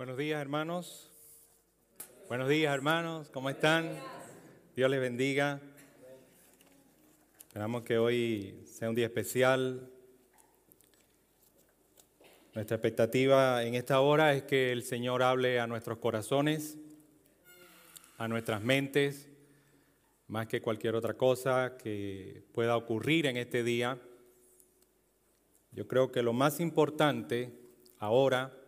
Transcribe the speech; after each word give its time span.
Buenos 0.00 0.16
días, 0.16 0.40
hermanos. 0.40 1.10
Buenos 2.26 2.48
días, 2.48 2.72
hermanos. 2.72 3.28
¿Cómo 3.28 3.50
están? 3.50 3.90
Dios 4.74 4.90
les 4.90 4.98
bendiga. 4.98 5.60
Esperamos 7.46 7.82
que 7.82 7.98
hoy 7.98 8.62
sea 8.64 8.88
un 8.88 8.94
día 8.94 9.04
especial. 9.04 9.90
Nuestra 12.54 12.76
expectativa 12.76 13.62
en 13.62 13.74
esta 13.74 14.00
hora 14.00 14.32
es 14.32 14.44
que 14.44 14.72
el 14.72 14.84
Señor 14.84 15.22
hable 15.22 15.60
a 15.60 15.66
nuestros 15.66 15.98
corazones, 15.98 16.78
a 18.16 18.26
nuestras 18.26 18.62
mentes, 18.62 19.28
más 20.28 20.46
que 20.46 20.62
cualquier 20.62 20.94
otra 20.94 21.12
cosa 21.12 21.76
que 21.76 22.42
pueda 22.54 22.74
ocurrir 22.78 23.26
en 23.26 23.36
este 23.36 23.62
día. 23.62 23.98
Yo 25.72 25.86
creo 25.86 26.10
que 26.10 26.22
lo 26.22 26.32
más 26.32 26.58
importante 26.58 27.52
ahora 27.98 28.59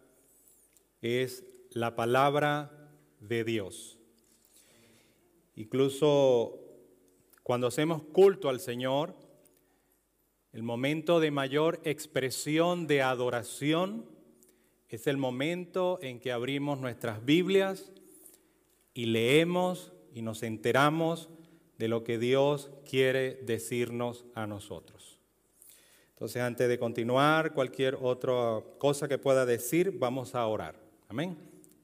es 1.03 1.45
la 1.71 1.95
palabra 1.97 2.91
de 3.21 3.45
Dios. 3.45 3.99
Incluso 5.57 6.59
cuando 7.43 7.67
hacemos 7.67 8.03
culto 8.03 8.49
al 8.49 8.61
Señor, 8.61 9.15
el 10.53 10.63
momento 10.63 11.21
de 11.21 11.31
mayor 11.31 11.81
expresión 11.85 12.87
de 12.87 13.03
adoración 13.03 14.07
es 14.89 15.07
el 15.07 15.17
momento 15.17 15.99
en 16.03 16.21
que 16.21 16.33
abrimos 16.33 16.79
nuestras 16.79 17.25
Biblias 17.25 17.91
y 18.95 19.07
leemos 19.07 19.93
y 20.15 20.23
nos 20.23 20.43
enteramos 20.43 21.31
de 21.79 21.89
lo 21.89 22.05
que 22.05 22.19
Dios 22.19 22.71
quiere 22.89 23.37
decirnos 23.37 24.27
a 24.35 24.47
nosotros. 24.47 25.19
Entonces, 26.11 26.43
antes 26.43 26.69
de 26.69 26.79
continuar, 26.79 27.55
cualquier 27.55 27.97
otra 28.01 28.63
cosa 28.79 29.09
que 29.09 29.19
pueda 29.19 29.45
decir, 29.47 29.99
vamos 29.99 30.35
a 30.35 30.47
orar. 30.47 30.82
Amén. 31.13 31.37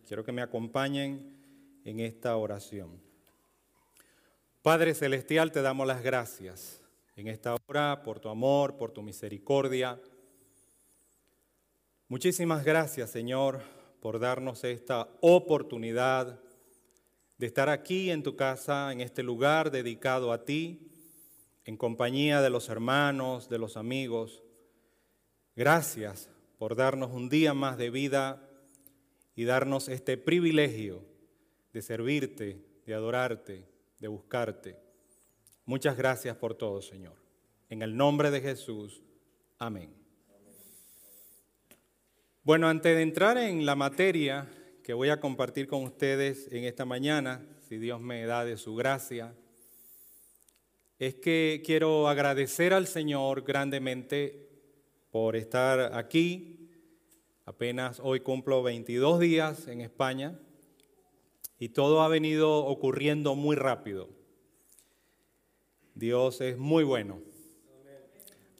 Quiero 0.06 0.24
que 0.24 0.32
me 0.32 0.40
acompañen 0.40 1.36
en 1.84 2.00
esta 2.00 2.34
oración. 2.34 2.98
Padre 4.62 4.94
Celestial, 4.94 5.52
te 5.52 5.60
damos 5.60 5.86
las 5.86 6.02
gracias 6.02 6.80
en 7.14 7.28
esta 7.28 7.54
hora 7.54 8.02
por 8.02 8.20
tu 8.20 8.30
amor, 8.30 8.78
por 8.78 8.90
tu 8.90 9.02
misericordia. 9.02 10.00
Muchísimas 12.08 12.64
gracias, 12.64 13.10
Señor, 13.10 13.60
por 14.00 14.18
darnos 14.18 14.64
esta 14.64 15.10
oportunidad 15.20 16.40
de 17.36 17.46
estar 17.46 17.68
aquí 17.68 18.10
en 18.10 18.22
tu 18.22 18.34
casa, 18.34 18.90
en 18.92 19.02
este 19.02 19.22
lugar 19.22 19.70
dedicado 19.70 20.32
a 20.32 20.46
ti, 20.46 20.90
en 21.66 21.76
compañía 21.76 22.40
de 22.40 22.48
los 22.48 22.70
hermanos, 22.70 23.50
de 23.50 23.58
los 23.58 23.76
amigos. 23.76 24.42
Gracias 25.54 26.30
por 26.56 26.76
darnos 26.76 27.10
un 27.12 27.28
día 27.28 27.52
más 27.52 27.76
de 27.76 27.90
vida 27.90 28.47
y 29.38 29.44
darnos 29.44 29.88
este 29.88 30.16
privilegio 30.16 31.00
de 31.72 31.80
servirte, 31.80 32.60
de 32.84 32.92
adorarte, 32.92 33.64
de 34.00 34.08
buscarte. 34.08 34.76
Muchas 35.64 35.96
gracias 35.96 36.36
por 36.36 36.56
todo, 36.56 36.82
Señor. 36.82 37.14
En 37.68 37.82
el 37.82 37.96
nombre 37.96 38.32
de 38.32 38.40
Jesús, 38.40 39.00
amén. 39.56 39.94
Bueno, 42.42 42.66
antes 42.66 42.96
de 42.96 43.00
entrar 43.00 43.38
en 43.38 43.64
la 43.64 43.76
materia 43.76 44.50
que 44.82 44.92
voy 44.92 45.10
a 45.10 45.20
compartir 45.20 45.68
con 45.68 45.84
ustedes 45.84 46.48
en 46.50 46.64
esta 46.64 46.84
mañana, 46.84 47.46
si 47.68 47.78
Dios 47.78 48.00
me 48.00 48.26
da 48.26 48.44
de 48.44 48.56
su 48.56 48.74
gracia, 48.74 49.36
es 50.98 51.14
que 51.14 51.62
quiero 51.64 52.08
agradecer 52.08 52.74
al 52.74 52.88
Señor 52.88 53.42
grandemente 53.42 54.48
por 55.12 55.36
estar 55.36 55.96
aquí, 55.96 56.57
Apenas 57.48 57.98
hoy 58.04 58.20
cumplo 58.20 58.62
22 58.62 59.20
días 59.20 59.68
en 59.68 59.80
España 59.80 60.38
y 61.58 61.70
todo 61.70 62.02
ha 62.02 62.08
venido 62.08 62.66
ocurriendo 62.66 63.34
muy 63.36 63.56
rápido. 63.56 64.10
Dios 65.94 66.42
es 66.42 66.58
muy 66.58 66.84
bueno. 66.84 67.22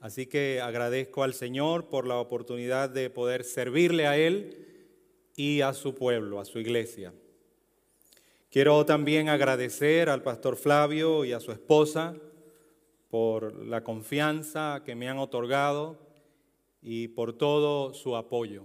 Así 0.00 0.25
que 0.25 0.62
agradezco 0.62 1.22
al 1.22 1.34
Señor 1.34 1.91
por 1.91 2.06
la 2.06 2.16
oportunidad 2.16 2.88
de 2.88 3.10
poder 3.10 3.44
servirle 3.44 4.06
a 4.06 4.16
Él 4.16 4.66
y 5.37 5.60
a 5.60 5.75
su 5.75 5.94
pueblo, 5.94 6.41
a 6.41 6.47
su 6.47 6.59
iglesia. 6.59 7.12
Quiero 8.50 8.87
también 8.87 9.28
agradecer 9.28 10.09
al 10.09 10.22
pastor 10.22 10.56
Flavio 10.56 11.27
y 11.27 11.34
a 11.34 11.41
su 11.41 11.53
esposa 11.53 12.16
por 13.10 13.53
la 13.66 13.84
confianza 13.84 14.81
que 14.82 14.94
me 14.94 15.10
han 15.10 15.19
otorgado 15.19 15.98
y 16.81 17.09
por 17.09 17.34
todo 17.34 17.93
su 17.93 18.16
apoyo. 18.16 18.65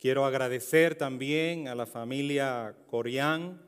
Quiero 0.00 0.24
agradecer 0.24 0.94
también 0.94 1.68
a 1.68 1.74
la 1.74 1.84
familia 1.84 2.74
Corián 2.86 3.60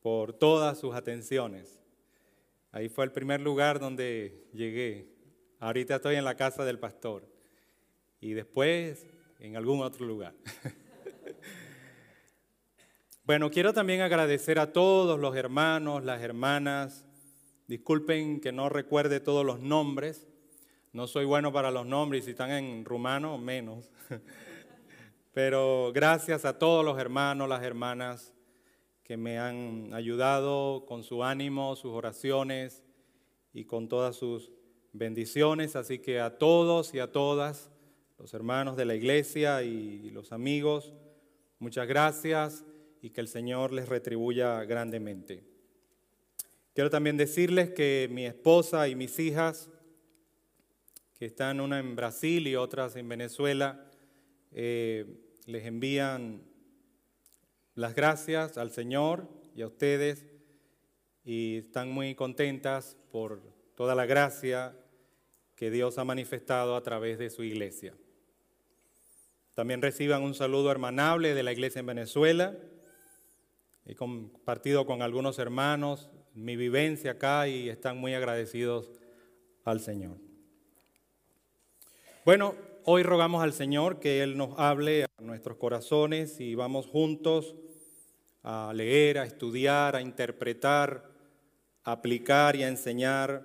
por 0.00 0.32
todas 0.32 0.78
sus 0.78 0.94
atenciones. 0.94 1.82
Ahí 2.70 2.88
fue 2.88 3.04
el 3.04 3.10
primer 3.10 3.40
lugar 3.40 3.80
donde 3.80 4.46
llegué. 4.52 5.08
Ahorita 5.58 5.96
estoy 5.96 6.14
en 6.14 6.24
la 6.24 6.36
casa 6.36 6.64
del 6.64 6.78
pastor 6.78 7.28
y 8.20 8.34
después 8.34 9.08
en 9.40 9.56
algún 9.56 9.80
otro 9.80 10.06
lugar. 10.06 10.34
bueno, 13.24 13.50
quiero 13.50 13.72
también 13.72 14.02
agradecer 14.02 14.60
a 14.60 14.72
todos 14.72 15.18
los 15.18 15.34
hermanos, 15.34 16.04
las 16.04 16.22
hermanas. 16.22 17.04
Disculpen 17.66 18.40
que 18.40 18.52
no 18.52 18.68
recuerde 18.68 19.18
todos 19.18 19.44
los 19.44 19.58
nombres. 19.58 20.28
No 20.92 21.08
soy 21.08 21.24
bueno 21.24 21.52
para 21.52 21.72
los 21.72 21.86
nombres, 21.86 22.26
si 22.26 22.30
están 22.30 22.52
en 22.52 22.84
rumano, 22.84 23.36
menos. 23.36 23.90
Pero 25.36 25.92
gracias 25.92 26.46
a 26.46 26.58
todos 26.58 26.82
los 26.82 26.98
hermanos, 26.98 27.46
las 27.46 27.62
hermanas 27.62 28.32
que 29.04 29.18
me 29.18 29.38
han 29.38 29.92
ayudado 29.92 30.86
con 30.86 31.02
su 31.02 31.22
ánimo, 31.22 31.76
sus 31.76 31.92
oraciones 31.92 32.82
y 33.52 33.66
con 33.66 33.86
todas 33.86 34.16
sus 34.16 34.50
bendiciones. 34.94 35.76
Así 35.76 35.98
que 35.98 36.20
a 36.20 36.38
todos 36.38 36.94
y 36.94 37.00
a 37.00 37.12
todas, 37.12 37.70
los 38.18 38.32
hermanos 38.32 38.78
de 38.78 38.86
la 38.86 38.94
iglesia 38.94 39.62
y 39.62 40.08
los 40.08 40.32
amigos, 40.32 40.94
muchas 41.58 41.86
gracias 41.86 42.64
y 43.02 43.10
que 43.10 43.20
el 43.20 43.28
Señor 43.28 43.74
les 43.74 43.90
retribuya 43.90 44.64
grandemente. 44.64 45.44
Quiero 46.72 46.88
también 46.88 47.18
decirles 47.18 47.72
que 47.72 48.08
mi 48.10 48.24
esposa 48.24 48.88
y 48.88 48.94
mis 48.94 49.18
hijas, 49.18 49.68
que 51.18 51.26
están 51.26 51.60
una 51.60 51.78
en 51.78 51.94
Brasil 51.94 52.46
y 52.46 52.56
otras 52.56 52.96
en 52.96 53.06
Venezuela, 53.06 53.82
eh, 54.52 55.24
les 55.46 55.64
envían 55.64 56.42
las 57.74 57.94
gracias 57.94 58.58
al 58.58 58.72
Señor 58.72 59.28
y 59.54 59.62
a 59.62 59.68
ustedes 59.68 60.26
y 61.24 61.58
están 61.58 61.90
muy 61.90 62.14
contentas 62.16 62.96
por 63.10 63.40
toda 63.76 63.94
la 63.94 64.06
gracia 64.06 64.76
que 65.54 65.70
Dios 65.70 65.98
ha 65.98 66.04
manifestado 66.04 66.74
a 66.74 66.82
través 66.82 67.18
de 67.18 67.30
su 67.30 67.44
iglesia. 67.44 67.94
También 69.54 69.80
reciban 69.80 70.22
un 70.22 70.34
saludo 70.34 70.70
hermanable 70.70 71.32
de 71.32 71.42
la 71.42 71.52
iglesia 71.52 71.80
en 71.80 71.86
Venezuela. 71.86 72.56
He 73.84 73.94
compartido 73.94 74.84
con 74.84 75.00
algunos 75.00 75.38
hermanos 75.38 76.10
mi 76.34 76.56
vivencia 76.56 77.12
acá 77.12 77.48
y 77.48 77.68
están 77.68 77.96
muy 77.98 78.14
agradecidos 78.14 78.90
al 79.64 79.80
Señor. 79.80 80.18
Bueno, 82.24 82.54
Hoy 82.88 83.02
rogamos 83.02 83.42
al 83.42 83.52
Señor 83.52 83.98
que 83.98 84.22
Él 84.22 84.36
nos 84.36 84.56
hable 84.58 85.02
a 85.02 85.08
nuestros 85.20 85.56
corazones 85.56 86.38
y 86.38 86.54
vamos 86.54 86.86
juntos 86.86 87.56
a 88.44 88.70
leer, 88.72 89.18
a 89.18 89.24
estudiar, 89.24 89.96
a 89.96 90.00
interpretar, 90.00 91.10
a 91.82 91.90
aplicar 91.90 92.54
y 92.54 92.62
a 92.62 92.68
enseñar 92.68 93.42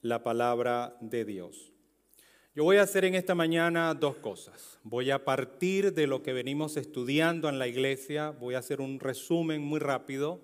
la 0.00 0.22
palabra 0.22 0.96
de 1.02 1.26
Dios. 1.26 1.70
Yo 2.54 2.64
voy 2.64 2.78
a 2.78 2.84
hacer 2.84 3.04
en 3.04 3.14
esta 3.14 3.34
mañana 3.34 3.92
dos 3.92 4.16
cosas. 4.16 4.78
Voy 4.84 5.10
a 5.10 5.22
partir 5.22 5.92
de 5.92 6.06
lo 6.06 6.22
que 6.22 6.32
venimos 6.32 6.78
estudiando 6.78 7.50
en 7.50 7.58
la 7.58 7.68
iglesia, 7.68 8.30
voy 8.30 8.54
a 8.54 8.60
hacer 8.60 8.80
un 8.80 9.00
resumen 9.00 9.60
muy 9.60 9.80
rápido 9.80 10.40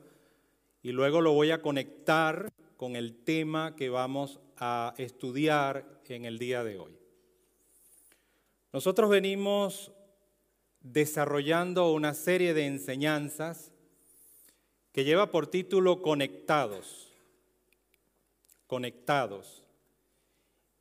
y 0.83 0.93
luego 0.93 1.23
lo 1.23 1.33
voy 1.33 1.51
a 1.51 1.63
conectar 1.63 2.53
con 2.77 2.95
el 2.95 3.25
tema 3.25 3.75
que 3.75 3.89
vamos 3.89 4.39
a 4.59 4.93
estudiar 4.99 6.03
en 6.09 6.27
el 6.27 6.39
día 6.39 6.63
de 6.63 6.79
hoy. 6.79 6.98
Nosotros 8.73 9.09
venimos 9.09 9.93
desarrollando 10.81 11.91
una 11.93 12.13
serie 12.13 12.53
de 12.53 12.67
enseñanzas 12.67 13.73
que 14.93 15.05
lleva 15.05 15.31
por 15.31 15.47
título 15.47 16.03
Conectados. 16.03 17.09
Conectados. 18.67 19.65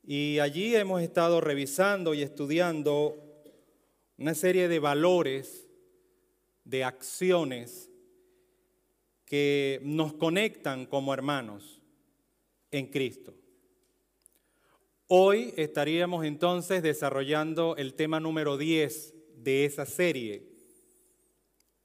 Y 0.04 0.40
allí 0.40 0.76
hemos 0.76 1.02
estado 1.02 1.40
revisando 1.40 2.14
y 2.14 2.24
estudiando 2.24 3.16
una 4.18 4.34
serie 4.34 4.68
de 4.68 4.80
valores, 4.80 5.70
de 6.66 6.84
acciones 6.84 7.90
que 9.24 9.80
nos 9.84 10.14
conectan 10.14 10.86
como 10.86 11.14
hermanos 11.14 11.82
en 12.72 12.88
Cristo. 12.88 13.34
Hoy 15.10 15.54
estaríamos 15.56 16.26
entonces 16.26 16.84
desarrollando 16.84 17.78
el 17.78 17.94
tema 17.94 18.20
número 18.20 18.58
10 18.58 19.14
de 19.38 19.64
esa 19.64 19.86
serie 19.86 20.44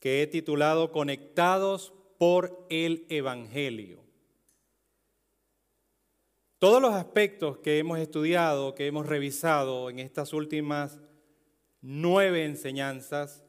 que 0.01 0.23
he 0.23 0.27
titulado 0.27 0.91
Conectados 0.91 1.93
por 2.19 2.67
el 2.69 3.07
Evangelio. 3.09 4.03
Todos 6.59 6.83
los 6.83 6.95
aspectos 6.95 7.59
que 7.59 7.79
hemos 7.79 8.01
estudiado, 8.01 8.75
que 8.75 8.89
hemos 8.89 9.07
revisado 9.07 9.89
en 9.89 10.01
estas 10.01 10.33
últimas 10.33 11.01
nueve 11.81 12.45
enseñanzas, 12.45 13.45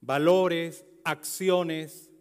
valores, 0.00 0.86
acciones 1.02 2.12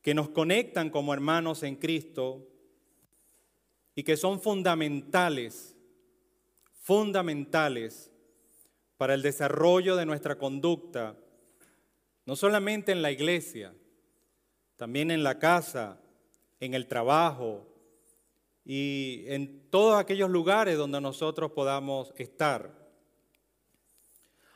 que 0.00 0.14
nos 0.14 0.30
conectan 0.30 0.88
como 0.88 1.12
hermanos 1.12 1.62
en 1.62 1.76
Cristo 1.76 2.55
y 3.96 4.04
que 4.04 4.16
son 4.16 4.40
fundamentales, 4.40 5.74
fundamentales 6.82 8.12
para 8.98 9.14
el 9.14 9.22
desarrollo 9.22 9.96
de 9.96 10.06
nuestra 10.06 10.38
conducta, 10.38 11.16
no 12.26 12.36
solamente 12.36 12.92
en 12.92 13.00
la 13.00 13.10
iglesia, 13.10 13.74
también 14.76 15.10
en 15.10 15.24
la 15.24 15.38
casa, 15.38 15.98
en 16.60 16.74
el 16.74 16.86
trabajo, 16.86 17.66
y 18.66 19.24
en 19.28 19.70
todos 19.70 19.96
aquellos 19.96 20.28
lugares 20.28 20.76
donde 20.76 21.00
nosotros 21.00 21.52
podamos 21.52 22.12
estar. 22.16 22.86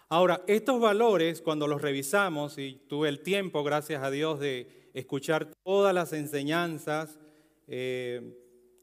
Ahora, 0.09 0.43
estos 0.49 0.81
valores, 0.81 1.41
cuando 1.41 1.69
los 1.69 1.81
revisamos, 1.81 2.59
y 2.59 2.75
tuve 2.89 3.09
el 3.09 3.23
tiempo, 3.23 3.63
gracias 3.63 4.03
a 4.03 4.11
Dios, 4.11 4.41
de 4.41 4.91
escuchar 4.95 5.53
todas 5.63 5.95
las 5.95 6.13
enseñanzas 6.13 7.21
eh, 7.69 8.40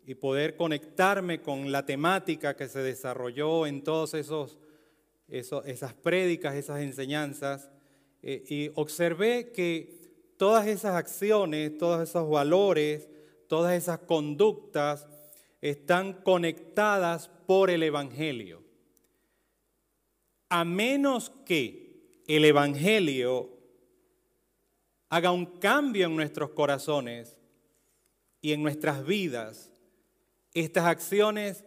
y 0.07 0.15
poder 0.15 0.56
conectarme 0.56 1.42
con 1.42 1.69
la 1.69 1.86
temática 1.86 2.56
que 2.56 2.69
se 2.69 2.80
desarrolló 2.80 3.68
en 3.68 3.83
todas 3.83 4.13
esos, 4.13 4.57
esas 5.27 5.94
prédicas, 5.94 6.56
esas 6.56 6.80
enseñanzas, 6.80 7.69
eh, 8.24 8.42
y 8.48 8.71
observé 8.75 9.51
que 9.51 10.33
todas 10.38 10.65
esas 10.68 10.95
acciones, 10.95 11.77
todos 11.77 12.07
esos 12.07 12.30
valores, 12.30 13.09
todas 13.50 13.75
esas 13.75 14.00
conductas, 14.00 15.09
están 15.59 16.13
conectadas 16.13 17.30
por 17.45 17.69
el 17.69 17.83
Evangelio. 17.83 18.63
A 20.48 20.63
menos 20.63 21.33
que 21.45 22.24
el 22.27 22.45
Evangelio 22.45 23.50
haga 25.10 25.31
un 25.31 25.60
cambio 25.60 26.06
en 26.06 26.15
nuestros 26.15 26.51
corazones 26.51 27.36
y 28.39 28.53
en 28.53 28.63
nuestras 28.63 29.06
vidas, 29.06 29.69
estas 30.62 30.86
acciones 30.86 31.63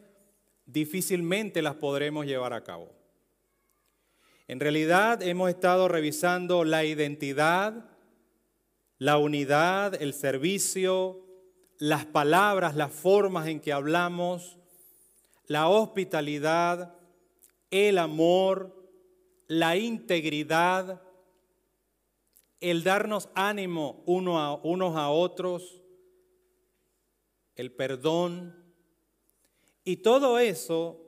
difícilmente 0.66 1.62
las 1.62 1.74
podremos 1.76 2.26
llevar 2.26 2.52
a 2.52 2.64
cabo. 2.64 2.92
En 4.48 4.60
realidad 4.60 5.22
hemos 5.22 5.48
estado 5.50 5.88
revisando 5.88 6.64
la 6.64 6.84
identidad, 6.84 7.84
la 8.98 9.16
unidad, 9.16 10.00
el 10.02 10.12
servicio, 10.12 11.24
las 11.78 12.04
palabras, 12.04 12.74
las 12.74 12.92
formas 12.92 13.46
en 13.46 13.60
que 13.60 13.72
hablamos, 13.72 14.58
la 15.46 15.68
hospitalidad, 15.68 16.94
el 17.70 17.98
amor, 17.98 18.88
la 19.46 19.76
integridad, 19.76 21.00
el 22.60 22.84
darnos 22.84 23.28
ánimo 23.34 24.02
uno 24.06 24.38
a, 24.38 24.54
unos 24.56 24.96
a 24.96 25.08
otros, 25.10 25.80
el 27.54 27.72
perdón. 27.72 28.59
Y 29.90 29.96
todo 29.96 30.38
eso 30.38 31.00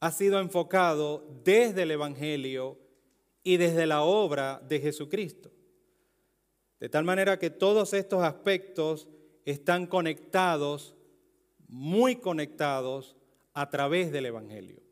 ha 0.00 0.10
sido 0.10 0.40
enfocado 0.40 1.24
desde 1.44 1.82
el 1.82 1.92
Evangelio 1.92 2.76
y 3.44 3.56
desde 3.56 3.86
la 3.86 4.02
obra 4.02 4.60
de 4.68 4.80
Jesucristo. 4.80 5.52
De 6.80 6.88
tal 6.88 7.04
manera 7.04 7.38
que 7.38 7.50
todos 7.50 7.94
estos 7.94 8.24
aspectos 8.24 9.06
están 9.44 9.86
conectados, 9.86 10.96
muy 11.68 12.16
conectados 12.16 13.16
a 13.52 13.70
través 13.70 14.10
del 14.10 14.26
Evangelio. 14.26 14.82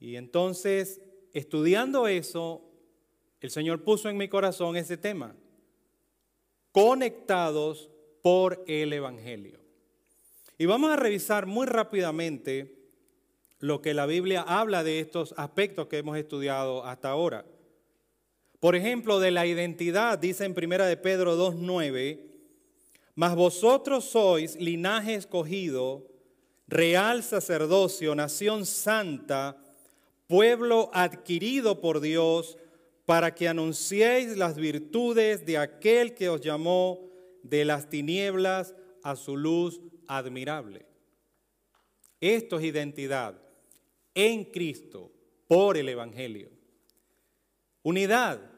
Y 0.00 0.16
entonces, 0.16 1.00
estudiando 1.32 2.08
eso, 2.08 2.72
el 3.40 3.52
Señor 3.52 3.84
puso 3.84 4.08
en 4.08 4.16
mi 4.16 4.28
corazón 4.28 4.76
ese 4.76 4.96
tema, 4.96 5.36
conectados 6.72 7.88
por 8.20 8.64
el 8.66 8.92
Evangelio. 8.94 9.59
Y 10.60 10.66
vamos 10.66 10.90
a 10.90 10.96
revisar 10.96 11.46
muy 11.46 11.66
rápidamente 11.66 12.76
lo 13.60 13.80
que 13.80 13.94
la 13.94 14.04
Biblia 14.04 14.42
habla 14.42 14.84
de 14.84 15.00
estos 15.00 15.32
aspectos 15.38 15.86
que 15.86 15.96
hemos 15.96 16.18
estudiado 16.18 16.84
hasta 16.84 17.08
ahora. 17.08 17.46
Por 18.58 18.76
ejemplo, 18.76 19.20
de 19.20 19.30
la 19.30 19.46
identidad, 19.46 20.18
dice 20.18 20.44
en 20.44 20.52
1 20.54 20.84
de 20.84 20.98
Pedro 20.98 21.38
2.9, 21.38 22.20
mas 23.14 23.34
vosotros 23.34 24.04
sois 24.04 24.56
linaje 24.56 25.14
escogido, 25.14 26.06
real 26.68 27.22
sacerdocio, 27.22 28.14
nación 28.14 28.66
santa, 28.66 29.56
pueblo 30.26 30.90
adquirido 30.92 31.80
por 31.80 32.02
Dios, 32.02 32.58
para 33.06 33.34
que 33.34 33.48
anunciéis 33.48 34.36
las 34.36 34.56
virtudes 34.56 35.46
de 35.46 35.56
aquel 35.56 36.12
que 36.12 36.28
os 36.28 36.42
llamó 36.42 37.00
de 37.42 37.64
las 37.64 37.88
tinieblas 37.88 38.74
a 39.02 39.16
su 39.16 39.38
luz 39.38 39.80
admirable. 40.16 40.84
Esto 42.20 42.58
es 42.58 42.64
identidad 42.64 43.40
en 44.14 44.44
Cristo 44.44 45.10
por 45.46 45.76
el 45.76 45.88
Evangelio. 45.88 46.50
Unidad 47.82 48.50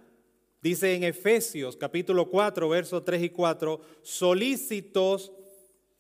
Dice 0.63 0.95
en 0.95 1.03
Efesios 1.03 1.77
capítulo 1.77 2.31
4, 2.31 2.69
versos 2.69 3.05
3 3.05 3.25
y 3.25 3.31
4, 3.31 3.81
solícitos, 4.03 5.33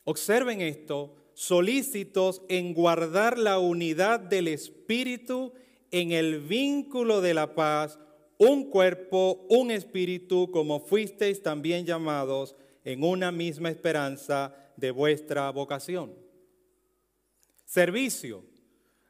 observen 0.04 0.60
esto, 0.60 1.16
solícitos 1.34 2.43
en 2.48 2.72
guardar 2.72 3.38
la 3.38 3.58
unidad 3.58 4.20
del 4.20 4.46
Espíritu 4.46 5.52
en 5.90 6.12
el 6.12 6.38
vínculo 6.38 7.20
de 7.20 7.34
la 7.34 7.56
paz, 7.56 7.98
un 8.38 8.70
cuerpo, 8.70 9.44
un 9.48 9.72
espíritu, 9.72 10.48
como 10.52 10.78
fuisteis 10.78 11.43
también 11.43 11.84
llamados 11.84 12.55
en 12.84 13.02
una 13.02 13.32
misma 13.32 13.69
esperanza 13.69 14.55
de 14.82 14.90
vuestra 14.90 15.49
vocación. 15.50 16.12
Servicio. 17.64 18.44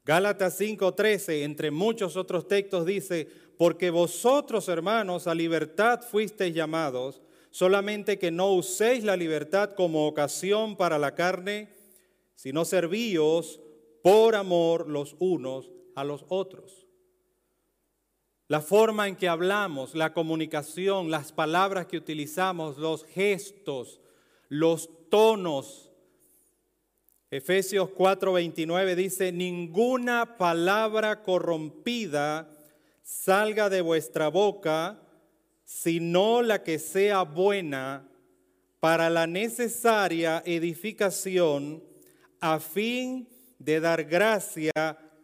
Gálatas 0.05 0.61
5:13, 0.61 1.45
entre 1.45 1.71
muchos 1.71 2.17
otros 2.17 2.47
textos, 2.47 2.85
dice, 2.85 3.27
porque 3.57 3.89
vosotros, 3.91 4.69
hermanos, 4.69 5.27
a 5.27 5.35
libertad 5.35 6.03
fuisteis 6.03 6.55
llamados, 6.55 7.23
solamente 7.51 8.19
que 8.19 8.31
no 8.31 8.53
uséis 8.53 9.03
la 9.03 9.17
libertad 9.17 9.71
como 9.75 10.07
ocasión 10.07 10.77
para 10.77 10.99
la 10.99 11.15
carne, 11.15 11.71
sino 12.35 12.67
servíos 12.67 13.59
por 14.03 14.35
amor 14.35 14.89
los 14.89 15.17
unos 15.21 15.71
a 15.95 16.05
los 16.05 16.27
otros. 16.29 16.87
La 18.49 18.61
forma 18.61 19.09
en 19.09 19.17
que 19.17 19.29
hablamos, 19.29 19.95
la 19.95 20.13
comunicación, 20.13 21.11
las 21.11 21.33
palabras 21.33 21.87
que 21.87 21.97
utilizamos, 21.97 22.77
los 22.77 23.07
gestos, 23.07 24.03
los 24.51 24.91
tonos. 25.13 25.91
Efesios 27.31 27.91
4:29 27.91 28.95
dice, 28.95 29.31
ninguna 29.31 30.39
palabra 30.39 31.23
corrompida 31.23 32.49
salga 33.03 33.69
de 33.69 33.83
vuestra 33.83 34.29
boca, 34.29 35.03
sino 35.65 36.41
la 36.41 36.63
que 36.63 36.79
sea 36.79 37.25
buena 37.25 38.09
para 38.81 39.11
la 39.11 39.27
necesaria 39.27 40.43
edificación 40.47 41.85
a 42.41 42.59
fin 42.59 43.29
de 43.59 43.81
dar 43.81 44.05
gracia 44.05 44.73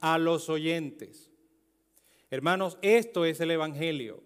a 0.02 0.18
los 0.18 0.50
oyentes. 0.50 1.30
Hermanos, 2.30 2.76
esto 2.82 3.24
es 3.24 3.40
el 3.40 3.52
Evangelio. 3.52 4.22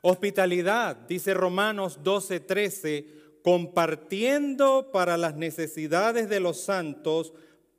Hospitalidad, 0.00 0.96
dice 0.96 1.34
Romanos 1.34 2.00
12:13, 2.02 3.17
compartiendo 3.42 4.90
para 4.92 5.16
las 5.16 5.36
necesidades 5.36 6.28
de 6.28 6.40
los 6.40 6.60
santos, 6.60 7.32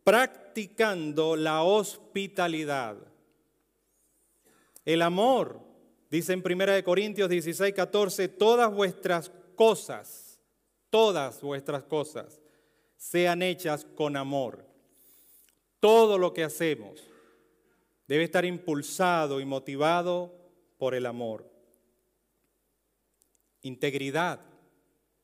practicando 0.03 1.35
la 1.35 1.63
hospitalidad. 1.63 2.97
El 4.85 5.01
amor, 5.01 5.59
dice 6.09 6.33
en 6.33 6.43
1 6.43 6.83
Corintios 6.83 7.29
16, 7.29 7.73
14, 7.73 8.27
todas 8.29 8.73
vuestras 8.73 9.31
cosas, 9.55 10.39
todas 10.89 11.41
vuestras 11.41 11.83
cosas 11.83 12.39
sean 12.97 13.41
hechas 13.41 13.85
con 13.95 14.17
amor. 14.17 14.65
Todo 15.79 16.17
lo 16.17 16.33
que 16.33 16.43
hacemos 16.43 17.07
debe 18.07 18.23
estar 18.23 18.43
impulsado 18.43 19.39
y 19.39 19.45
motivado 19.45 20.35
por 20.77 20.95
el 20.95 21.05
amor. 21.05 21.49
Integridad. 23.61 24.48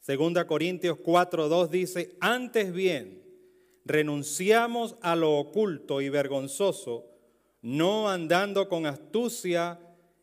Segunda 0.06 0.46
Corintios 0.46 1.00
4:2 1.00 1.68
dice, 1.72 2.16
antes 2.20 2.72
bien, 2.72 3.24
renunciamos 3.86 4.98
a 5.02 5.16
lo 5.16 5.36
oculto 5.40 6.00
y 6.00 6.10
vergonzoso 6.10 7.08
no 7.64 8.08
andando 8.08 8.70
con 8.70 8.86
astucia 8.86 9.80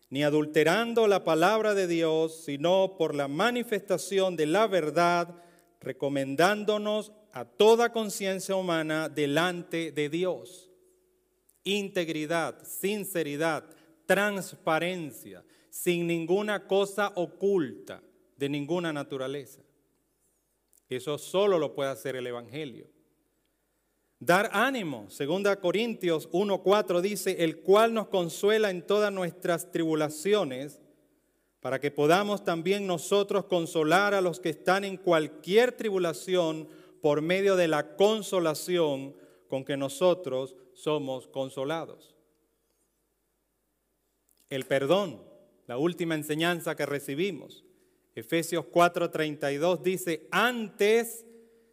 ni 0.08 0.22
adulterando 0.22 1.08
la 1.08 1.24
palabra 1.24 1.74
de 1.74 1.88
Dios, 1.88 2.44
sino 2.44 2.94
por 2.96 3.16
la 3.16 3.26
manifestación 3.26 4.36
de 4.36 4.46
la 4.46 4.68
verdad, 4.68 5.42
recomendándonos 5.80 7.10
a 7.32 7.44
toda 7.44 7.90
conciencia 7.90 8.54
humana 8.54 9.08
delante 9.08 9.90
de 9.90 10.08
Dios. 10.08 10.70
Integridad, 11.64 12.64
sinceridad, 12.64 13.64
transparencia, 14.06 15.42
sin 15.70 16.06
ninguna 16.06 16.68
cosa 16.68 17.10
oculta 17.16 18.00
de 18.36 18.48
ninguna 18.48 18.92
naturaleza. 18.92 19.60
Eso 20.94 21.18
solo 21.18 21.58
lo 21.58 21.74
puede 21.74 21.90
hacer 21.90 22.16
el 22.16 22.26
Evangelio. 22.26 22.88
Dar 24.18 24.50
ánimo, 24.52 25.08
2 25.08 25.56
Corintios 25.56 26.28
1:4 26.30 27.00
dice, 27.00 27.42
el 27.42 27.60
cual 27.60 27.92
nos 27.92 28.08
consuela 28.08 28.70
en 28.70 28.86
todas 28.86 29.12
nuestras 29.12 29.72
tribulaciones, 29.72 30.80
para 31.60 31.80
que 31.80 31.90
podamos 31.90 32.44
también 32.44 32.86
nosotros 32.86 33.46
consolar 33.46 34.14
a 34.14 34.20
los 34.20 34.40
que 34.40 34.50
están 34.50 34.84
en 34.84 34.96
cualquier 34.96 35.72
tribulación 35.72 36.68
por 37.00 37.22
medio 37.22 37.56
de 37.56 37.68
la 37.68 37.96
consolación 37.96 39.14
con 39.48 39.64
que 39.64 39.76
nosotros 39.76 40.56
somos 40.72 41.26
consolados. 41.28 42.14
El 44.48 44.66
perdón, 44.66 45.22
la 45.66 45.78
última 45.78 46.14
enseñanza 46.14 46.76
que 46.76 46.86
recibimos. 46.86 47.64
Efesios 48.14 48.66
4:32 48.66 49.82
dice, 49.82 50.28
antes 50.30 51.24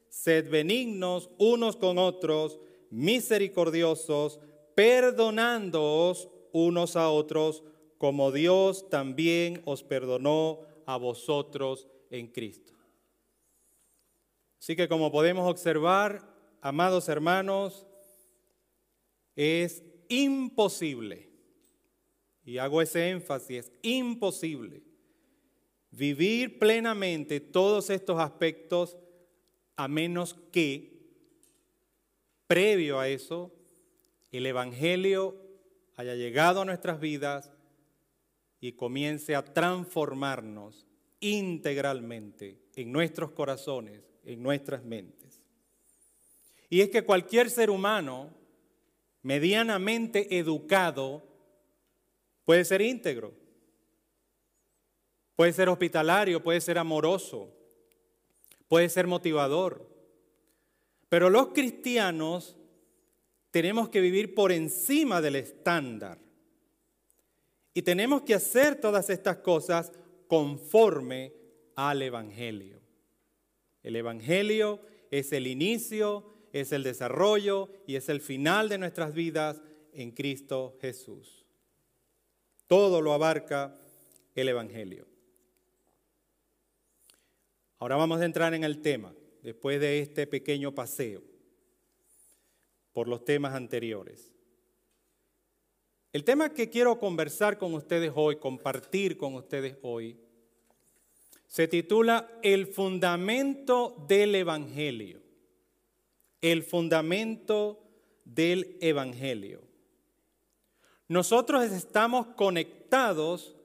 sed 0.08 0.50
benignos 0.50 1.30
unos 1.38 1.76
con 1.76 1.98
otros, 1.98 2.60
misericordiosos, 2.90 4.40
perdonándoos 4.76 6.30
unos 6.52 6.96
a 6.96 7.10
otros, 7.10 7.64
como 7.98 8.32
Dios 8.32 8.90
también 8.90 9.62
os 9.66 9.84
perdonó 9.84 10.62
a 10.86 10.98
vosotros 10.98 11.88
en 12.10 12.28
Cristo. 12.28 12.74
Así 14.60 14.76
que 14.76 14.88
como 14.88 15.12
podemos 15.12 15.50
observar, 15.50 16.24
amados 16.62 17.10
hermanos, 17.10 17.86
es 19.36 19.84
imposible, 20.08 21.30
y 22.44 22.58
hago 22.58 22.82
ese 22.82 23.10
énfasis, 23.10 23.58
es 23.66 23.72
imposible 23.84 24.89
vivir 25.92 26.60
plenamente 26.60 27.40
todos 27.40 27.90
estos 27.90 28.20
aspectos 28.20 28.98
a 29.76 29.88
menos 29.88 30.36
que, 30.52 31.00
previo 32.48 33.00
a 33.00 33.08
eso, 33.08 33.54
el 34.32 34.46
Evangelio 34.46 35.38
haya 35.96 36.16
llegado 36.16 36.62
a 36.62 36.66
nuestras 36.66 37.00
vidas 37.00 37.52
y 38.60 38.74
comience 38.74 39.36
a 39.36 39.44
transformarnos 39.44 40.86
integralmente 41.20 42.60
en 42.76 42.92
nuestros 42.92 43.32
corazones, 43.32 44.02
en 44.24 44.42
nuestras 44.42 44.84
mentes. 44.84 45.42
Y 46.70 46.82
es 46.82 46.90
que 46.90 47.04
cualquier 47.04 47.50
ser 47.50 47.70
humano 47.70 48.30
medianamente 49.22 50.38
educado 50.38 51.24
puede 52.46 52.66
ser 52.66 52.82
íntegro, 52.82 53.34
puede 55.40 55.54
ser 55.54 55.70
hospitalario, 55.70 56.44
puede 56.44 56.60
ser 56.60 56.78
amoroso, 56.78 57.56
puede 58.68 58.90
ser 58.90 59.08
motivador. 59.08 59.90
Pero 61.08 61.30
los 61.30 61.54
cristianos 61.54 62.58
tenemos 63.50 63.88
que 63.88 64.02
vivir 64.02 64.36
por 64.36 64.52
encima 64.52 65.22
del 65.22 65.38
estándar. 65.38 66.20
Y 67.74 67.84
tenemos 67.84 68.24
que 68.24 68.34
hacer 68.34 68.82
todas 68.82 69.10
estas 69.10 69.38
cosas 69.38 69.94
conforme 70.28 71.32
al 71.78 72.02
Evangelio. 72.02 72.82
El 73.82 73.96
Evangelio 73.96 74.82
es 75.10 75.32
el 75.32 75.48
inicio, 75.48 76.34
es 76.52 76.74
el 76.74 76.84
desarrollo 76.84 77.70
y 77.88 77.96
es 77.96 78.10
el 78.10 78.20
final 78.20 78.68
de 78.68 78.78
nuestras 78.78 79.14
vidas 79.14 79.62
en 79.94 80.12
Cristo 80.12 80.78
Jesús. 80.82 81.46
Todo 82.68 83.02
lo 83.02 83.14
abarca 83.14 83.74
el 84.36 84.50
Evangelio. 84.50 85.09
Ahora 87.80 87.96
vamos 87.96 88.20
a 88.20 88.26
entrar 88.26 88.54
en 88.54 88.66
el 88.66 88.82
tema, 88.82 89.14
después 89.42 89.80
de 89.80 90.00
este 90.00 90.28
pequeño 90.28 90.76
paseo 90.76 91.24
por 92.92 93.08
los 93.08 93.24
temas 93.24 93.56
anteriores. 93.56 94.34
El 96.12 96.26
tema 96.26 96.54
que 96.54 96.70
quiero 96.70 97.00
conversar 97.00 97.58
con 97.58 97.74
ustedes 97.74 98.12
hoy, 98.14 98.36
compartir 98.36 99.18
con 99.18 99.36
ustedes 99.36 99.78
hoy, 99.82 100.20
se 101.48 101.70
titula 101.70 102.30
El 102.44 102.68
fundamento 102.68 103.96
del 104.10 104.36
Evangelio. 104.36 105.22
El 106.42 106.64
fundamento 106.64 107.80
del 108.26 108.78
Evangelio. 108.82 109.62
Nosotros 111.08 111.64
estamos 111.72 112.28
conectados 112.36 113.56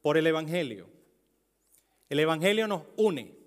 por 0.00 0.16
el 0.16 0.28
Evangelio. 0.28 0.86
El 2.08 2.20
Evangelio 2.20 2.68
nos 2.68 2.82
une 2.96 3.43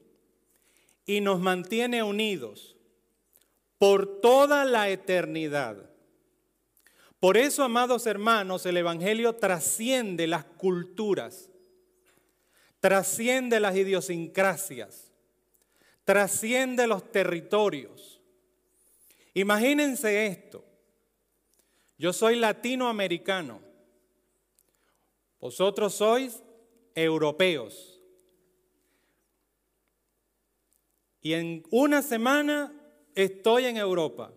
y 1.08 1.22
nos 1.22 1.40
mantiene 1.40 2.04
unidos 2.04 2.76
por 3.80 4.20
toda 4.22 4.66
la 4.66 4.90
eternidad. 4.90 5.90
Por 7.20 7.38
eso, 7.38 7.64
amados 7.64 8.06
hermanos, 8.06 8.66
el 8.68 8.78
Evangelio 8.78 9.34
trasciende 9.34 10.28
las 10.28 10.44
culturas, 10.46 11.50
trasciende 12.80 13.60
las 13.60 13.76
idiosincrasias, 13.76 15.12
trasciende 16.04 16.86
los 16.86 17.12
territorios. 17.12 18.22
Imagínense 19.34 20.28
esto. 20.28 20.64
Yo 21.98 22.12
soy 22.14 22.36
latinoamericano. 22.36 23.62
Vosotros 25.40 25.96
sois 25.96 26.44
europeos. 26.94 27.97
Y 31.28 31.34
en 31.34 31.62
una 31.72 32.02
semana 32.02 32.74
estoy 33.14 33.66
en 33.66 33.76
Europa. 33.76 34.32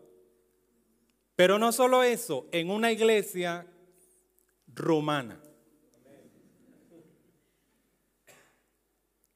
Pero 1.36 1.56
no 1.56 1.70
solo 1.70 2.02
eso, 2.02 2.48
en 2.50 2.68
una 2.68 2.90
iglesia 2.90 3.64
rumana. 4.74 5.40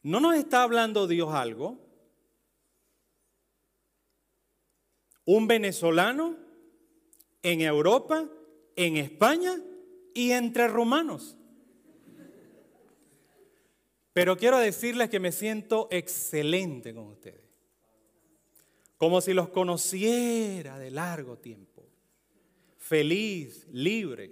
¿No 0.03 0.19
nos 0.19 0.35
está 0.35 0.65
hablando 0.65 1.07
Dios 1.07 1.33
algo? 1.33 1.79
Un 5.25 5.47
venezolano 5.47 6.37
en 7.45 7.61
Europa, 7.61 8.29
en 8.75 8.97
España 8.97 9.63
y 10.13 10.33
entre 10.33 10.67
rumanos. 10.67 11.37
Pero 14.13 14.37
quiero 14.37 14.59
decirles 14.59 15.09
que 15.09 15.21
me 15.21 15.31
siento 15.31 15.87
excelente 15.93 16.93
con 16.93 17.07
ustedes 17.07 17.44
como 18.97 19.21
si 19.21 19.35
los 19.35 19.49
conociera 19.49 20.79
de 20.79 20.91
largo 20.91 21.39
tiempo, 21.39 21.85
feliz, 22.79 23.67
libre. 23.73 24.31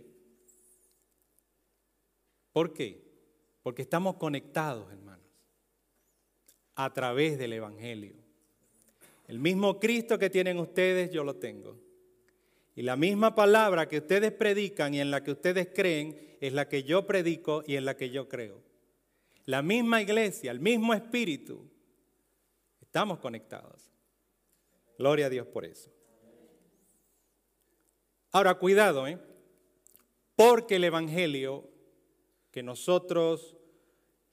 ¿Por 2.52 2.73
qué? 2.73 3.02
Porque 3.62 3.83
estamos 3.83 4.16
conectados, 4.16 4.90
hermanos, 4.92 5.26
a 6.75 6.92
través 6.92 7.38
del 7.38 7.54
Evangelio. 7.54 8.14
El 9.28 9.38
mismo 9.38 9.81
Cristo 9.81 10.19
que 10.19 10.31
tienen 10.31 10.59
ustedes, 10.59 11.11
yo 11.11 11.25
lo 11.25 11.37
tengo. 11.37 11.78
Y 12.75 12.83
la 12.83 12.97
misma 12.97 13.35
palabra 13.35 13.88
que 13.88 13.99
ustedes 13.99 14.33
predican 14.33 14.95
y 14.95 15.00
en 15.00 15.11
la 15.11 15.23
que 15.23 15.33
ustedes 15.33 15.69
creen 15.75 16.37
es 16.40 16.52
la 16.52 16.69
que 16.69 16.83
yo 16.85 17.07
predico 17.07 17.62
y 17.66 17.76
en 17.76 17.85
la 17.85 17.97
que 17.97 18.11
yo 18.11 18.28
creo. 18.28 18.61
La 19.45 19.62
misma 19.62 20.00
iglesia, 20.00 20.50
el 20.50 20.61
mismo 20.61 20.95
espíritu. 20.95 21.69
Estamos 22.81 23.19
conectados. 23.19 23.91
Gloria 25.02 25.26
a 25.26 25.30
Dios 25.30 25.49
por 25.49 25.64
eso. 25.64 25.90
Ahora, 28.30 28.54
cuidado, 28.54 29.09
¿eh? 29.09 29.18
porque 30.37 30.76
el 30.76 30.85
Evangelio 30.85 31.68
que 32.52 32.62
nosotros 32.62 33.56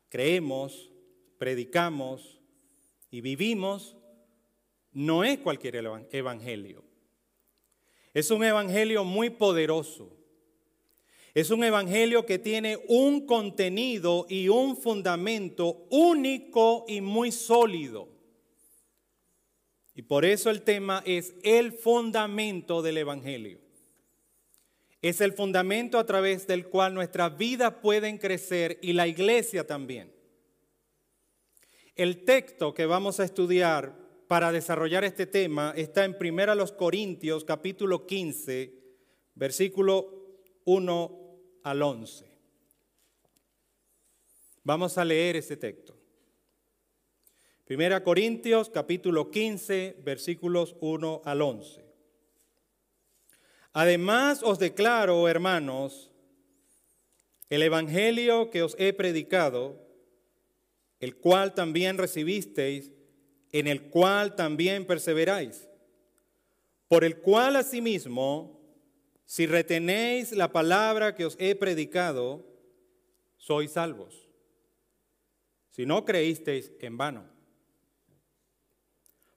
creemos, 0.09 0.91
predicamos 1.39 2.39
y 3.09 3.21
vivimos 3.21 3.97
no 4.91 5.23
es 5.23 5.39
cualquier 5.39 5.77
evangelio. 6.11 6.83
Es 8.13 8.29
un 8.29 8.43
evangelio 8.43 9.03
muy 9.03 9.31
poderoso. 9.31 10.15
Es 11.33 11.49
un 11.49 11.63
evangelio 11.63 12.27
que 12.27 12.37
tiene 12.37 12.77
un 12.87 13.25
contenido 13.25 14.27
y 14.29 14.49
un 14.49 14.77
fundamento 14.77 15.87
único 15.89 16.85
y 16.87 17.01
muy 17.01 17.31
sólido. 17.31 18.18
Y 19.99 20.03
por 20.03 20.23
eso 20.23 20.49
el 20.49 20.61
tema 20.61 21.03
es 21.05 21.35
el 21.43 21.73
fundamento 21.73 22.81
del 22.81 22.99
Evangelio. 22.99 23.59
Es 25.01 25.19
el 25.19 25.33
fundamento 25.33 25.99
a 25.99 26.05
través 26.05 26.47
del 26.47 26.69
cual 26.69 26.93
nuestras 26.93 27.37
vidas 27.37 27.73
pueden 27.81 28.17
crecer 28.17 28.79
y 28.81 28.93
la 28.93 29.09
iglesia 29.09 29.67
también. 29.67 30.09
El 31.97 32.23
texto 32.23 32.73
que 32.73 32.85
vamos 32.85 33.19
a 33.19 33.25
estudiar 33.25 33.93
para 34.29 34.53
desarrollar 34.53 35.03
este 35.03 35.25
tema 35.25 35.73
está 35.75 36.05
en 36.05 36.15
1 36.17 36.77
Corintios 36.77 37.43
capítulo 37.43 38.07
15, 38.07 38.73
versículo 39.35 40.29
1 40.63 41.39
al 41.63 41.81
11. 41.81 42.25
Vamos 44.63 44.97
a 44.97 45.03
leer 45.03 45.35
ese 45.35 45.57
texto. 45.57 45.98
1 47.69 48.03
Corintios 48.03 48.67
capítulo 48.67 49.29
15, 49.29 49.97
versículos 50.03 50.75
1 50.79 51.21
al 51.23 51.41
11. 51.43 51.85
Además 53.73 54.41
os 54.41 54.57
declaro, 54.57 55.27
hermanos, 55.29 56.09
el 57.51 57.61
Evangelio 57.61 58.49
que 58.49 58.63
os 58.63 58.75
he 58.79 58.91
predicado, 58.93 59.87
el 60.99 61.17
cual 61.17 61.53
también 61.53 61.99
recibisteis, 61.99 62.91
en 63.51 63.67
el 63.67 63.83
cual 63.83 64.35
también 64.35 64.87
perseveráis, 64.87 65.69
por 66.87 67.03
el 67.03 67.19
cual 67.19 67.55
asimismo, 67.55 68.59
si 69.25 69.45
retenéis 69.45 70.31
la 70.31 70.51
palabra 70.51 71.13
que 71.13 71.25
os 71.25 71.35
he 71.39 71.53
predicado, 71.53 72.47
sois 73.37 73.73
salvos. 73.73 74.27
Si 75.69 75.85
no 75.85 76.03
creísteis 76.03 76.71
en 76.79 76.97
vano. 76.97 77.38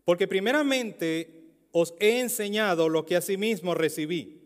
Porque 0.05 0.27
primeramente 0.27 1.43
os 1.71 1.95
he 2.01 2.21
enseñado 2.21 2.89
lo 2.89 3.07
que 3.07 3.17
asimismo 3.17 3.75
recibí, 3.75 4.41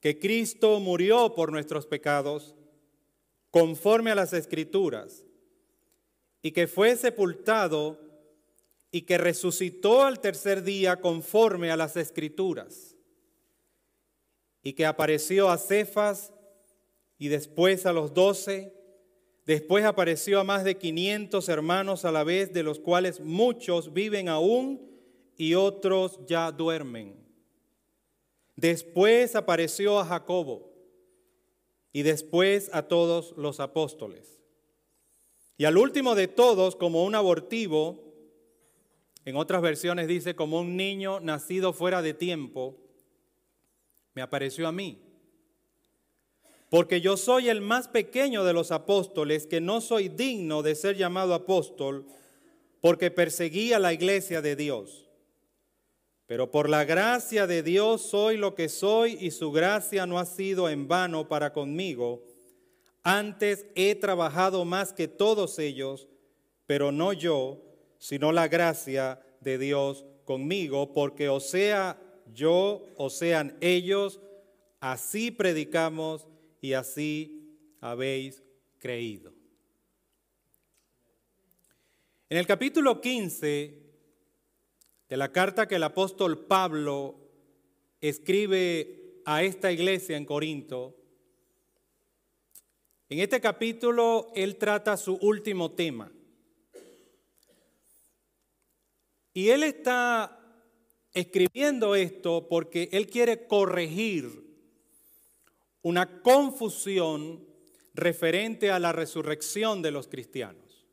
que 0.00 0.18
Cristo 0.18 0.80
murió 0.80 1.34
por 1.34 1.52
nuestros 1.52 1.86
pecados, 1.86 2.56
conforme 3.50 4.10
a 4.10 4.14
las 4.14 4.32
escrituras, 4.32 5.24
y 6.42 6.52
que 6.52 6.66
fue 6.66 6.96
sepultado 6.96 8.00
y 8.90 9.02
que 9.02 9.18
resucitó 9.18 10.02
al 10.02 10.20
tercer 10.20 10.62
día 10.62 11.00
conforme 11.00 11.70
a 11.70 11.76
las 11.76 11.96
escrituras, 11.96 12.96
y 14.62 14.72
que 14.72 14.86
apareció 14.86 15.48
a 15.48 15.58
Cefas 15.58 16.32
y 17.18 17.28
después 17.28 17.86
a 17.86 17.92
los 17.92 18.14
doce, 18.14 18.74
después 19.46 19.84
apareció 19.84 20.40
a 20.40 20.44
más 20.44 20.64
de 20.64 20.76
quinientos 20.76 21.48
hermanos 21.48 22.04
a 22.04 22.12
la 22.12 22.24
vez, 22.24 22.52
de 22.52 22.62
los 22.62 22.78
cuales 22.78 23.20
muchos 23.20 23.92
viven 23.92 24.28
aún 24.28 24.80
y 25.36 25.54
otros 25.54 26.20
ya 26.26 26.52
duermen. 26.52 27.14
Después 28.56 29.34
apareció 29.36 29.98
a 29.98 30.04
Jacobo 30.04 30.70
y 31.92 32.02
después 32.02 32.70
a 32.72 32.82
todos 32.88 33.34
los 33.36 33.58
apóstoles. 33.58 34.38
Y 35.56 35.64
al 35.64 35.76
último 35.76 36.14
de 36.14 36.28
todos, 36.28 36.76
como 36.76 37.04
un 37.04 37.14
abortivo, 37.14 38.10
en 39.24 39.36
otras 39.36 39.60
versiones 39.62 40.08
dice 40.08 40.34
como 40.34 40.60
un 40.60 40.76
niño 40.76 41.20
nacido 41.20 41.72
fuera 41.72 42.02
de 42.02 42.14
tiempo, 42.14 42.76
me 44.14 44.22
apareció 44.22 44.66
a 44.66 44.72
mí. 44.72 45.09
Porque 46.70 47.00
yo 47.00 47.16
soy 47.16 47.48
el 47.48 47.60
más 47.60 47.88
pequeño 47.88 48.44
de 48.44 48.52
los 48.52 48.70
apóstoles, 48.70 49.46
que 49.48 49.60
no 49.60 49.80
soy 49.80 50.08
digno 50.08 50.62
de 50.62 50.76
ser 50.76 50.96
llamado 50.96 51.34
apóstol, 51.34 52.06
porque 52.80 53.10
perseguí 53.10 53.72
a 53.72 53.80
la 53.80 53.92
iglesia 53.92 54.40
de 54.40 54.54
Dios. 54.54 55.08
Pero 56.26 56.52
por 56.52 56.70
la 56.70 56.84
gracia 56.84 57.48
de 57.48 57.64
Dios 57.64 58.02
soy 58.02 58.36
lo 58.36 58.54
que 58.54 58.68
soy 58.68 59.18
y 59.20 59.32
su 59.32 59.50
gracia 59.50 60.06
no 60.06 60.20
ha 60.20 60.24
sido 60.24 60.68
en 60.68 60.86
vano 60.86 61.26
para 61.26 61.52
conmigo. 61.52 62.22
Antes 63.02 63.66
he 63.74 63.96
trabajado 63.96 64.64
más 64.64 64.92
que 64.92 65.08
todos 65.08 65.58
ellos, 65.58 66.06
pero 66.66 66.92
no 66.92 67.12
yo, 67.12 67.60
sino 67.98 68.30
la 68.30 68.46
gracia 68.46 69.20
de 69.40 69.58
Dios 69.58 70.04
conmigo, 70.24 70.92
porque 70.92 71.28
o 71.28 71.40
sea 71.40 72.00
yo 72.32 72.84
o 72.96 73.10
sean 73.10 73.56
ellos, 73.60 74.20
así 74.78 75.32
predicamos 75.32 76.28
y 76.60 76.74
así 76.74 77.56
habéis 77.80 78.42
creído. 78.78 79.32
En 82.28 82.38
el 82.38 82.46
capítulo 82.46 83.00
15 83.00 83.82
de 85.08 85.16
la 85.16 85.32
carta 85.32 85.66
que 85.66 85.76
el 85.76 85.82
apóstol 85.82 86.46
Pablo 86.46 87.16
escribe 88.00 89.22
a 89.24 89.42
esta 89.42 89.72
iglesia 89.72 90.16
en 90.16 90.24
Corinto, 90.24 90.96
en 93.08 93.18
este 93.18 93.40
capítulo 93.40 94.30
él 94.36 94.56
trata 94.56 94.96
su 94.96 95.14
último 95.16 95.72
tema. 95.72 96.12
Y 99.32 99.48
él 99.48 99.64
está 99.64 100.36
escribiendo 101.12 101.96
esto 101.96 102.46
porque 102.48 102.88
él 102.92 103.08
quiere 103.08 103.48
corregir 103.48 104.49
una 105.82 106.22
confusión 106.22 107.46
referente 107.94 108.70
a 108.70 108.78
la 108.78 108.92
resurrección 108.92 109.82
de 109.82 109.90
los 109.90 110.08
cristianos. 110.08 110.86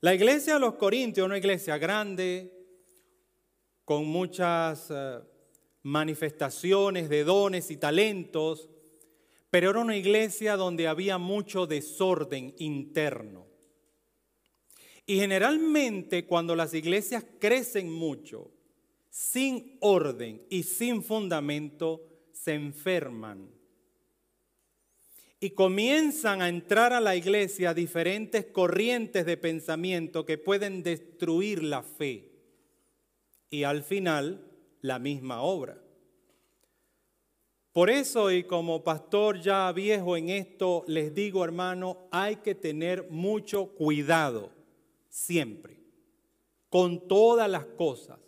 La 0.00 0.14
iglesia 0.14 0.54
de 0.54 0.60
los 0.60 0.74
Corintios, 0.74 1.24
una 1.24 1.38
iglesia 1.38 1.78
grande, 1.78 2.52
con 3.84 4.06
muchas 4.06 4.88
eh, 4.90 5.18
manifestaciones 5.82 7.08
de 7.08 7.24
dones 7.24 7.70
y 7.70 7.76
talentos, 7.76 8.68
pero 9.50 9.70
era 9.70 9.80
una 9.80 9.96
iglesia 9.96 10.56
donde 10.56 10.88
había 10.88 11.16
mucho 11.18 11.66
desorden 11.66 12.54
interno. 12.58 13.46
Y 15.06 15.18
generalmente 15.18 16.26
cuando 16.26 16.56
las 16.56 16.72
iglesias 16.74 17.24
crecen 17.38 17.90
mucho, 17.90 18.50
sin 19.10 19.76
orden 19.80 20.44
y 20.48 20.64
sin 20.64 21.02
fundamento, 21.02 22.13
se 22.34 22.52
enferman 22.52 23.48
y 25.40 25.50
comienzan 25.50 26.42
a 26.42 26.48
entrar 26.48 26.92
a 26.92 27.00
la 27.00 27.16
iglesia 27.16 27.74
diferentes 27.74 28.46
corrientes 28.46 29.26
de 29.26 29.36
pensamiento 29.36 30.24
que 30.24 30.38
pueden 30.38 30.82
destruir 30.82 31.62
la 31.62 31.82
fe 31.82 32.32
y 33.50 33.64
al 33.64 33.82
final 33.82 34.50
la 34.80 34.98
misma 34.98 35.42
obra. 35.42 35.80
Por 37.72 37.90
eso, 37.90 38.30
y 38.30 38.44
como 38.44 38.84
pastor 38.84 39.40
ya 39.40 39.70
viejo 39.72 40.16
en 40.16 40.30
esto, 40.30 40.84
les 40.86 41.14
digo, 41.14 41.44
hermano, 41.44 42.08
hay 42.10 42.36
que 42.36 42.54
tener 42.54 43.10
mucho 43.10 43.66
cuidado 43.66 44.50
siempre, 45.10 45.78
con 46.70 47.06
todas 47.06 47.50
las 47.50 47.66
cosas, 47.66 48.18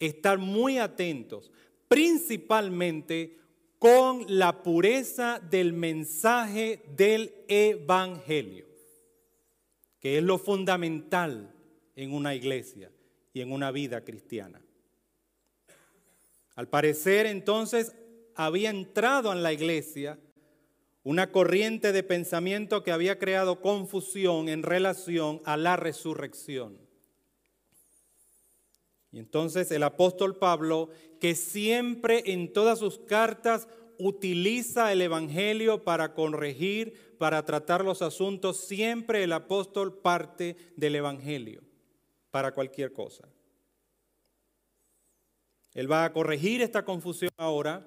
estar 0.00 0.38
muy 0.38 0.78
atentos, 0.78 1.52
principalmente 1.86 3.37
con 3.78 4.24
la 4.28 4.62
pureza 4.62 5.40
del 5.40 5.72
mensaje 5.72 6.82
del 6.96 7.32
Evangelio, 7.46 8.66
que 10.00 10.18
es 10.18 10.24
lo 10.24 10.38
fundamental 10.38 11.54
en 11.94 12.12
una 12.12 12.34
iglesia 12.34 12.90
y 13.32 13.40
en 13.40 13.52
una 13.52 13.70
vida 13.70 14.04
cristiana. 14.04 14.60
Al 16.56 16.68
parecer 16.68 17.26
entonces 17.26 17.94
había 18.34 18.70
entrado 18.70 19.32
en 19.32 19.42
la 19.42 19.52
iglesia 19.52 20.18
una 21.04 21.30
corriente 21.30 21.92
de 21.92 22.02
pensamiento 22.02 22.82
que 22.82 22.92
había 22.92 23.18
creado 23.18 23.60
confusión 23.60 24.48
en 24.48 24.62
relación 24.62 25.40
a 25.44 25.56
la 25.56 25.76
resurrección. 25.76 26.78
Y 29.10 29.18
entonces 29.18 29.70
el 29.70 29.84
apóstol 29.84 30.36
Pablo, 30.36 30.90
que 31.18 31.34
siempre 31.34 32.22
en 32.26 32.52
todas 32.52 32.78
sus 32.78 32.98
cartas 32.98 33.68
utiliza 33.98 34.92
el 34.92 35.02
Evangelio 35.02 35.84
para 35.84 36.14
corregir, 36.14 37.16
para 37.18 37.44
tratar 37.44 37.84
los 37.84 38.02
asuntos, 38.02 38.58
siempre 38.58 39.24
el 39.24 39.32
apóstol 39.32 39.98
parte 40.00 40.56
del 40.76 40.96
Evangelio 40.96 41.62
para 42.30 42.52
cualquier 42.52 42.92
cosa. 42.92 43.28
Él 45.74 45.90
va 45.90 46.04
a 46.04 46.12
corregir 46.12 46.62
esta 46.62 46.84
confusión 46.84 47.30
ahora 47.36 47.86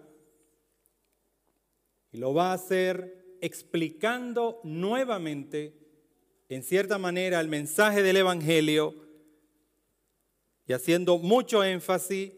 y 2.12 2.17
lo 2.17 2.34
va 2.34 2.52
a 2.52 2.56
hacer 2.56 3.38
explicando 3.41 4.60
nuevamente, 4.63 5.78
en 6.50 6.63
cierta 6.63 6.98
manera, 6.98 7.39
el 7.39 7.48
mensaje 7.48 8.04
del 8.04 8.17
Evangelio 8.17 8.94
y 10.67 10.74
haciendo 10.74 11.17
mucho 11.17 11.63
énfasis 11.63 12.32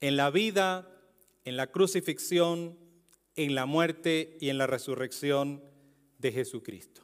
en 0.00 0.16
la 0.16 0.30
vida, 0.30 0.88
en 1.44 1.56
la 1.56 1.68
crucifixión, 1.68 2.78
en 3.34 3.54
la 3.54 3.66
muerte 3.66 4.36
y 4.40 4.48
en 4.48 4.58
la 4.58 4.66
resurrección 4.66 5.62
de 6.18 6.32
Jesucristo. 6.32 7.02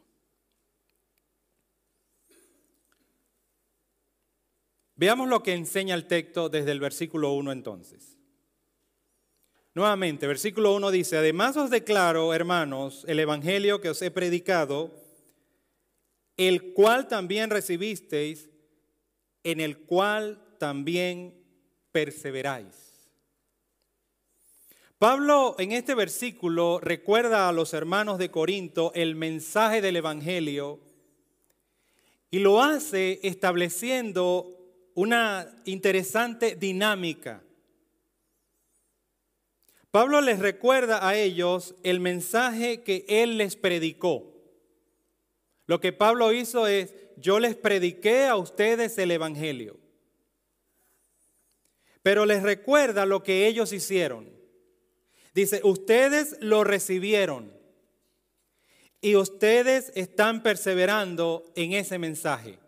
Veamos 4.96 5.28
lo 5.28 5.42
que 5.42 5.54
enseña 5.54 5.94
el 5.94 6.06
texto 6.06 6.48
desde 6.48 6.70
el 6.70 6.80
versículo 6.80 7.32
1 7.32 7.50
entonces. 7.52 8.18
Nuevamente, 9.74 10.26
versículo 10.26 10.74
1 10.74 10.90
dice, 10.90 11.16
además 11.16 11.56
os 11.56 11.70
declaro, 11.70 12.34
hermanos, 12.34 13.04
el 13.08 13.18
Evangelio 13.18 13.80
que 13.80 13.88
os 13.88 14.02
he 14.02 14.10
predicado, 14.10 14.94
el 16.36 16.72
cual 16.74 17.08
también 17.08 17.50
recibisteis, 17.50 18.50
en 19.44 19.60
el 19.60 19.78
cual 19.78 20.56
también 20.58 21.41
perseveráis. 21.92 22.92
Pablo 24.98 25.56
en 25.58 25.72
este 25.72 25.94
versículo 25.94 26.78
recuerda 26.80 27.48
a 27.48 27.52
los 27.52 27.74
hermanos 27.74 28.18
de 28.18 28.30
Corinto 28.30 28.92
el 28.94 29.16
mensaje 29.16 29.80
del 29.80 29.96
Evangelio 29.96 30.80
y 32.30 32.38
lo 32.38 32.62
hace 32.62 33.20
estableciendo 33.22 34.56
una 34.94 35.60
interesante 35.64 36.54
dinámica. 36.54 37.42
Pablo 39.90 40.20
les 40.20 40.38
recuerda 40.38 41.06
a 41.06 41.16
ellos 41.16 41.74
el 41.82 42.00
mensaje 42.00 42.82
que 42.82 43.04
él 43.08 43.36
les 43.36 43.56
predicó. 43.56 44.32
Lo 45.66 45.80
que 45.80 45.92
Pablo 45.92 46.32
hizo 46.32 46.66
es, 46.66 46.94
yo 47.16 47.40
les 47.40 47.56
prediqué 47.56 48.26
a 48.26 48.36
ustedes 48.36 48.96
el 48.98 49.10
Evangelio. 49.10 49.81
Pero 52.02 52.26
les 52.26 52.42
recuerda 52.42 53.06
lo 53.06 53.22
que 53.22 53.46
ellos 53.46 53.72
hicieron. 53.72 54.30
Dice, 55.34 55.60
ustedes 55.64 56.36
lo 56.40 56.64
recibieron 56.64 57.52
y 59.00 59.16
ustedes 59.16 59.92
están 59.94 60.42
perseverando 60.42 61.50
en 61.56 61.72
ese 61.72 61.98
mensaje. 61.98 62.58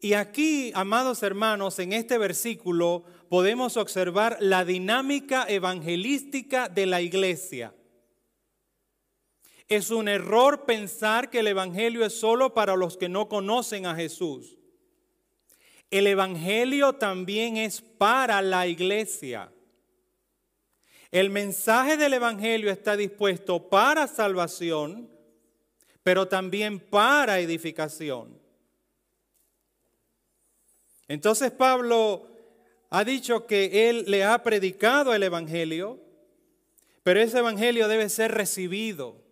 Y 0.00 0.12
aquí, 0.12 0.70
amados 0.74 1.22
hermanos, 1.24 1.78
en 1.80 1.92
este 1.92 2.18
versículo 2.18 3.04
podemos 3.28 3.76
observar 3.76 4.36
la 4.40 4.64
dinámica 4.64 5.44
evangelística 5.48 6.68
de 6.68 6.86
la 6.86 7.00
iglesia. 7.00 7.74
Es 9.68 9.90
un 9.90 10.08
error 10.08 10.64
pensar 10.64 11.28
que 11.28 11.40
el 11.40 11.48
Evangelio 11.48 12.04
es 12.04 12.18
solo 12.18 12.54
para 12.54 12.74
los 12.74 12.96
que 12.96 13.10
no 13.10 13.28
conocen 13.28 13.84
a 13.84 13.94
Jesús. 13.94 14.57
El 15.90 16.06
Evangelio 16.06 16.94
también 16.94 17.56
es 17.56 17.80
para 17.80 18.42
la 18.42 18.66
iglesia. 18.66 19.50
El 21.10 21.30
mensaje 21.30 21.96
del 21.96 22.14
Evangelio 22.14 22.70
está 22.70 22.96
dispuesto 22.96 23.68
para 23.70 24.06
salvación, 24.06 25.10
pero 26.02 26.28
también 26.28 26.78
para 26.78 27.40
edificación. 27.40 28.38
Entonces 31.06 31.50
Pablo 31.50 32.28
ha 32.90 33.04
dicho 33.04 33.46
que 33.46 33.88
él 33.88 34.04
le 34.08 34.24
ha 34.24 34.42
predicado 34.42 35.14
el 35.14 35.22
Evangelio, 35.22 35.98
pero 37.02 37.20
ese 37.20 37.38
Evangelio 37.38 37.88
debe 37.88 38.08
ser 38.10 38.32
recibido 38.32 39.28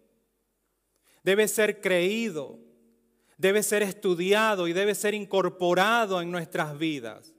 debe 1.27 1.49
ser 1.49 1.81
creído, 1.81 2.61
debe 3.37 3.62
ser 3.62 3.83
estudiado 3.83 4.68
y 4.68 4.72
debe 4.72 4.94
ser 4.94 5.14
incorporado 5.14 6.20
en 6.20 6.31
nuestras 6.31 6.79
vidas. 6.79 7.35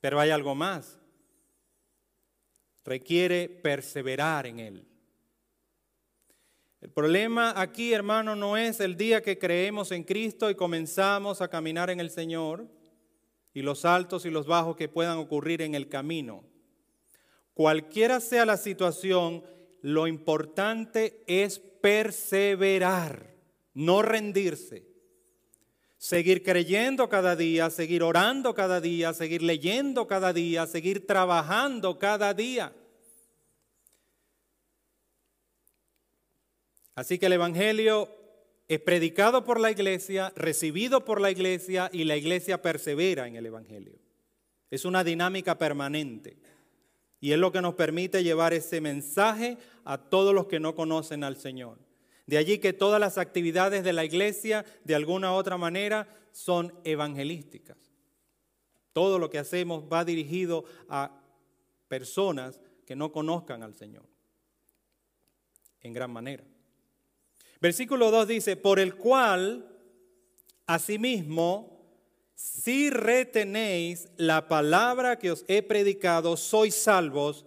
Pero 0.00 0.18
hay 0.18 0.30
algo 0.30 0.54
más. 0.54 0.98
Requiere 2.84 3.48
perseverar 3.48 4.46
en 4.46 4.60
él. 4.60 4.86
El 6.80 6.90
problema 6.90 7.52
aquí, 7.60 7.92
hermano, 7.92 8.34
no 8.34 8.56
es 8.56 8.80
el 8.80 8.96
día 8.96 9.20
que 9.20 9.38
creemos 9.38 9.92
en 9.92 10.02
Cristo 10.02 10.48
y 10.48 10.54
comenzamos 10.54 11.42
a 11.42 11.48
caminar 11.48 11.90
en 11.90 12.00
el 12.00 12.10
Señor 12.10 12.66
y 13.52 13.60
los 13.60 13.84
altos 13.84 14.24
y 14.24 14.30
los 14.30 14.46
bajos 14.46 14.76
que 14.76 14.88
puedan 14.88 15.18
ocurrir 15.18 15.60
en 15.60 15.74
el 15.74 15.90
camino. 15.90 16.42
Cualquiera 17.52 18.20
sea 18.20 18.46
la 18.46 18.56
situación, 18.56 19.44
lo 19.82 20.06
importante 20.06 21.22
es 21.26 21.58
perseverar, 21.58 23.34
no 23.80 24.02
rendirse. 24.02 24.86
Seguir 25.96 26.42
creyendo 26.42 27.08
cada 27.08 27.36
día, 27.36 27.68
seguir 27.70 28.02
orando 28.02 28.54
cada 28.54 28.80
día, 28.80 29.12
seguir 29.12 29.42
leyendo 29.42 30.06
cada 30.06 30.32
día, 30.32 30.66
seguir 30.66 31.06
trabajando 31.06 31.98
cada 31.98 32.32
día. 32.32 32.72
Así 36.94 37.18
que 37.18 37.26
el 37.26 37.34
Evangelio 37.34 38.08
es 38.68 38.80
predicado 38.80 39.44
por 39.44 39.58
la 39.58 39.70
iglesia, 39.70 40.32
recibido 40.36 41.04
por 41.04 41.20
la 41.20 41.30
iglesia 41.30 41.90
y 41.92 42.04
la 42.04 42.16
iglesia 42.16 42.62
persevera 42.62 43.26
en 43.26 43.36
el 43.36 43.46
Evangelio. 43.46 43.98
Es 44.70 44.84
una 44.84 45.04
dinámica 45.04 45.58
permanente. 45.58 46.38
Y 47.18 47.32
es 47.32 47.38
lo 47.38 47.52
que 47.52 47.60
nos 47.60 47.74
permite 47.74 48.22
llevar 48.22 48.54
ese 48.54 48.80
mensaje 48.80 49.58
a 49.84 49.98
todos 49.98 50.34
los 50.34 50.46
que 50.46 50.60
no 50.60 50.74
conocen 50.74 51.24
al 51.24 51.36
Señor. 51.36 51.89
De 52.30 52.38
allí 52.38 52.58
que 52.58 52.72
todas 52.72 53.00
las 53.00 53.18
actividades 53.18 53.82
de 53.82 53.92
la 53.92 54.04
iglesia, 54.04 54.64
de 54.84 54.94
alguna 54.94 55.32
u 55.32 55.34
otra 55.34 55.58
manera, 55.58 56.06
son 56.30 56.72
evangelísticas. 56.84 57.76
Todo 58.92 59.18
lo 59.18 59.30
que 59.30 59.40
hacemos 59.40 59.82
va 59.92 60.04
dirigido 60.04 60.64
a 60.88 61.10
personas 61.88 62.60
que 62.86 62.94
no 62.94 63.10
conozcan 63.10 63.64
al 63.64 63.74
Señor. 63.74 64.04
En 65.80 65.92
gran 65.92 66.12
manera. 66.12 66.44
Versículo 67.60 68.12
2 68.12 68.28
dice, 68.28 68.56
por 68.56 68.78
el 68.78 68.94
cual, 68.94 69.68
asimismo, 70.66 71.84
si 72.36 72.90
retenéis 72.90 74.08
la 74.16 74.46
palabra 74.46 75.18
que 75.18 75.32
os 75.32 75.44
he 75.48 75.64
predicado, 75.64 76.36
sois 76.36 76.76
salvos, 76.76 77.44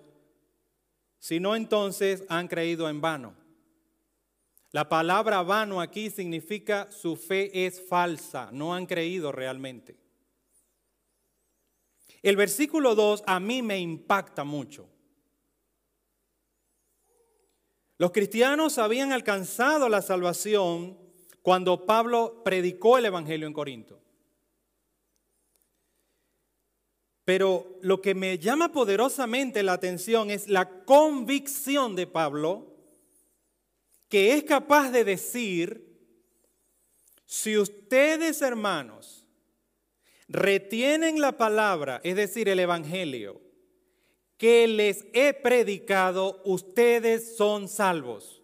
si 1.20 1.40
no 1.40 1.56
entonces 1.56 2.26
han 2.28 2.50
creído 2.50 2.90
en 2.90 3.00
vano. 3.00 3.43
La 4.74 4.90
palabra 4.90 5.44
vano 5.44 5.80
aquí 5.80 6.10
significa 6.10 6.90
su 6.92 7.16
fe 7.16 7.68
es 7.68 7.80
falsa, 7.88 8.50
no 8.52 8.74
han 8.74 8.88
creído 8.88 9.32
realmente. 9.32 9.96
El 12.24 12.36
versículo 12.36 12.96
2 12.96 13.24
a 13.28 13.40
mí 13.40 13.62
me 13.62 13.78
impacta 13.78 14.44
mucho. 14.44 14.90
Los 18.00 18.12
cristianos 18.12 18.80
habían 18.80 19.12
alcanzado 19.12 19.90
la 19.90 20.02
salvación 20.02 20.98
cuando 21.44 21.86
Pablo 21.86 22.42
predicó 22.44 22.98
el 22.98 23.06
Evangelio 23.06 23.46
en 23.46 23.54
Corinto. 23.54 24.02
Pero 27.26 27.78
lo 27.84 28.02
que 28.02 28.16
me 28.16 28.40
llama 28.40 28.72
poderosamente 28.72 29.62
la 29.62 29.74
atención 29.74 30.32
es 30.32 30.48
la 30.50 30.84
convicción 30.84 31.96
de 31.96 32.08
Pablo, 32.08 32.73
que 34.14 34.36
es 34.36 34.44
capaz 34.44 34.92
de 34.92 35.04
decir, 35.04 35.92
si 37.26 37.58
ustedes 37.58 38.44
hermanos 38.44 39.26
retienen 40.28 41.20
la 41.20 41.36
palabra, 41.36 42.00
es 42.04 42.16
decir, 42.16 42.48
el 42.48 42.60
Evangelio, 42.60 43.42
que 44.38 44.68
les 44.68 45.08
he 45.14 45.34
predicado, 45.34 46.44
ustedes 46.46 47.36
son 47.36 47.68
salvos. 47.68 48.44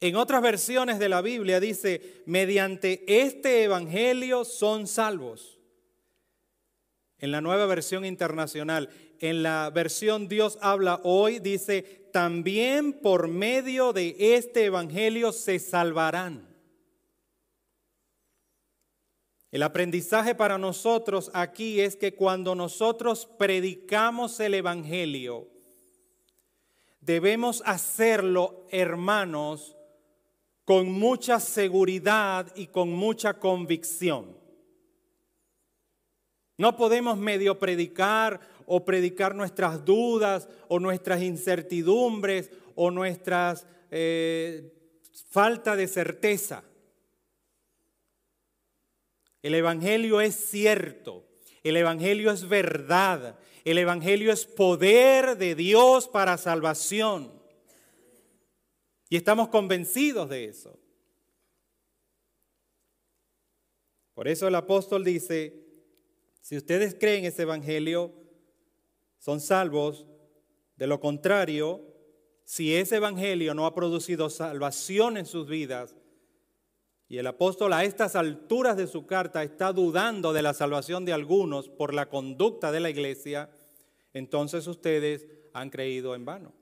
En 0.00 0.16
otras 0.16 0.40
versiones 0.40 0.98
de 0.98 1.10
la 1.10 1.20
Biblia 1.20 1.60
dice, 1.60 2.22
mediante 2.24 3.04
este 3.26 3.64
Evangelio 3.64 4.46
son 4.46 4.86
salvos. 4.86 5.58
En 7.18 7.30
la 7.30 7.42
nueva 7.42 7.66
versión 7.66 8.06
internacional, 8.06 8.88
en 9.20 9.42
la 9.42 9.70
versión 9.70 10.28
Dios 10.28 10.56
habla 10.62 11.00
hoy, 11.02 11.40
dice, 11.40 12.07
también 12.18 12.94
por 12.94 13.28
medio 13.28 13.92
de 13.92 14.16
este 14.18 14.64
Evangelio 14.64 15.30
se 15.30 15.60
salvarán. 15.60 16.48
El 19.52 19.62
aprendizaje 19.62 20.34
para 20.34 20.58
nosotros 20.58 21.30
aquí 21.32 21.80
es 21.80 21.94
que 21.94 22.16
cuando 22.16 22.56
nosotros 22.56 23.28
predicamos 23.38 24.40
el 24.40 24.54
Evangelio, 24.54 25.46
debemos 27.00 27.62
hacerlo, 27.64 28.66
hermanos, 28.72 29.76
con 30.64 30.90
mucha 30.90 31.38
seguridad 31.38 32.52
y 32.56 32.66
con 32.66 32.90
mucha 32.90 33.34
convicción. 33.34 34.36
No 36.56 36.76
podemos 36.76 37.16
medio 37.16 37.60
predicar 37.60 38.40
o 38.68 38.84
predicar 38.84 39.34
nuestras 39.34 39.84
dudas 39.84 40.48
o 40.68 40.78
nuestras 40.78 41.22
incertidumbres 41.22 42.50
o 42.74 42.90
nuestras 42.90 43.66
eh, 43.90 44.72
falta 45.30 45.74
de 45.74 45.88
certeza. 45.88 46.62
El 49.42 49.54
Evangelio 49.54 50.20
es 50.20 50.34
cierto, 50.34 51.26
el 51.62 51.76
Evangelio 51.76 52.30
es 52.30 52.48
verdad, 52.48 53.38
el 53.64 53.78
Evangelio 53.78 54.32
es 54.32 54.44
poder 54.46 55.36
de 55.38 55.54
Dios 55.54 56.06
para 56.06 56.36
salvación. 56.36 57.32
Y 59.08 59.16
estamos 59.16 59.48
convencidos 59.48 60.28
de 60.28 60.44
eso. 60.44 60.78
Por 64.14 64.28
eso 64.28 64.48
el 64.48 64.54
apóstol 64.56 65.04
dice, 65.04 65.64
Si 66.40 66.56
ustedes 66.56 66.96
creen 66.98 67.24
ese 67.24 67.42
evangelio, 67.42 68.12
son 69.18 69.40
salvos. 69.40 70.06
De 70.76 70.86
lo 70.86 71.00
contrario, 71.00 71.82
si 72.44 72.74
ese 72.74 72.96
evangelio 72.96 73.54
no 73.54 73.66
ha 73.66 73.74
producido 73.74 74.30
salvación 74.30 75.16
en 75.16 75.26
sus 75.26 75.48
vidas, 75.48 75.96
y 77.08 77.16
el 77.16 77.26
apóstol 77.26 77.72
a 77.72 77.84
estas 77.84 78.16
alturas 78.16 78.76
de 78.76 78.86
su 78.86 79.06
carta 79.06 79.42
está 79.42 79.72
dudando 79.72 80.32
de 80.34 80.42
la 80.42 80.52
salvación 80.52 81.06
de 81.06 81.14
algunos 81.14 81.68
por 81.68 81.94
la 81.94 82.10
conducta 82.10 82.70
de 82.70 82.80
la 82.80 82.90
iglesia, 82.90 83.50
entonces 84.12 84.66
ustedes 84.66 85.26
han 85.54 85.70
creído 85.70 86.14
en 86.14 86.24
vano. 86.26 86.52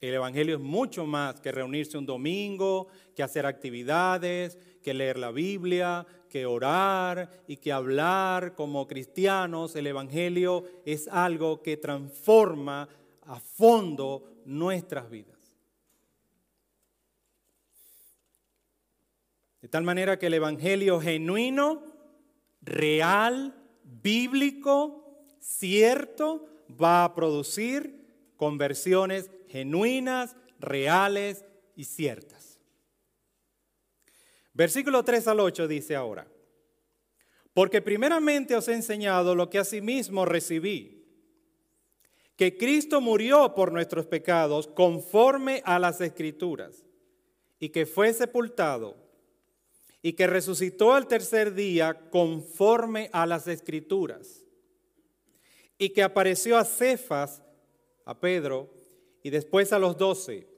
El 0.00 0.14
Evangelio 0.14 0.56
es 0.56 0.60
mucho 0.60 1.06
más 1.06 1.40
que 1.40 1.50
reunirse 1.50 1.96
un 1.96 2.06
domingo, 2.06 2.88
que 3.16 3.22
hacer 3.22 3.46
actividades, 3.46 4.58
que 4.84 4.94
leer 4.94 5.18
la 5.18 5.32
Biblia, 5.32 6.06
que 6.28 6.46
orar 6.46 7.28
y 7.48 7.56
que 7.56 7.72
hablar 7.72 8.54
como 8.54 8.86
cristianos. 8.86 9.74
El 9.74 9.88
Evangelio 9.88 10.64
es 10.84 11.08
algo 11.08 11.62
que 11.62 11.76
transforma 11.76 12.88
a 13.22 13.40
fondo 13.40 14.42
nuestras 14.44 15.10
vidas. 15.10 15.34
De 19.60 19.68
tal 19.68 19.82
manera 19.82 20.18
que 20.18 20.26
el 20.26 20.34
Evangelio 20.34 21.00
genuino, 21.00 21.82
real, 22.60 23.54
bíblico, 24.02 25.24
cierto, 25.40 26.46
va 26.70 27.04
a 27.04 27.14
producir 27.14 28.04
conversiones 28.36 29.30
genuinas, 29.48 30.36
reales 30.60 31.44
y 31.76 31.84
ciertas. 31.84 32.43
Versículo 34.54 35.04
3 35.04 35.26
al 35.28 35.40
8 35.40 35.66
dice 35.66 35.96
ahora, 35.96 36.28
porque 37.52 37.82
primeramente 37.82 38.54
os 38.54 38.68
he 38.68 38.74
enseñado 38.74 39.34
lo 39.34 39.50
que 39.50 39.58
asimismo 39.58 40.24
recibí, 40.24 41.04
que 42.36 42.56
Cristo 42.56 43.00
murió 43.00 43.54
por 43.54 43.72
nuestros 43.72 44.06
pecados 44.06 44.68
conforme 44.68 45.60
a 45.64 45.78
las 45.80 46.00
escrituras, 46.00 46.84
y 47.58 47.70
que 47.70 47.84
fue 47.84 48.12
sepultado, 48.12 48.96
y 50.02 50.12
que 50.12 50.26
resucitó 50.26 50.94
al 50.94 51.08
tercer 51.08 51.54
día 51.54 52.08
conforme 52.10 53.10
a 53.12 53.26
las 53.26 53.48
escrituras, 53.48 54.44
y 55.78 55.90
que 55.90 56.02
apareció 56.04 56.58
a 56.58 56.64
Cefas, 56.64 57.42
a 58.04 58.20
Pedro, 58.20 58.72
y 59.22 59.30
después 59.30 59.72
a 59.72 59.80
los 59.80 59.96
doce. 59.96 60.53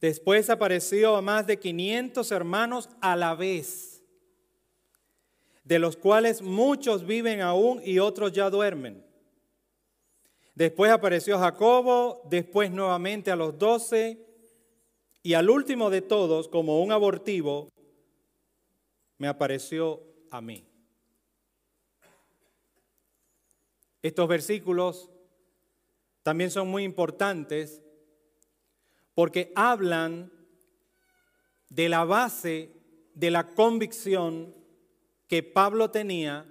Después 0.00 0.50
apareció 0.50 1.16
a 1.16 1.22
más 1.22 1.46
de 1.46 1.58
500 1.58 2.30
hermanos 2.32 2.88
a 3.00 3.16
la 3.16 3.34
vez, 3.34 4.02
de 5.64 5.78
los 5.78 5.96
cuales 5.96 6.42
muchos 6.42 7.06
viven 7.06 7.40
aún 7.40 7.80
y 7.84 7.98
otros 7.98 8.32
ya 8.32 8.50
duermen. 8.50 9.04
Después 10.54 10.92
apareció 10.92 11.38
Jacobo, 11.38 12.22
después 12.28 12.70
nuevamente 12.70 13.30
a 13.30 13.36
los 13.36 13.58
doce, 13.58 14.24
y 15.22 15.34
al 15.34 15.48
último 15.48 15.88
de 15.88 16.02
todos, 16.02 16.48
como 16.48 16.82
un 16.82 16.92
abortivo, 16.92 17.72
me 19.16 19.26
apareció 19.26 20.02
a 20.30 20.40
mí. 20.40 20.66
Estos 24.02 24.28
versículos 24.28 25.10
también 26.22 26.50
son 26.50 26.68
muy 26.68 26.84
importantes 26.84 27.82
porque 29.14 29.52
hablan 29.54 30.32
de 31.68 31.88
la 31.88 32.04
base 32.04 32.70
de 33.14 33.30
la 33.30 33.48
convicción 33.48 34.54
que 35.28 35.42
Pablo 35.42 35.90
tenía 35.90 36.46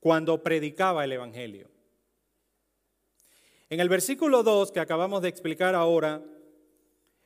cuando 0.00 0.42
predicaba 0.42 1.04
el 1.04 1.12
Evangelio. 1.12 1.70
En 3.70 3.80
el 3.80 3.88
versículo 3.88 4.42
2 4.42 4.72
que 4.72 4.80
acabamos 4.80 5.22
de 5.22 5.28
explicar 5.28 5.74
ahora, 5.74 6.22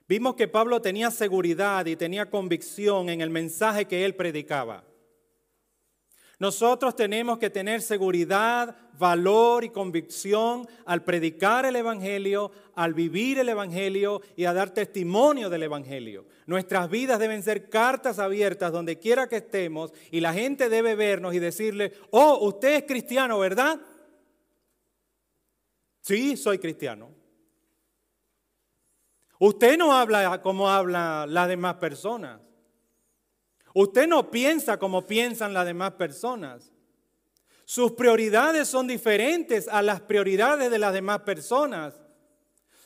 vimos 0.09 0.35
que 0.35 0.49
Pablo 0.49 0.83
tenía 0.83 1.11
seguridad 1.11 1.87
y 1.87 1.97
tenía 1.97 2.31
convicción 2.31 3.09
en 3.09 3.21
el 3.21 3.31
mensaje 3.31 3.87
que 3.87 4.05
él 4.05 4.15
predicaba. 4.15 4.85
Nosotros 6.43 6.97
tenemos 6.97 7.39
que 7.39 7.51
tener 7.51 7.83
seguridad, 7.83 8.75
valor 8.99 9.63
y 9.63 9.69
convicción 9.69 10.67
al 10.85 11.05
predicar 11.05 11.65
el 11.67 11.77
Evangelio, 11.77 12.51
al 12.75 12.95
vivir 12.95 13.39
el 13.39 13.49
Evangelio 13.49 14.21
y 14.35 14.47
a 14.47 14.53
dar 14.53 14.71
testimonio 14.71 15.49
del 15.51 15.63
Evangelio. 15.63 16.27
Nuestras 16.47 16.91
vidas 16.91 17.21
deben 17.21 17.45
ser 17.45 17.71
cartas 17.71 18.19
abiertas 18.19 18.73
donde 18.73 18.99
quiera 18.99 19.29
que 19.29 19.37
estemos 19.37 19.93
y 20.11 20.19
la 20.19 20.33
gente 20.33 20.69
debe 20.69 20.97
vernos 20.97 21.33
y 21.33 21.39
decirle, 21.39 21.93
oh, 22.11 22.39
usted 22.49 22.75
es 22.75 22.83
cristiano, 22.89 23.39
¿verdad? 23.39 23.81
Sí, 26.01 26.37
soy 26.37 26.59
cristiano. 26.59 27.11
Usted 29.39 29.79
no 29.79 29.93
habla 29.93 30.43
como 30.43 30.69
hablan 30.69 31.33
las 31.33 31.47
demás 31.47 31.75
personas. 31.75 32.41
Usted 33.75 34.07
no 34.07 34.31
piensa 34.31 34.79
como 34.79 35.07
piensan 35.07 35.55
las 35.55 35.67
demás 35.67 35.93
personas. 35.93 36.71
Sus 37.65 37.93
prioridades 37.93 38.69
son 38.69 38.87
diferentes 38.87 39.69
a 39.69 39.83
las 39.83 40.01
prioridades 40.01 40.71
de 40.71 40.79
las 40.79 40.93
demás 40.93 41.21
personas. 41.21 42.01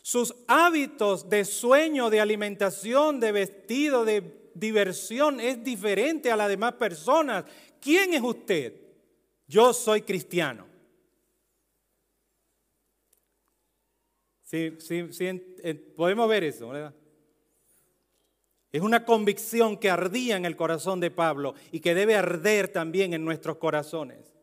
Sus 0.03 0.35
hábitos 0.46 1.29
de 1.29 1.44
sueño, 1.44 2.11
de 2.11 2.20
alimentación, 2.20 3.18
de 3.18 3.33
vestido, 3.33 4.05
de 4.05 4.51
diversión 4.55 5.40
es 5.40 5.64
diferente 5.64 6.31
a 6.31 6.37
las 6.37 6.49
demás 6.49 6.75
personas. 6.75 7.44
¿Quién 7.81 8.14
es 8.14 8.22
usted? 8.22 8.75
Yo 9.49 9.72
soy 9.72 10.03
cristiano. 10.03 10.66
Sí, 14.42 14.77
sí, 14.79 15.12
sí, 15.12 15.33
podemos 15.96 16.29
ver 16.29 16.44
eso, 16.44 16.68
¿verdad? 16.68 16.94
Es 18.77 18.83
una 18.83 19.07
convicción 19.07 19.79
que 19.79 19.89
ardía 19.89 20.37
en 20.37 20.45
el 20.45 20.55
corazón 20.55 21.01
de 21.01 21.11
Pablo 21.11 21.55
y 21.73 21.81
que 21.81 21.95
debe 21.95 22.15
arder 22.15 22.69
también 22.69 23.15
en 23.15 23.25
nuestros 23.25 23.57
corazones. 23.57 24.35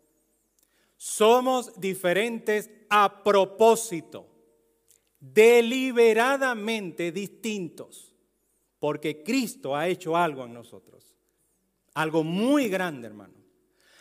Somos 0.98 1.80
diferentes 1.80 2.72
a 2.90 3.22
propósito, 3.24 4.26
deliberadamente 5.20 7.12
distintos, 7.12 8.12
porque 8.80 9.22
Cristo 9.22 9.76
ha 9.76 9.88
hecho 9.88 10.18
algo 10.18 10.46
en 10.46 10.54
nosotros. 10.54 11.16
Algo 11.94 12.24
muy 12.24 12.70
grande, 12.70 13.10
hermano. 13.10 13.36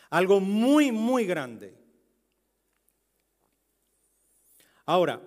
Algo 0.08 0.40
muy, 0.40 0.92
muy 0.92 1.26
grande. 1.26 1.74
Ahora, 4.86 5.20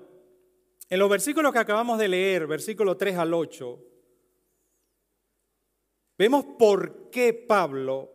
en 0.89 0.97
los 0.97 1.09
versículos 1.11 1.53
que 1.53 1.59
acabamos 1.59 1.99
de 1.99 2.07
leer, 2.07 2.47
versículo 2.47 2.97
3 2.97 3.17
al 3.17 3.35
8, 3.35 3.91
vemos 6.17 6.45
por 6.57 7.09
qué 7.09 7.33
Pablo 7.33 8.11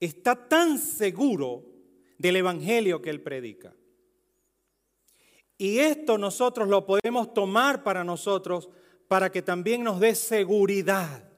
está 0.00 0.48
tan 0.48 0.78
seguro 0.78 1.64
del 2.18 2.36
Evangelio 2.36 3.02
que 3.02 3.10
él 3.10 3.20
predica. 3.20 3.74
Y 5.58 5.78
esto 5.78 6.18
nosotros 6.18 6.68
lo 6.68 6.86
podemos 6.86 7.32
tomar 7.34 7.84
para 7.84 8.02
nosotros 8.02 8.68
para 9.06 9.30
que 9.30 9.42
también 9.42 9.84
nos 9.84 10.00
dé 10.00 10.14
seguridad 10.14 11.30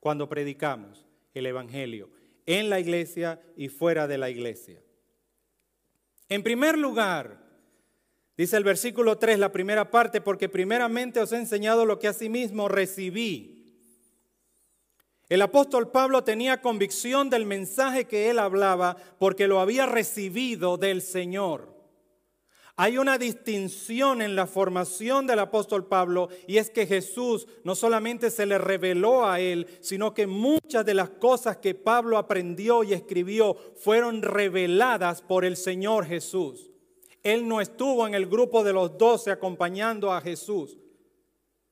cuando 0.00 0.28
predicamos 0.28 1.06
el 1.34 1.46
Evangelio 1.46 2.10
en 2.46 2.70
la 2.70 2.80
iglesia 2.80 3.40
y 3.56 3.68
fuera 3.68 4.06
de 4.06 4.18
la 4.18 4.30
iglesia. 4.30 4.82
En 6.28 6.42
primer 6.42 6.78
lugar, 6.78 7.44
dice 8.36 8.56
el 8.56 8.64
versículo 8.64 9.18
3, 9.18 9.38
la 9.38 9.52
primera 9.52 9.90
parte, 9.90 10.20
porque 10.20 10.48
primeramente 10.48 11.20
os 11.20 11.32
he 11.32 11.36
enseñado 11.36 11.84
lo 11.84 11.98
que 11.98 12.08
asimismo 12.08 12.68
recibí 12.68 13.61
el 15.32 15.40
apóstol 15.40 15.90
Pablo 15.90 16.24
tenía 16.24 16.60
convicción 16.60 17.30
del 17.30 17.46
mensaje 17.46 18.04
que 18.04 18.28
él 18.28 18.38
hablaba 18.38 18.98
porque 19.18 19.48
lo 19.48 19.60
había 19.60 19.86
recibido 19.86 20.76
del 20.76 21.00
Señor. 21.00 21.74
Hay 22.76 22.98
una 22.98 23.16
distinción 23.16 24.20
en 24.20 24.36
la 24.36 24.46
formación 24.46 25.26
del 25.26 25.38
apóstol 25.38 25.86
Pablo 25.86 26.28
y 26.46 26.58
es 26.58 26.68
que 26.68 26.86
Jesús 26.86 27.48
no 27.64 27.74
solamente 27.74 28.30
se 28.30 28.44
le 28.44 28.58
reveló 28.58 29.24
a 29.24 29.40
él, 29.40 29.68
sino 29.80 30.12
que 30.12 30.26
muchas 30.26 30.84
de 30.84 30.92
las 30.92 31.08
cosas 31.08 31.56
que 31.56 31.74
Pablo 31.74 32.18
aprendió 32.18 32.84
y 32.84 32.92
escribió 32.92 33.56
fueron 33.76 34.20
reveladas 34.20 35.22
por 35.22 35.46
el 35.46 35.56
Señor 35.56 36.04
Jesús. 36.04 36.70
Él 37.22 37.48
no 37.48 37.62
estuvo 37.62 38.06
en 38.06 38.12
el 38.12 38.26
grupo 38.26 38.62
de 38.62 38.74
los 38.74 38.98
doce 38.98 39.30
acompañando 39.30 40.12
a 40.12 40.20
Jesús, 40.20 40.76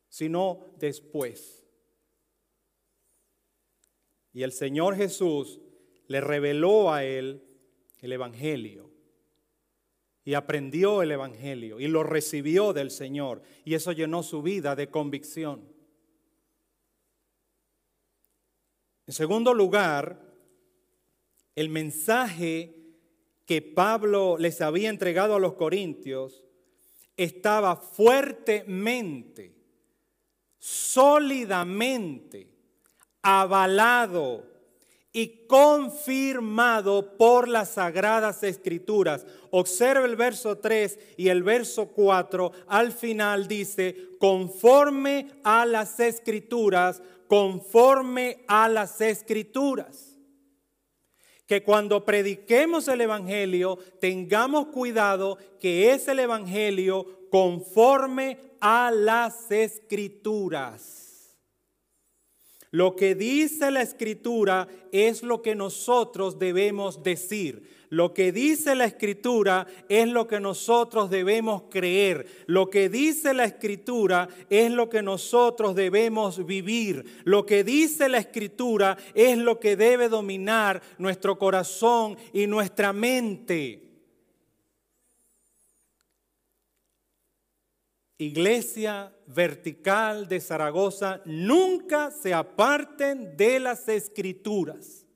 sino 0.08 0.60
después. 0.78 1.59
Y 4.32 4.42
el 4.42 4.52
Señor 4.52 4.96
Jesús 4.96 5.60
le 6.06 6.20
reveló 6.20 6.92
a 6.92 7.04
él 7.04 7.42
el 7.98 8.12
Evangelio. 8.12 8.90
Y 10.24 10.34
aprendió 10.34 11.02
el 11.02 11.12
Evangelio 11.12 11.80
y 11.80 11.88
lo 11.88 12.02
recibió 12.02 12.72
del 12.72 12.90
Señor. 12.90 13.42
Y 13.64 13.74
eso 13.74 13.92
llenó 13.92 14.22
su 14.22 14.42
vida 14.42 14.76
de 14.76 14.88
convicción. 14.88 15.66
En 19.06 19.14
segundo 19.14 19.54
lugar, 19.54 20.20
el 21.56 21.68
mensaje 21.68 22.76
que 23.44 23.62
Pablo 23.62 24.36
les 24.38 24.60
había 24.60 24.88
entregado 24.88 25.34
a 25.34 25.40
los 25.40 25.54
corintios 25.54 26.44
estaba 27.16 27.74
fuertemente, 27.76 29.56
sólidamente 30.58 32.49
avalado 33.22 34.44
y 35.12 35.46
confirmado 35.46 37.16
por 37.16 37.48
las 37.48 37.70
sagradas 37.70 38.42
escrituras. 38.42 39.26
Observa 39.50 40.06
el 40.06 40.16
verso 40.16 40.58
3 40.58 40.98
y 41.16 41.28
el 41.28 41.42
verso 41.42 41.88
4. 41.88 42.52
Al 42.68 42.92
final 42.92 43.48
dice, 43.48 44.10
conforme 44.18 45.28
a 45.42 45.66
las 45.66 45.98
escrituras, 45.98 47.02
conforme 47.26 48.44
a 48.46 48.68
las 48.68 49.00
escrituras 49.00 50.10
que 51.50 51.64
cuando 51.64 52.04
prediquemos 52.04 52.86
el 52.86 53.00
Evangelio 53.00 53.76
tengamos 54.00 54.66
cuidado 54.66 55.36
que 55.58 55.92
es 55.92 56.06
el 56.06 56.20
Evangelio 56.20 57.26
conforme 57.28 58.38
a 58.60 58.92
las 58.92 59.50
escrituras. 59.50 60.99
Lo 62.72 62.94
que 62.94 63.16
dice 63.16 63.70
la 63.72 63.82
escritura 63.82 64.68
es 64.92 65.24
lo 65.24 65.42
que 65.42 65.56
nosotros 65.56 66.38
debemos 66.38 67.02
decir. 67.02 67.80
Lo 67.88 68.14
que 68.14 68.30
dice 68.30 68.76
la 68.76 68.84
escritura 68.84 69.66
es 69.88 70.06
lo 70.06 70.28
que 70.28 70.38
nosotros 70.38 71.10
debemos 71.10 71.64
creer. 71.68 72.26
Lo 72.46 72.70
que 72.70 72.88
dice 72.88 73.34
la 73.34 73.44
escritura 73.44 74.28
es 74.48 74.70
lo 74.70 74.88
que 74.88 75.02
nosotros 75.02 75.74
debemos 75.74 76.46
vivir. 76.46 77.04
Lo 77.24 77.44
que 77.44 77.64
dice 77.64 78.08
la 78.08 78.18
escritura 78.18 78.96
es 79.14 79.36
lo 79.36 79.58
que 79.58 79.74
debe 79.74 80.08
dominar 80.08 80.80
nuestro 80.98 81.36
corazón 81.36 82.16
y 82.32 82.46
nuestra 82.46 82.92
mente. 82.92 83.89
Iglesia 88.20 89.14
vertical 89.26 90.28
de 90.28 90.40
Zaragoza, 90.40 91.22
nunca 91.24 92.10
se 92.10 92.34
aparten 92.34 93.36
de 93.36 93.58
las 93.60 93.88
escrituras. 93.88 95.06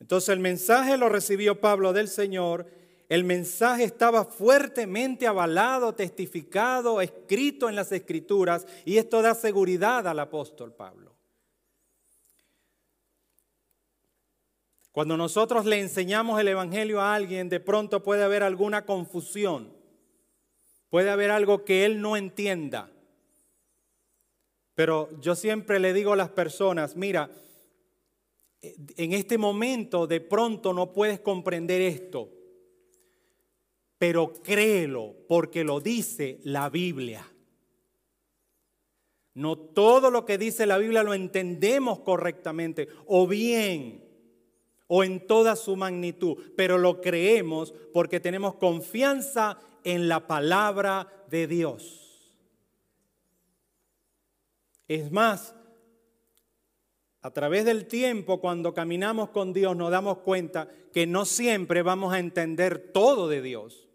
Entonces 0.00 0.30
el 0.30 0.40
mensaje 0.40 0.96
lo 0.96 1.08
recibió 1.08 1.60
Pablo 1.60 1.92
del 1.92 2.08
Señor. 2.08 2.66
El 3.08 3.22
mensaje 3.22 3.84
estaba 3.84 4.24
fuertemente 4.24 5.26
avalado, 5.26 5.94
testificado, 5.94 7.00
escrito 7.00 7.68
en 7.68 7.76
las 7.76 7.92
escrituras 7.92 8.66
y 8.84 8.96
esto 8.96 9.22
da 9.22 9.34
seguridad 9.34 10.08
al 10.08 10.18
apóstol 10.18 10.72
Pablo. 10.72 11.03
Cuando 14.94 15.16
nosotros 15.16 15.66
le 15.66 15.80
enseñamos 15.80 16.40
el 16.40 16.46
Evangelio 16.46 17.00
a 17.00 17.16
alguien, 17.16 17.48
de 17.48 17.58
pronto 17.58 18.04
puede 18.04 18.22
haber 18.22 18.44
alguna 18.44 18.86
confusión, 18.86 19.76
puede 20.88 21.10
haber 21.10 21.32
algo 21.32 21.64
que 21.64 21.84
él 21.84 22.00
no 22.00 22.16
entienda. 22.16 22.92
Pero 24.76 25.08
yo 25.20 25.34
siempre 25.34 25.80
le 25.80 25.92
digo 25.94 26.12
a 26.12 26.16
las 26.16 26.28
personas, 26.28 26.94
mira, 26.94 27.28
en 28.62 29.12
este 29.12 29.36
momento 29.36 30.06
de 30.06 30.20
pronto 30.20 30.72
no 30.72 30.92
puedes 30.92 31.18
comprender 31.18 31.80
esto, 31.80 32.30
pero 33.98 34.32
créelo 34.32 35.16
porque 35.26 35.64
lo 35.64 35.80
dice 35.80 36.38
la 36.44 36.70
Biblia. 36.70 37.28
No 39.34 39.58
todo 39.58 40.12
lo 40.12 40.24
que 40.24 40.38
dice 40.38 40.66
la 40.66 40.78
Biblia 40.78 41.02
lo 41.02 41.14
entendemos 41.14 41.98
correctamente 41.98 42.86
o 43.06 43.26
bien 43.26 44.03
o 44.86 45.04
en 45.04 45.26
toda 45.26 45.56
su 45.56 45.76
magnitud, 45.76 46.36
pero 46.56 46.78
lo 46.78 47.00
creemos 47.00 47.74
porque 47.92 48.20
tenemos 48.20 48.54
confianza 48.56 49.58
en 49.82 50.08
la 50.08 50.26
palabra 50.26 51.08
de 51.30 51.46
Dios. 51.46 52.04
Es 54.88 55.10
más, 55.10 55.54
a 57.22 57.30
través 57.30 57.64
del 57.64 57.86
tiempo, 57.86 58.40
cuando 58.40 58.74
caminamos 58.74 59.30
con 59.30 59.54
Dios, 59.54 59.74
nos 59.76 59.90
damos 59.90 60.18
cuenta 60.18 60.68
que 60.92 61.06
no 61.06 61.24
siempre 61.24 61.82
vamos 61.82 62.12
a 62.12 62.18
entender 62.18 62.92
todo 62.92 63.28
de 63.28 63.40
Dios. 63.40 63.88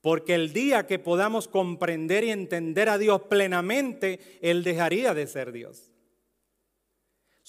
Porque 0.00 0.34
el 0.34 0.52
día 0.52 0.86
que 0.86 0.98
podamos 0.98 1.46
comprender 1.46 2.24
y 2.24 2.30
entender 2.30 2.88
a 2.88 2.98
Dios 2.98 3.22
plenamente, 3.22 4.18
Él 4.40 4.64
dejaría 4.64 5.14
de 5.14 5.26
ser 5.26 5.52
Dios. 5.52 5.89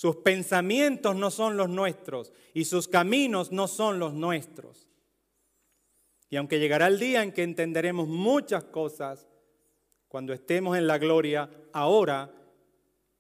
Sus 0.02 0.16
pensamientos 0.16 1.16
no 1.16 1.30
son 1.30 1.58
los 1.58 1.70
nuestros 1.70 2.34
y 2.56 2.66
sus 2.66 2.88
caminos 2.88 3.52
no 3.52 3.68
son 3.68 4.00
los 4.00 4.16
nuestros. 4.16 4.90
Y 6.28 6.38
aunque 6.38 6.58
llegará 6.58 6.88
el 6.88 6.98
día 6.98 7.22
en 7.22 7.32
que 7.32 7.44
entenderemos 7.44 8.08
muchas 8.08 8.64
cosas, 8.64 9.28
cuando 10.08 10.34
estemos 10.34 10.76
en 10.76 10.88
la 10.88 10.98
gloria, 10.98 11.52
ahora 11.72 12.34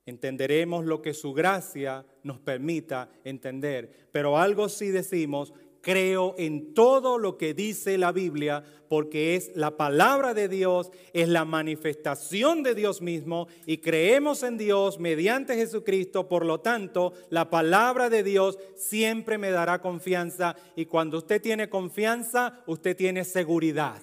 entenderemos 0.08 0.84
lo 0.84 1.04
que 1.04 1.13
su 1.13 1.34
gracia 1.34 2.04
nos 2.24 2.39
permita 2.39 3.12
entender. 3.26 4.10
Pero 4.12 4.39
algo 4.39 4.67
sí 4.67 4.88
decimos, 4.88 5.54
creo 5.82 6.36
en 6.38 6.74
todo 6.74 7.17
lo 7.17 7.38
que 7.38 7.54
dice 7.54 7.98
la 7.98 8.12
Biblia, 8.12 8.63
porque 8.88 9.36
es 9.36 9.52
la 9.56 9.78
palabra 9.78 10.34
de 10.34 10.48
Dios, 10.48 10.91
es 11.13 11.28
la 11.28 11.46
manifestación 11.46 12.63
de 12.63 12.76
Dios 12.76 13.02
mismo, 13.02 13.48
y 13.65 13.78
creemos 13.78 14.44
en 14.44 14.58
Dios 14.58 15.00
mediante 15.00 15.56
Jesucristo, 15.56 16.28
por 16.28 16.46
lo 16.46 16.60
tanto, 16.60 17.13
la 17.30 17.50
palabra 17.50 18.10
de 18.10 18.24
Dios 18.24 18.60
siempre 18.76 19.38
me 19.38 19.52
dará 19.52 19.82
confianza, 19.82 20.56
y 20.76 20.86
cuando 20.86 21.17
usted 21.17 21.41
tiene 21.41 21.70
confianza, 21.70 22.63
usted 22.67 22.96
tiene 22.96 23.24
seguridad. 23.24 24.02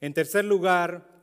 En 0.00 0.12
tercer 0.12 0.44
lugar, 0.44 1.15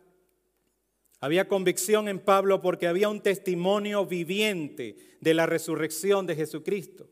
había 1.24 1.48
convicción 1.48 2.10
en 2.10 2.20
Pablo 2.20 2.60
porque 2.60 2.86
había 2.86 3.08
un 3.08 3.22
testimonio 3.22 4.06
viviente 4.06 4.98
de 5.22 5.34
la 5.34 5.46
resurrección 5.46 6.28
de 6.28 6.36
Jesucristo. 6.36 7.08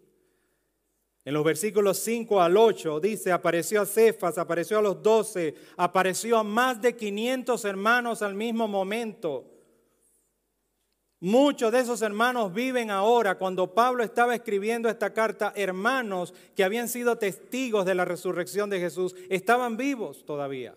En 1.24 1.34
los 1.34 1.46
versículos 1.46 1.98
5 2.00 2.42
al 2.42 2.58
8 2.58 3.00
dice, 3.00 3.32
apareció 3.32 3.80
a 3.80 3.86
Cefas, 3.86 4.38
apareció 4.38 4.80
a 4.80 4.82
los 4.82 5.02
doce, 5.02 5.56
apareció 5.78 6.40
a 6.40 6.44
más 6.44 6.82
de 6.82 6.94
500 6.98 7.64
hermanos 7.64 8.22
al 8.22 8.36
mismo 8.36 8.68
momento. 8.68 9.46
Muchos 11.22 11.72
de 11.72 11.80
esos 11.80 12.02
hermanos 12.02 12.54
viven 12.54 12.92
ahora. 12.92 13.38
Cuando 13.38 13.74
Pablo 13.74 14.04
estaba 14.04 14.36
escribiendo 14.36 14.90
esta 14.90 15.14
carta, 15.14 15.54
hermanos 15.56 16.34
que 16.54 16.66
habían 16.66 16.90
sido 16.90 17.18
testigos 17.18 17.86
de 17.86 17.96
la 17.96 18.04
resurrección 18.04 18.70
de 18.70 18.82
Jesús, 18.82 19.16
estaban 19.30 19.78
vivos 19.78 20.26
todavía. 20.26 20.76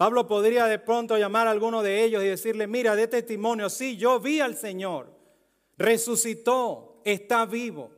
Pablo 0.00 0.26
podría 0.26 0.64
de 0.64 0.78
pronto 0.78 1.18
llamar 1.18 1.46
a 1.46 1.50
alguno 1.50 1.82
de 1.82 2.02
ellos 2.02 2.22
y 2.22 2.26
decirle, 2.26 2.66
mira, 2.66 2.96
de 2.96 3.06
testimonio, 3.06 3.68
sí, 3.68 3.98
yo 3.98 4.18
vi 4.18 4.40
al 4.40 4.56
Señor, 4.56 5.14
resucitó, 5.76 7.02
está 7.04 7.44
vivo. 7.44 7.90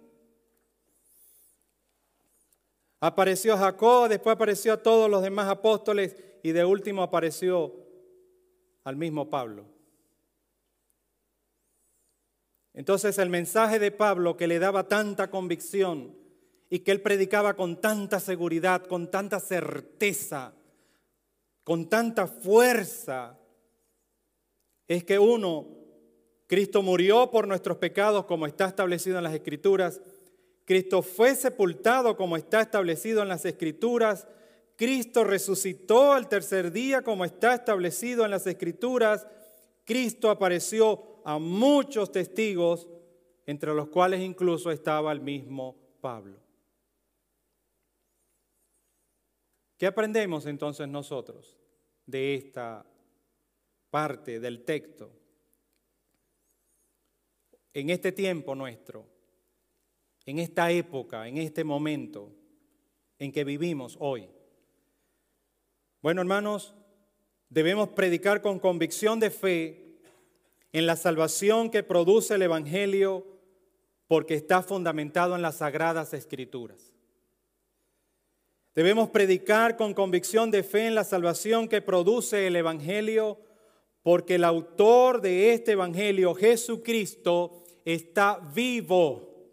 Apareció 2.98 3.56
Jacob, 3.56 4.08
después 4.08 4.34
apareció 4.34 4.72
a 4.72 4.82
todos 4.82 5.08
los 5.08 5.22
demás 5.22 5.48
apóstoles 5.48 6.16
y 6.42 6.50
de 6.50 6.64
último 6.64 7.04
apareció 7.04 7.72
al 8.82 8.96
mismo 8.96 9.30
Pablo. 9.30 9.64
Entonces 12.74 13.16
el 13.18 13.28
mensaje 13.28 13.78
de 13.78 13.92
Pablo 13.92 14.36
que 14.36 14.48
le 14.48 14.58
daba 14.58 14.88
tanta 14.88 15.30
convicción 15.30 16.16
y 16.68 16.80
que 16.80 16.90
él 16.90 17.00
predicaba 17.00 17.54
con 17.54 17.80
tanta 17.80 18.18
seguridad, 18.18 18.86
con 18.86 19.08
tanta 19.08 19.38
certeza, 19.38 20.52
con 21.64 21.88
tanta 21.88 22.26
fuerza 22.26 23.38
es 24.88 25.04
que 25.04 25.18
uno, 25.18 25.66
Cristo 26.46 26.82
murió 26.82 27.30
por 27.30 27.46
nuestros 27.48 27.78
pecados 27.78 28.24
como 28.26 28.46
está 28.46 28.66
establecido 28.66 29.18
en 29.18 29.24
las 29.24 29.34
Escrituras, 29.34 30.00
Cristo 30.64 31.02
fue 31.02 31.34
sepultado 31.34 32.16
como 32.16 32.36
está 32.36 32.60
establecido 32.60 33.22
en 33.22 33.28
las 33.28 33.44
Escrituras, 33.44 34.26
Cristo 34.76 35.24
resucitó 35.24 36.12
al 36.12 36.28
tercer 36.28 36.72
día 36.72 37.02
como 37.02 37.24
está 37.24 37.54
establecido 37.54 38.24
en 38.24 38.30
las 38.32 38.46
Escrituras, 38.46 39.26
Cristo 39.84 40.30
apareció 40.30 41.20
a 41.24 41.38
muchos 41.38 42.12
testigos, 42.12 42.88
entre 43.46 43.74
los 43.74 43.88
cuales 43.88 44.20
incluso 44.20 44.70
estaba 44.70 45.12
el 45.12 45.20
mismo 45.20 45.76
Pablo. 46.00 46.41
¿Qué 49.82 49.88
aprendemos 49.88 50.46
entonces 50.46 50.86
nosotros 50.86 51.58
de 52.06 52.36
esta 52.36 52.86
parte 53.90 54.38
del 54.38 54.64
texto? 54.64 55.10
En 57.74 57.90
este 57.90 58.12
tiempo 58.12 58.54
nuestro, 58.54 59.04
en 60.24 60.38
esta 60.38 60.70
época, 60.70 61.26
en 61.26 61.38
este 61.38 61.64
momento 61.64 62.32
en 63.18 63.32
que 63.32 63.42
vivimos 63.42 63.96
hoy. 63.98 64.28
Bueno, 66.00 66.20
hermanos, 66.20 66.76
debemos 67.48 67.88
predicar 67.88 68.40
con 68.40 68.60
convicción 68.60 69.18
de 69.18 69.32
fe 69.32 69.98
en 70.70 70.86
la 70.86 70.94
salvación 70.94 71.70
que 71.70 71.82
produce 71.82 72.36
el 72.36 72.42
Evangelio 72.42 73.26
porque 74.06 74.34
está 74.34 74.62
fundamentado 74.62 75.34
en 75.34 75.42
las 75.42 75.56
sagradas 75.56 76.14
escrituras. 76.14 76.91
Debemos 78.74 79.10
predicar 79.10 79.76
con 79.76 79.92
convicción 79.92 80.50
de 80.50 80.62
fe 80.62 80.86
en 80.86 80.94
la 80.94 81.04
salvación 81.04 81.68
que 81.68 81.82
produce 81.82 82.46
el 82.46 82.56
Evangelio 82.56 83.38
porque 84.02 84.34
el 84.36 84.44
autor 84.44 85.20
de 85.20 85.52
este 85.52 85.72
Evangelio, 85.72 86.34
Jesucristo, 86.34 87.64
está 87.84 88.40
vivo, 88.54 89.48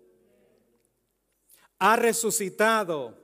ha 1.77 1.95
resucitado. 1.95 3.17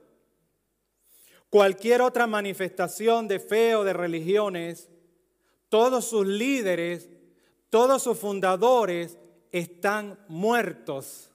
Cualquier 1.50 2.02
otra 2.02 2.26
manifestación 2.26 3.26
de 3.28 3.40
fe 3.40 3.74
o 3.74 3.84
de 3.84 3.92
religiones, 3.92 4.90
todos 5.68 6.04
sus 6.04 6.26
líderes, 6.26 7.08
todos 7.70 8.02
sus 8.02 8.18
fundadores 8.18 9.18
están 9.50 10.18
muertos. 10.28 11.30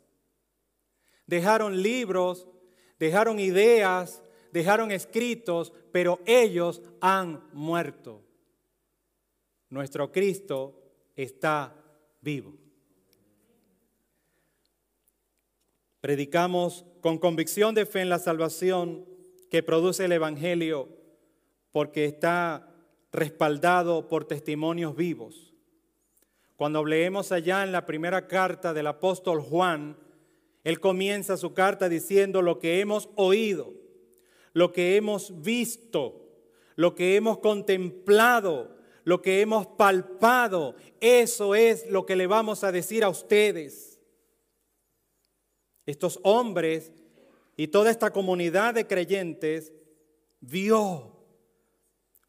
Dejaron 1.26 1.82
libros, 1.82 2.48
dejaron 3.00 3.40
ideas, 3.40 4.22
dejaron 4.52 4.92
escritos, 4.92 5.74
pero 5.92 6.20
ellos 6.26 6.82
han 7.00 7.44
muerto. 7.54 8.22
Nuestro 9.70 10.12
Cristo 10.12 10.82
está 11.16 11.76
vivo. 12.22 12.54
Predicamos 16.02 16.86
con 17.00 17.18
convicción 17.18 17.76
de 17.76 17.86
fe 17.86 18.02
en 18.02 18.10
la 18.10 18.20
salvación 18.20 19.06
que 19.50 19.64
produce 19.64 20.06
el 20.06 20.12
Evangelio 20.12 20.90
porque 21.72 22.06
está 22.06 22.74
respaldado 23.12 24.08
por 24.08 24.26
testimonios 24.26 24.96
vivos. 24.96 25.54
Cuando 26.56 26.86
leemos 26.86 27.32
allá 27.32 27.64
en 27.64 27.72
la 27.72 27.86
primera 27.86 28.28
carta 28.28 28.74
del 28.74 28.88
apóstol 28.88 29.42
Juan, 29.42 29.98
él 30.64 30.80
comienza 30.80 31.38
su 31.38 31.54
carta 31.54 31.90
diciendo 31.90 32.42
lo 32.42 32.60
que 32.60 32.80
hemos 32.80 33.10
oído, 33.16 33.74
lo 34.54 34.72
que 34.72 34.96
hemos 34.96 35.42
visto, 35.42 36.22
lo 36.76 36.96
que 36.96 37.16
hemos 37.16 37.40
contemplado, 37.40 38.76
lo 39.04 39.22
que 39.22 39.42
hemos 39.42 39.68
palpado, 39.68 40.76
eso 41.00 41.56
es 41.56 41.90
lo 41.90 42.06
que 42.06 42.16
le 42.16 42.28
vamos 42.28 42.64
a 42.64 42.72
decir 42.72 43.04
a 43.04 43.10
ustedes. 43.10 44.00
Estos 45.86 46.20
hombres 46.24 46.92
y 47.58 47.68
toda 47.68 47.92
esta 47.92 48.12
comunidad 48.12 48.74
de 48.74 48.88
creyentes 48.88 49.74
vio, 50.40 51.16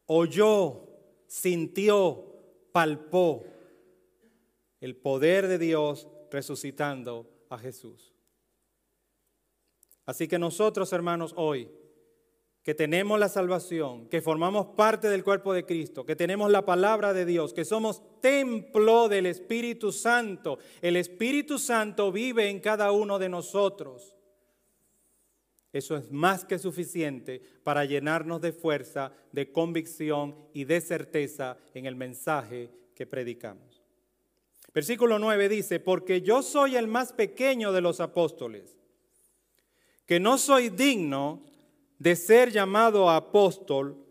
oyó, 0.05 0.87
sintió, 1.27 2.33
palpó 2.71 3.45
el 4.79 4.95
poder 4.95 5.47
de 5.47 5.57
Dios 5.57 6.07
resucitando 6.29 7.45
a 7.49 7.57
Jesús. 7.57 8.13
Así 10.05 10.27
que 10.27 10.37
nosotros, 10.37 10.91
hermanos, 10.91 11.33
hoy 11.37 11.69
que 12.63 12.73
tenemos 12.73 13.19
la 13.19 13.27
salvación, 13.27 14.07
que 14.07 14.21
formamos 14.21 14.67
parte 14.67 15.09
del 15.09 15.23
cuerpo 15.23 15.53
de 15.53 15.65
Cristo, 15.65 16.05
que 16.05 16.15
tenemos 16.15 16.49
la 16.49 16.65
palabra 16.65 17.13
de 17.13 17.25
Dios, 17.25 17.53
que 17.53 17.65
somos 17.65 18.01
templo 18.21 19.09
del 19.09 19.25
Espíritu 19.25 19.91
Santo. 19.91 20.59
El 20.81 20.95
Espíritu 20.95 21.59
Santo 21.59 22.09
vive 22.11 22.49
en 22.49 22.61
cada 22.61 22.93
uno 22.93 23.19
de 23.19 23.27
nosotros. 23.27 24.15
Eso 25.73 25.97
es 25.97 26.09
más 26.09 26.45
que 26.45 26.57
suficiente 26.57 27.41
para 27.63 27.83
llenarnos 27.83 28.39
de 28.39 28.53
fuerza, 28.53 29.11
de 29.33 29.51
convicción 29.51 30.35
y 30.53 30.63
de 30.63 30.79
certeza 30.79 31.57
en 31.73 31.85
el 31.85 31.97
mensaje 31.97 32.69
que 32.95 33.05
predicamos. 33.05 33.83
Versículo 34.73 35.19
9 35.19 35.49
dice, 35.49 35.79
porque 35.81 36.21
yo 36.21 36.41
soy 36.41 36.77
el 36.77 36.87
más 36.87 37.11
pequeño 37.11 37.73
de 37.73 37.81
los 37.81 37.99
apóstoles, 37.99 38.77
que 40.05 40.19
no 40.19 40.37
soy 40.37 40.69
digno 40.69 41.52
de 41.99 42.15
ser 42.15 42.51
llamado 42.51 43.09
apóstol 43.09 44.03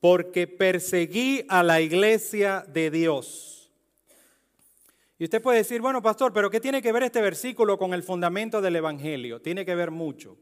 porque 0.00 0.46
perseguí 0.46 1.44
a 1.48 1.62
la 1.62 1.80
iglesia 1.80 2.64
de 2.68 2.90
Dios. 2.90 3.70
Y 5.18 5.24
usted 5.24 5.42
puede 5.42 5.58
decir, 5.58 5.82
bueno, 5.82 6.00
pastor, 6.00 6.32
pero 6.32 6.50
¿qué 6.50 6.60
tiene 6.60 6.80
que 6.80 6.92
ver 6.92 7.02
este 7.02 7.20
versículo 7.20 7.76
con 7.76 7.92
el 7.92 8.02
fundamento 8.02 8.62
del 8.62 8.76
Evangelio? 8.76 9.42
Tiene 9.42 9.66
que 9.66 9.74
ver 9.74 9.90
mucho. 9.90 10.38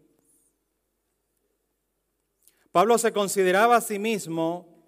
Pablo 2.70 2.96
se 2.96 3.12
consideraba 3.12 3.76
a 3.76 3.80
sí 3.80 3.98
mismo 3.98 4.84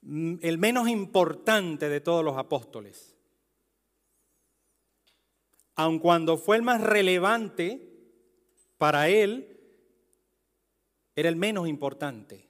mm, 0.00 0.38
el 0.42 0.58
menos 0.58 0.88
importante 0.88 1.88
de 1.88 2.00
todos 2.00 2.24
los 2.24 2.36
apóstoles. 2.36 3.14
Aun 5.76 6.00
cuando 6.00 6.38
fue 6.38 6.56
el 6.56 6.62
más 6.62 6.80
relevante 6.80 7.88
para 8.78 9.08
él, 9.08 9.57
era 11.18 11.28
el 11.28 11.34
menos 11.34 11.66
importante. 11.66 12.48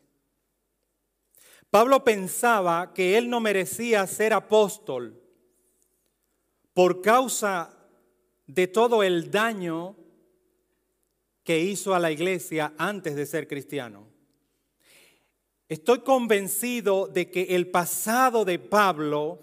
Pablo 1.70 2.04
pensaba 2.04 2.92
que 2.92 3.16
él 3.16 3.30
no 3.30 3.40
merecía 3.40 4.06
ser 4.06 4.34
apóstol 4.34 5.18
por 6.74 7.00
causa 7.00 7.74
de 8.46 8.66
todo 8.66 9.02
el 9.02 9.30
daño 9.30 9.96
que 11.44 11.60
hizo 11.60 11.94
a 11.94 11.98
la 11.98 12.10
iglesia 12.10 12.74
antes 12.76 13.16
de 13.16 13.24
ser 13.24 13.48
cristiano. 13.48 14.06
Estoy 15.70 16.00
convencido 16.00 17.06
de 17.06 17.30
que 17.30 17.56
el 17.56 17.70
pasado 17.70 18.44
de 18.44 18.58
Pablo 18.58 19.38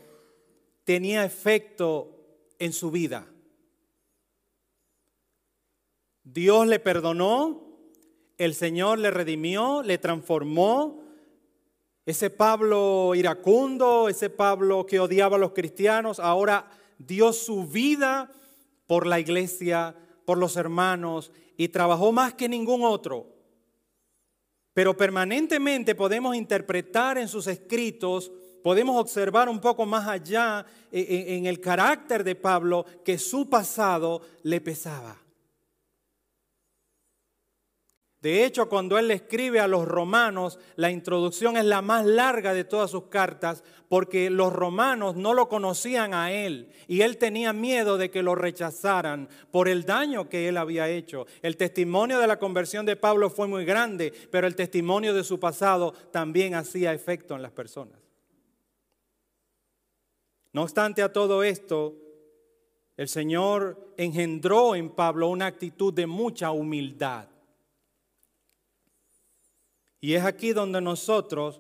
tenía 0.84 1.26
efecto 1.26 2.12
en 2.60 2.74
su 2.74 2.92
vida. 2.92 3.26
Dios 6.24 6.68
le 6.68 6.80
perdonó, 6.80 7.65
el 8.38 8.54
Señor 8.54 9.00
le 9.00 9.12
redimió, 9.12 9.82
le 9.84 9.98
transformó. 9.98 11.04
Ese 12.06 12.30
Pablo 12.30 13.14
iracundo, 13.16 14.10
ese 14.10 14.30
Pablo 14.30 14.86
que 14.86 15.00
odiaba 15.00 15.38
a 15.38 15.40
los 15.40 15.54
cristianos, 15.54 16.20
ahora 16.20 16.70
dio 17.00 17.34
su 17.34 17.66
vida 17.66 18.32
por 18.86 19.08
la 19.08 19.20
iglesia, 19.20 19.96
por 20.26 20.38
los 20.38 20.58
hermanos 20.58 21.32
y 21.58 21.70
trabajó 21.70 22.12
más 22.12 22.34
que 22.34 22.50
ningún 22.50 22.84
otro. 22.84 23.34
Pero 24.74 24.98
permanentemente 24.98 25.96
podemos 25.96 26.36
interpretar 26.36 27.18
en 27.18 27.28
sus 27.28 27.48
escritos, 27.48 28.32
podemos 28.62 29.00
observar 29.00 29.48
un 29.48 29.62
poco 29.62 29.86
más 29.86 30.08
allá 30.08 30.66
eh, 30.92 31.00
eh, 31.00 31.38
en 31.38 31.46
el 31.46 31.62
carácter 31.62 32.24
de 32.24 32.36
Pablo 32.36 32.86
que 33.04 33.18
su 33.18 33.50
pasado 33.50 34.22
le 34.44 34.60
pesaba. 34.60 35.25
De 38.26 38.44
hecho, 38.44 38.68
cuando 38.68 38.98
él 38.98 39.10
le 39.10 39.14
escribe 39.14 39.60
a 39.60 39.68
los 39.68 39.88
romanos, 39.88 40.58
la 40.78 40.90
introducción 40.90 41.58
es 41.58 41.66
la 41.66 41.84
más 41.84 42.08
larga 42.08 42.56
de 42.56 42.64
todas 42.64 42.90
sus 42.90 43.04
cartas 43.04 43.64
porque 43.88 44.32
los 44.32 44.52
romanos 44.52 45.16
no 45.16 45.36
lo 45.36 45.48
conocían 45.48 46.16
a 46.16 46.32
él 46.32 46.72
y 46.88 47.02
él 47.02 47.18
tenía 47.18 47.54
miedo 47.54 48.00
de 48.00 48.10
que 48.10 48.24
lo 48.24 48.34
rechazaran 48.34 49.30
por 49.52 49.70
el 49.70 49.86
daño 49.86 50.28
que 50.28 50.48
él 50.48 50.58
había 50.58 50.90
hecho. 50.90 51.28
El 51.44 51.56
testimonio 51.56 52.18
de 52.18 52.26
la 52.26 52.40
conversión 52.40 52.84
de 52.84 52.96
Pablo 52.96 53.30
fue 53.30 53.48
muy 53.48 53.64
grande, 53.64 54.12
pero 54.32 54.48
el 54.48 54.56
testimonio 54.56 55.14
de 55.14 55.24
su 55.24 55.40
pasado 55.40 55.92
también 56.12 56.56
hacía 56.56 56.94
efecto 56.94 57.36
en 57.36 57.44
las 57.44 57.52
personas. 57.52 58.00
No 60.52 60.64
obstante 60.64 61.04
a 61.04 61.14
todo 61.14 61.44
esto, 61.44 61.94
el 62.98 63.08
Señor 63.08 63.94
engendró 63.98 64.74
en 64.74 64.90
Pablo 64.90 65.28
una 65.28 65.46
actitud 65.46 65.94
de 65.94 66.08
mucha 66.08 66.50
humildad. 66.50 67.35
Y 70.06 70.14
es 70.14 70.24
aquí 70.24 70.54
donde 70.54 70.80
nosotros 70.82 71.60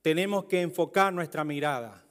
tenemos 0.00 0.44
que 0.44 0.60
enfocar 0.60 1.12
nuestra 1.12 1.42
mirada. 1.42 2.06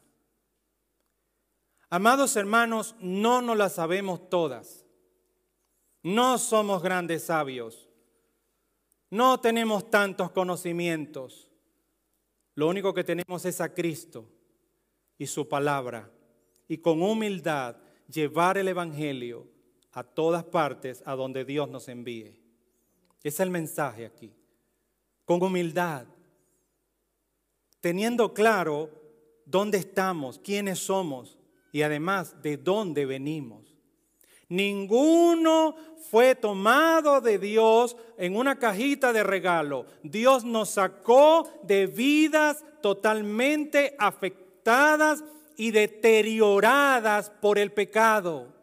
Amados 1.89 2.35
hermanos, 2.35 2.97
no 2.99 3.41
nos 3.41 3.55
la 3.55 3.69
sabemos 3.69 4.29
todas. 4.29 4.85
No 6.03 6.37
somos 6.37 6.83
grandes 6.83 7.23
sabios. 7.23 7.87
No 9.09 9.39
tenemos 9.39 9.89
tantos 9.89 10.31
conocimientos. 10.31 11.49
Lo 12.53 12.67
único 12.67 12.93
que 12.93 13.05
tenemos 13.05 13.45
es 13.45 13.61
a 13.61 13.73
Cristo 13.73 14.29
y 15.17 15.27
su 15.27 15.47
palabra. 15.47 16.11
Y 16.67 16.79
con 16.79 17.01
humildad 17.01 17.77
llevar 18.09 18.57
el 18.57 18.67
Evangelio 18.67 19.47
a 19.93 20.03
todas 20.03 20.43
partes 20.43 21.01
a 21.05 21.15
donde 21.15 21.45
Dios 21.45 21.69
nos 21.69 21.87
envíe. 21.87 22.37
Es 23.23 23.39
el 23.39 23.49
mensaje 23.49 24.05
aquí 24.05 24.33
con 25.27 25.43
humildad, 25.43 26.05
teniendo 27.81 28.33
claro 28.33 28.89
dónde 29.45 29.77
estamos, 29.77 30.39
quiénes 30.39 30.79
somos 30.79 31.37
y 31.73 31.81
además 31.81 32.41
de 32.41 32.55
dónde 32.55 33.05
venimos. 33.05 33.75
Ninguno 34.47 35.75
fue 36.09 36.33
tomado 36.33 37.19
de 37.19 37.37
Dios 37.39 37.97
en 38.17 38.37
una 38.37 38.57
cajita 38.57 39.11
de 39.11 39.21
regalo. 39.21 39.85
Dios 40.01 40.45
nos 40.45 40.69
sacó 40.69 41.45
de 41.63 41.87
vidas 41.87 42.63
totalmente 42.81 43.97
afectadas 43.99 45.25
y 45.57 45.71
deterioradas 45.71 47.31
por 47.41 47.59
el 47.59 47.73
pecado. 47.73 48.56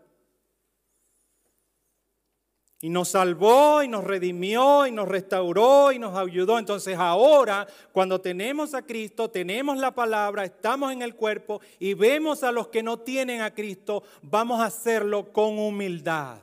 Y 2.81 2.91
nos 2.91 3.09
salvó 3.09 3.83
y 3.83 3.89
nos 3.89 4.05
redimió 4.05 4.87
y 4.87 4.93
nos 4.93 5.09
restauró 5.09 5.91
y 5.93 5.99
nos 5.99 6.16
ayudó. 6.16 6.59
Entonces 6.59 6.99
ahora, 6.99 7.66
cuando 7.93 8.20
tenemos 8.20 8.75
a 8.75 8.83
Cristo, 8.83 9.31
tenemos 9.31 9.79
la 9.79 9.95
palabra, 9.95 10.45
estamos 10.45 10.93
en 10.93 11.01
el 11.01 11.14
cuerpo 11.14 11.61
y 11.79 11.95
vemos 11.95 12.43
a 12.43 12.53
los 12.53 12.68
que 12.68 12.83
no 12.83 12.99
tienen 12.99 13.41
a 13.41 13.55
Cristo, 13.55 14.03
vamos 14.22 14.61
a 14.61 14.66
hacerlo 14.66 15.33
con 15.33 15.59
humildad. 15.59 16.39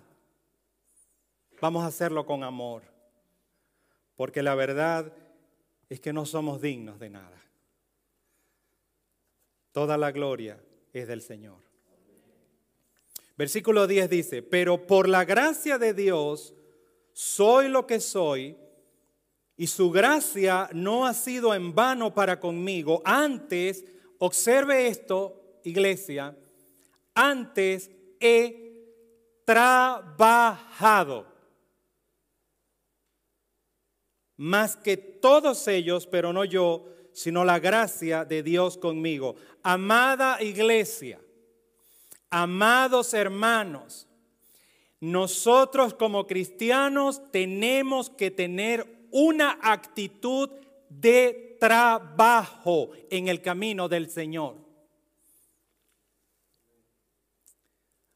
Vamos 1.62 1.84
a 1.84 1.88
hacerlo 1.88 2.26
con 2.26 2.44
amor. 2.44 2.82
Porque 4.16 4.42
la 4.42 4.56
verdad 4.56 5.14
es 5.90 6.00
que 6.00 6.12
no 6.12 6.26
somos 6.26 6.62
dignos 6.62 7.00
de 7.00 7.10
nada. 7.10 7.42
Toda 9.72 9.98
la 9.98 10.12
gloria 10.12 10.60
es 10.92 11.08
del 11.08 11.22
Señor. 11.22 11.61
Versículo 13.42 13.88
10 13.88 14.08
dice, 14.08 14.44
pero 14.44 14.86
por 14.86 15.10
la 15.10 15.26
gracia 15.26 15.80
de 15.80 15.96
Dios 15.96 16.54
soy 17.12 17.70
lo 17.70 17.88
que 17.88 18.00
soy 18.00 18.56
y 19.58 19.66
su 19.66 19.90
gracia 19.90 20.70
no 20.74 21.08
ha 21.08 21.16
sido 21.16 21.56
en 21.56 21.74
vano 21.74 22.14
para 22.14 22.40
conmigo. 22.40 23.02
Antes, 23.04 23.84
observe 24.20 24.86
esto, 24.86 25.60
iglesia, 25.64 26.38
antes 27.16 27.90
he 28.20 28.86
trabajado 29.44 31.26
más 34.38 34.76
que 34.76 34.98
todos 34.98 35.68
ellos, 35.68 36.06
pero 36.06 36.32
no 36.32 36.46
yo, 36.46 36.86
sino 37.12 37.44
la 37.44 37.58
gracia 37.58 38.24
de 38.24 38.44
Dios 38.44 38.78
conmigo. 38.78 39.36
Amada 39.64 40.44
iglesia, 40.44 41.20
Amados 42.32 43.14
hermanos, 43.14 44.08
nosotros 45.02 45.94
como 45.94 46.26
cristianos 46.28 47.22
tenemos 47.32 48.10
que 48.10 48.32
tener 48.32 49.08
una 49.12 49.60
actitud 49.62 50.50
de 50.88 51.58
trabajo 51.60 52.92
en 53.10 53.28
el 53.28 53.42
camino 53.42 53.90
del 53.90 54.10
Señor. 54.10 54.56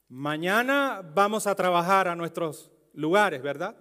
Mañana 0.08 1.02
vamos 1.14 1.46
a 1.46 1.54
trabajar 1.54 2.08
a 2.08 2.16
nuestros 2.16 2.72
lugares, 2.94 3.42
¿verdad? 3.42 3.76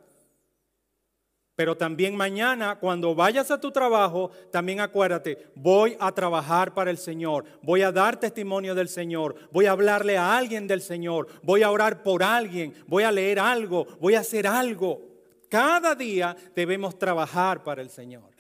Pero 1.57 1.77
también 1.77 2.17
mañana, 2.17 2.79
cuando 2.81 3.15
vayas 3.15 3.51
a 3.51 3.61
tu 3.61 3.71
trabajo, 3.71 4.31
también 4.51 4.81
acuérdate, 4.81 5.53
voy 5.55 5.97
a 6.01 6.11
trabajar 6.11 6.75
para 6.75 6.91
el 6.91 6.99
Señor, 6.99 7.45
voy 7.63 7.83
a 7.83 7.93
dar 7.93 8.19
testimonio 8.19 8.75
del 8.75 8.89
Señor, 8.89 9.37
voy 9.53 9.67
a 9.67 9.73
hablarle 9.73 10.19
a 10.19 10.37
alguien 10.37 10.67
del 10.67 10.83
Señor, 10.83 11.29
voy 11.43 11.63
a 11.63 11.71
orar 11.71 12.03
por 12.03 12.25
alguien, 12.25 12.75
voy 12.89 13.05
a 13.05 13.13
leer 13.13 13.39
algo, 13.39 13.87
voy 14.01 14.17
a 14.17 14.21
hacer 14.21 14.49
algo. 14.49 15.01
Cada 15.49 15.95
día 15.95 16.37
debemos 16.57 16.99
trabajar 16.99 17.63
para 17.63 17.83
el 17.83 17.91
Señor. 17.91 18.35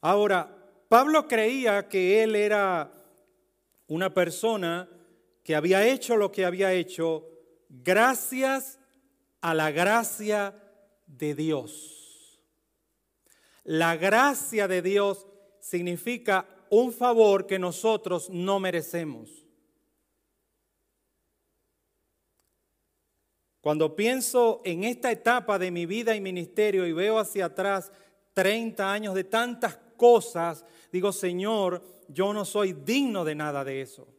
Ahora, 0.00 0.48
Pablo 0.88 1.28
creía 1.28 1.88
que 1.88 2.22
él 2.22 2.34
era 2.34 2.90
una 3.86 4.14
persona 4.14 4.88
que 5.44 5.54
había 5.54 5.86
hecho 5.86 6.16
lo 6.16 6.32
que 6.32 6.46
había 6.46 6.72
hecho 6.72 7.28
gracias 7.68 8.78
a 9.42 9.52
la 9.52 9.70
gracia 9.70 10.54
de 11.06 11.34
Dios. 11.34 12.40
La 13.64 13.96
gracia 13.96 14.66
de 14.66 14.82
Dios 14.82 15.26
significa 15.60 16.46
un 16.70 16.92
favor 16.92 17.46
que 17.46 17.58
nosotros 17.58 18.30
no 18.30 18.58
merecemos. 18.58 19.42
Cuando 23.60 23.94
pienso 23.94 24.60
en 24.64 24.82
esta 24.82 25.12
etapa 25.12 25.56
de 25.56 25.70
mi 25.70 25.86
vida 25.86 26.16
y 26.16 26.20
ministerio 26.20 26.84
y 26.84 26.92
veo 26.92 27.20
hacia 27.20 27.44
atrás 27.44 27.92
30 28.34 28.92
años 28.92 29.14
de 29.14 29.22
tantas 29.22 29.78
cosas, 29.96 30.64
digo, 30.90 31.12
Señor, 31.12 31.80
yo 32.08 32.32
no 32.32 32.44
soy 32.44 32.72
digno 32.72 33.24
de 33.24 33.36
nada 33.36 33.62
de 33.62 33.80
eso. 33.80 34.11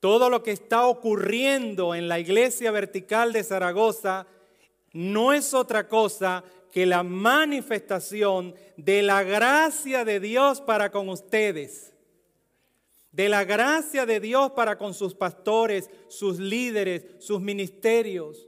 Todo 0.00 0.30
lo 0.30 0.42
que 0.42 0.52
está 0.52 0.86
ocurriendo 0.86 1.94
en 1.94 2.08
la 2.08 2.18
iglesia 2.18 2.70
vertical 2.70 3.32
de 3.32 3.42
Zaragoza 3.42 4.26
no 4.92 5.32
es 5.32 5.54
otra 5.54 5.88
cosa 5.88 6.44
que 6.70 6.84
la 6.86 7.02
manifestación 7.02 8.54
de 8.76 9.02
la 9.02 9.22
gracia 9.22 10.04
de 10.04 10.20
Dios 10.20 10.60
para 10.60 10.90
con 10.90 11.08
ustedes. 11.08 11.94
De 13.12 13.30
la 13.30 13.44
gracia 13.44 14.04
de 14.04 14.20
Dios 14.20 14.50
para 14.50 14.76
con 14.76 14.92
sus 14.92 15.14
pastores, 15.14 15.88
sus 16.08 16.38
líderes, 16.38 17.06
sus 17.18 17.40
ministerios. 17.40 18.46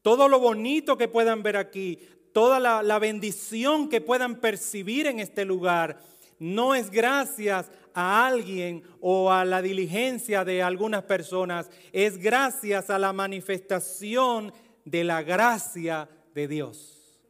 Todo 0.00 0.26
lo 0.28 0.38
bonito 0.38 0.96
que 0.96 1.06
puedan 1.06 1.42
ver 1.42 1.58
aquí, 1.58 1.98
toda 2.32 2.58
la, 2.60 2.98
bendición 2.98 3.90
que 3.90 4.00
puedan 4.00 4.40
percibir 4.40 5.06
en 5.06 5.18
este 5.18 5.44
lugar, 5.44 6.00
no 6.38 6.74
es 6.74 6.90
gracias 6.90 7.70
a 8.00 8.28
alguien 8.28 8.84
o 9.00 9.32
a 9.32 9.44
la 9.44 9.60
diligencia 9.60 10.44
de 10.44 10.62
algunas 10.62 11.02
personas, 11.02 11.68
es 11.90 12.16
gracias 12.16 12.90
a 12.90 12.98
la 13.00 13.12
manifestación 13.12 14.52
de 14.84 15.02
la 15.02 15.24
gracia 15.24 16.08
de 16.32 16.46
Dios. 16.46 17.20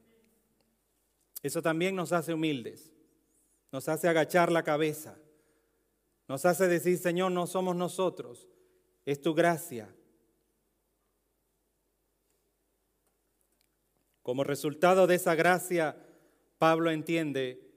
Eso 1.42 1.62
también 1.62 1.96
nos 1.96 2.12
hace 2.12 2.34
humildes, 2.34 2.92
nos 3.72 3.88
hace 3.88 4.08
agachar 4.08 4.52
la 4.52 4.62
cabeza, 4.62 5.16
nos 6.28 6.44
hace 6.44 6.68
decir, 6.68 6.98
Señor, 6.98 7.32
no 7.32 7.46
somos 7.46 7.74
nosotros, 7.74 8.46
es 9.06 9.22
tu 9.22 9.32
gracia. 9.32 9.88
Como 14.20 14.44
resultado 14.44 15.06
de 15.06 15.14
esa 15.14 15.34
gracia, 15.34 15.96
Pablo 16.58 16.90
entiende 16.90 17.67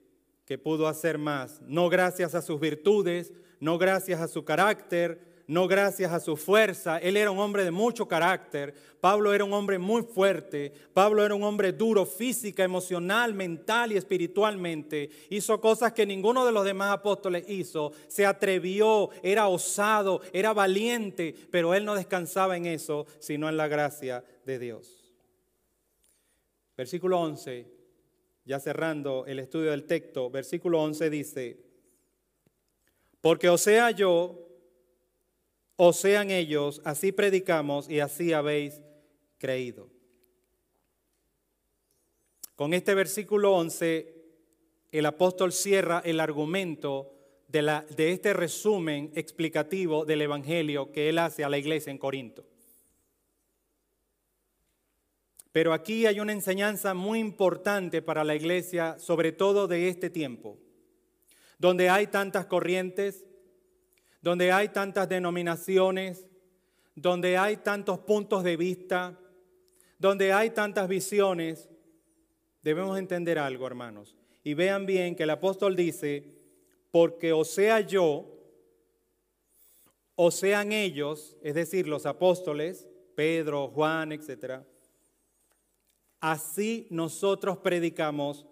que 0.44 0.58
pudo 0.58 0.88
hacer 0.88 1.18
más, 1.18 1.60
no 1.62 1.88
gracias 1.88 2.34
a 2.34 2.42
sus 2.42 2.60
virtudes, 2.60 3.32
no 3.60 3.78
gracias 3.78 4.20
a 4.20 4.28
su 4.28 4.44
carácter, 4.44 5.32
no 5.46 5.68
gracias 5.68 6.12
a 6.12 6.20
su 6.20 6.36
fuerza. 6.36 6.98
Él 6.98 7.16
era 7.16 7.30
un 7.30 7.38
hombre 7.38 7.64
de 7.64 7.70
mucho 7.70 8.08
carácter. 8.08 8.74
Pablo 9.00 9.34
era 9.34 9.44
un 9.44 9.52
hombre 9.52 9.78
muy 9.78 10.02
fuerte. 10.02 10.72
Pablo 10.94 11.24
era 11.24 11.34
un 11.34 11.42
hombre 11.42 11.72
duro 11.72 12.06
física, 12.06 12.64
emocional, 12.64 13.34
mental 13.34 13.92
y 13.92 13.96
espiritualmente. 13.96 15.10
Hizo 15.30 15.60
cosas 15.60 15.92
que 15.92 16.06
ninguno 16.06 16.44
de 16.46 16.52
los 16.52 16.64
demás 16.64 16.92
apóstoles 16.92 17.44
hizo. 17.48 17.92
Se 18.08 18.24
atrevió, 18.26 19.10
era 19.22 19.48
osado, 19.48 20.22
era 20.32 20.52
valiente, 20.52 21.34
pero 21.50 21.74
él 21.74 21.84
no 21.84 21.94
descansaba 21.94 22.56
en 22.56 22.66
eso, 22.66 23.06
sino 23.18 23.48
en 23.48 23.56
la 23.56 23.68
gracia 23.68 24.24
de 24.46 24.58
Dios. 24.58 25.12
Versículo 26.76 27.20
11 27.20 27.81
ya 28.44 28.58
cerrando 28.58 29.24
el 29.26 29.38
estudio 29.38 29.70
del 29.70 29.84
texto, 29.84 30.30
versículo 30.30 30.82
11 30.82 31.10
dice, 31.10 31.60
porque 33.20 33.48
o 33.48 33.58
sea 33.58 33.90
yo, 33.90 34.48
o 35.76 35.92
sean 35.92 36.30
ellos, 36.30 36.80
así 36.84 37.12
predicamos 37.12 37.88
y 37.88 38.00
así 38.00 38.32
habéis 38.32 38.80
creído. 39.38 39.88
Con 42.56 42.74
este 42.74 42.94
versículo 42.94 43.54
11, 43.54 44.14
el 44.92 45.06
apóstol 45.06 45.52
cierra 45.52 46.02
el 46.04 46.20
argumento 46.20 47.14
de, 47.48 47.82
de 47.96 48.12
este 48.12 48.32
resumen 48.32 49.10
explicativo 49.14 50.04
del 50.04 50.22
Evangelio 50.22 50.92
que 50.92 51.08
él 51.08 51.18
hace 51.18 51.44
a 51.44 51.48
la 51.48 51.58
iglesia 51.58 51.90
en 51.90 51.98
Corinto. 51.98 52.51
Pero 55.52 55.74
aquí 55.74 56.06
hay 56.06 56.18
una 56.18 56.32
enseñanza 56.32 56.94
muy 56.94 57.18
importante 57.18 58.00
para 58.00 58.24
la 58.24 58.34
iglesia, 58.34 58.98
sobre 58.98 59.32
todo 59.32 59.68
de 59.68 59.88
este 59.88 60.08
tiempo, 60.08 60.58
donde 61.58 61.90
hay 61.90 62.06
tantas 62.06 62.46
corrientes, 62.46 63.26
donde 64.22 64.50
hay 64.50 64.70
tantas 64.70 65.08
denominaciones, 65.10 66.26
donde 66.94 67.36
hay 67.36 67.58
tantos 67.58 67.98
puntos 68.00 68.42
de 68.44 68.56
vista, 68.56 69.18
donde 69.98 70.32
hay 70.32 70.50
tantas 70.50 70.88
visiones. 70.88 71.68
Debemos 72.62 72.98
entender 72.98 73.38
algo, 73.38 73.66
hermanos. 73.66 74.16
Y 74.42 74.54
vean 74.54 74.86
bien 74.86 75.14
que 75.14 75.24
el 75.24 75.30
apóstol 75.30 75.76
dice, 75.76 76.24
porque 76.90 77.32
o 77.32 77.44
sea 77.44 77.80
yo, 77.80 78.28
o 80.14 80.30
sean 80.30 80.72
ellos, 80.72 81.36
es 81.42 81.54
decir, 81.54 81.88
los 81.88 82.06
apóstoles, 82.06 82.86
Pedro, 83.14 83.68
Juan, 83.68 84.12
etcétera, 84.12 84.64
Así 86.22 86.86
nosotros 86.88 87.58
predicamos 87.58 88.46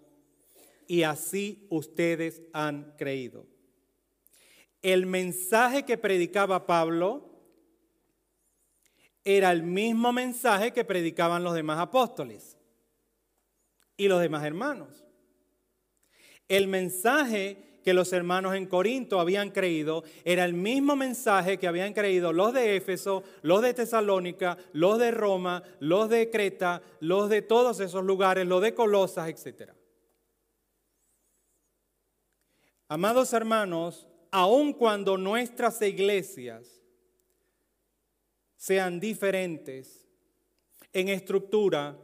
y 0.87 1.03
así 1.03 1.65
ustedes 1.69 2.41
han 2.51 2.95
creído. 2.97 3.47
el 4.81 5.05
mensaje 5.05 5.83
que 5.83 5.97
predicaba 5.97 6.67
Pablo 6.67 7.29
era 9.23 9.51
el 9.51 9.63
mismo 9.63 10.11
mensaje 10.11 10.73
que 10.73 10.83
predicaban 10.83 11.43
los 11.45 11.53
demás 11.53 11.79
apóstoles 11.79 12.57
y 13.95 14.09
los 14.09 14.19
demás 14.19 14.43
hermanos. 14.43 15.05
El 16.49 16.67
mensaje 16.67 17.70
que 17.83 17.93
los 17.93 18.13
hermanos 18.13 18.55
en 18.55 18.67
Corinto 18.67 19.19
habían 19.19 19.51
creído 19.51 20.03
era 20.23 20.45
el 20.45 20.53
mismo 20.53 20.95
mensaje 20.95 21.57
que 21.57 21.67
habían 21.67 21.93
creído 21.93 22.33
los 22.33 22.53
de 22.53 22.75
Éfeso, 22.75 23.23
los 23.41 23.61
de 23.61 23.73
Tesalónica, 23.73 24.57
los 24.73 24.99
de 24.99 25.11
Roma, 25.11 25.63
los 25.79 26.09
de 26.09 26.29
Creta, 26.29 26.81
los 26.99 27.29
de 27.29 27.41
todos 27.41 27.79
esos 27.79 28.03
lugares, 28.03 28.47
los 28.47 28.61
de 28.61 28.73
Colosas, 28.73 29.29
etc. 29.29 29.71
Amados 32.87 33.33
hermanos, 33.33 34.07
aun 34.31 34.73
cuando 34.73 35.17
nuestras 35.17 35.81
iglesias 35.81 36.81
sean 38.55 38.99
diferentes 38.99 40.07
en 40.93 41.09
estructura, 41.09 41.97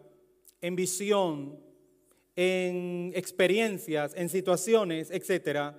en 0.62 0.76
visión, 0.76 1.67
en 2.38 3.12
experiencias, 3.16 4.14
en 4.16 4.30
situaciones, 4.30 5.10
etc., 5.12 5.76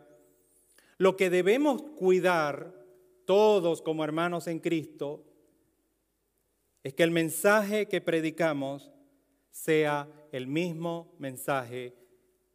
lo 0.99 1.17
que 1.17 1.31
debemos 1.31 1.81
cuidar 1.97 2.75
todos 3.25 3.81
como 3.81 4.03
hermanos 4.03 4.49
en 4.49 4.59
Cristo 4.59 5.25
es 6.83 6.93
que 6.95 7.05
el 7.05 7.13
mensaje 7.13 7.87
que 7.87 8.01
predicamos 8.01 8.91
sea 9.53 10.09
el 10.33 10.49
mismo 10.49 11.15
mensaje 11.19 11.95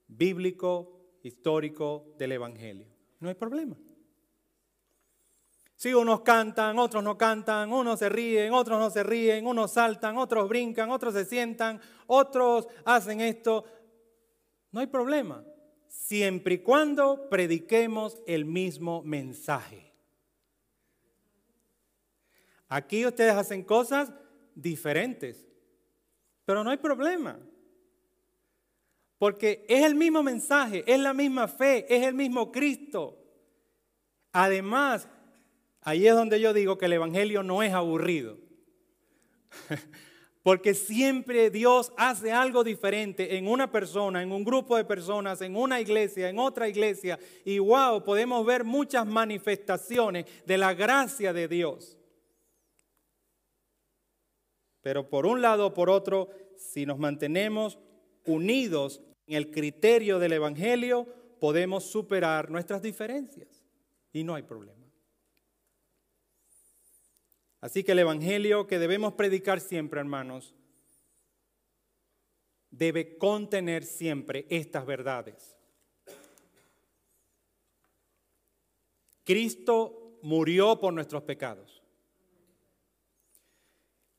bíblico, 0.07 0.99
histórico 1.23 2.13
del 2.17 2.33
Evangelio. 2.33 2.87
No 3.21 3.29
hay 3.29 3.35
problema. 3.35 3.77
Si 5.75 5.93
unos 5.93 6.21
cantan, 6.21 6.77
otros 6.79 7.03
no 7.03 7.17
cantan, 7.17 7.71
unos 7.71 7.99
se 7.99 8.09
ríen, 8.09 8.53
otros 8.53 8.79
no 8.79 8.89
se 8.89 9.03
ríen, 9.03 9.47
unos 9.47 9.71
saltan, 9.71 10.17
otros 10.17 10.49
brincan, 10.49 10.91
otros 10.91 11.13
se 11.13 11.25
sientan, 11.25 11.79
otros 12.07 12.67
hacen 12.85 13.21
esto, 13.21 13.63
no 14.73 14.79
hay 14.79 14.87
problema, 14.87 15.45
siempre 15.87 16.55
y 16.55 16.57
cuando 16.57 17.29
prediquemos 17.29 18.21
el 18.25 18.43
mismo 18.43 19.03
mensaje. 19.03 19.93
Aquí 22.67 23.05
ustedes 23.05 23.35
hacen 23.35 23.63
cosas 23.63 24.11
diferentes, 24.55 25.47
pero 26.43 26.63
no 26.63 26.71
hay 26.71 26.77
problema. 26.77 27.39
Porque 29.19 29.63
es 29.69 29.85
el 29.85 29.93
mismo 29.93 30.23
mensaje, 30.23 30.83
es 30.91 30.99
la 30.99 31.13
misma 31.13 31.47
fe, 31.47 31.85
es 31.87 32.03
el 32.07 32.15
mismo 32.15 32.51
Cristo. 32.51 33.23
Además, 34.31 35.07
ahí 35.81 36.07
es 36.07 36.15
donde 36.15 36.41
yo 36.41 36.51
digo 36.51 36.79
que 36.79 36.87
el 36.87 36.93
Evangelio 36.93 37.43
no 37.43 37.61
es 37.61 37.73
aburrido. 37.73 38.39
Porque 40.43 40.73
siempre 40.73 41.49
Dios 41.49 41.93
hace 41.95 42.33
algo 42.33 42.65
diferente 42.65 43.37
en 43.37 43.47
una 43.47 43.71
persona, 43.71 44.21
en 44.21 44.33
un 44.33 44.43
grupo 44.43 44.75
de 44.75 44.83
personas, 44.83 45.41
en 45.41 45.55
una 45.55 45.79
iglesia, 45.79 46.27
en 46.27 46.37
otra 46.37 46.67
iglesia. 46.67 47.17
Y 47.45 47.59
wow, 47.59 48.03
podemos 48.03 48.45
ver 48.45 48.65
muchas 48.65 49.07
manifestaciones 49.07 50.25
de 50.45 50.57
la 50.57 50.73
gracia 50.73 51.31
de 51.31 51.47
Dios. 51.47 51.97
Pero 54.81 55.09
por 55.09 55.25
un 55.25 55.41
lado 55.41 55.67
o 55.67 55.73
por 55.73 55.89
otro, 55.89 56.29
si 56.57 56.85
nos 56.85 56.99
mantenemos 56.99 57.79
unidos 58.25 59.01
en 59.27 59.37
el 59.37 59.49
criterio 59.49 60.19
del 60.19 60.33
Evangelio, 60.33 61.07
podemos 61.39 61.85
superar 61.85 62.51
nuestras 62.51 62.81
diferencias. 62.81 63.63
Y 64.11 64.25
no 64.25 64.35
hay 64.35 64.43
problema. 64.43 64.82
Así 67.63 67.81
que 67.81 67.93
el 67.93 67.99
Evangelio 67.99 68.67
que 68.67 68.77
debemos 68.77 69.13
predicar 69.13 69.61
siempre, 69.61 70.01
hermanos, 70.01 70.53
debe 72.69 73.17
contener 73.17 73.85
siempre 73.85 74.45
estas 74.49 74.85
verdades. 74.85 75.55
Cristo 79.23 80.19
murió 80.23 80.77
por 80.77 80.93
nuestros 80.93 81.23
pecados. 81.23 81.81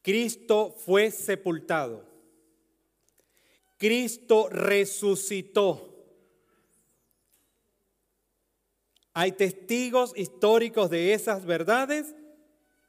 Cristo 0.00 0.74
fue 0.78 1.10
sepultado. 1.10 2.08
Cristo 3.76 4.48
resucitó. 4.48 5.94
Hay 9.12 9.32
testigos 9.32 10.14
históricos 10.16 10.88
de 10.88 11.12
esas 11.12 11.44
verdades 11.44 12.14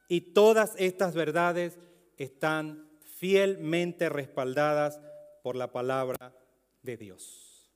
y 0.08 0.20
todas 0.32 0.74
estas 0.78 1.14
verdades 1.14 1.78
están 2.16 2.88
fielmente 3.00 4.08
respaldadas 4.08 5.00
por 5.42 5.56
la 5.56 5.72
palabra 5.72 6.34
de 6.82 6.96
Dios. 6.96 7.70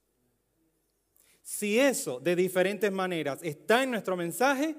Si 1.42 1.78
eso 1.78 2.20
de 2.20 2.36
diferentes 2.36 2.92
maneras 2.92 3.40
está 3.42 3.82
en 3.82 3.90
nuestro 3.90 4.16
mensaje, 4.16 4.76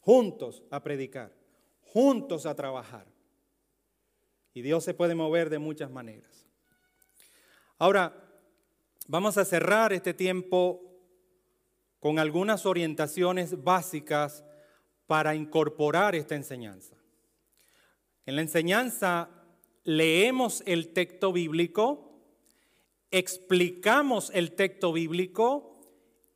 juntos 0.00 0.62
a 0.70 0.82
predicar, 0.82 1.32
juntos 1.80 2.44
a 2.46 2.54
trabajar. 2.54 3.06
Y 4.52 4.60
Dios 4.60 4.84
se 4.84 4.92
puede 4.92 5.14
mover 5.14 5.48
de 5.48 5.58
muchas 5.58 5.90
maneras. 5.90 6.46
Ahora, 7.78 8.12
vamos 9.06 9.38
a 9.38 9.44
cerrar 9.44 9.92
este 9.92 10.12
tiempo 10.12 10.82
con 11.98 12.18
algunas 12.18 12.66
orientaciones 12.66 13.62
básicas 13.62 14.44
para 15.06 15.34
incorporar 15.34 16.14
esta 16.14 16.34
enseñanza. 16.34 16.96
En 18.24 18.36
la 18.36 18.42
enseñanza 18.42 19.28
leemos 19.84 20.62
el 20.66 20.92
texto 20.92 21.32
bíblico, 21.32 22.20
explicamos 23.10 24.30
el 24.32 24.52
texto 24.52 24.92
bíblico 24.92 25.80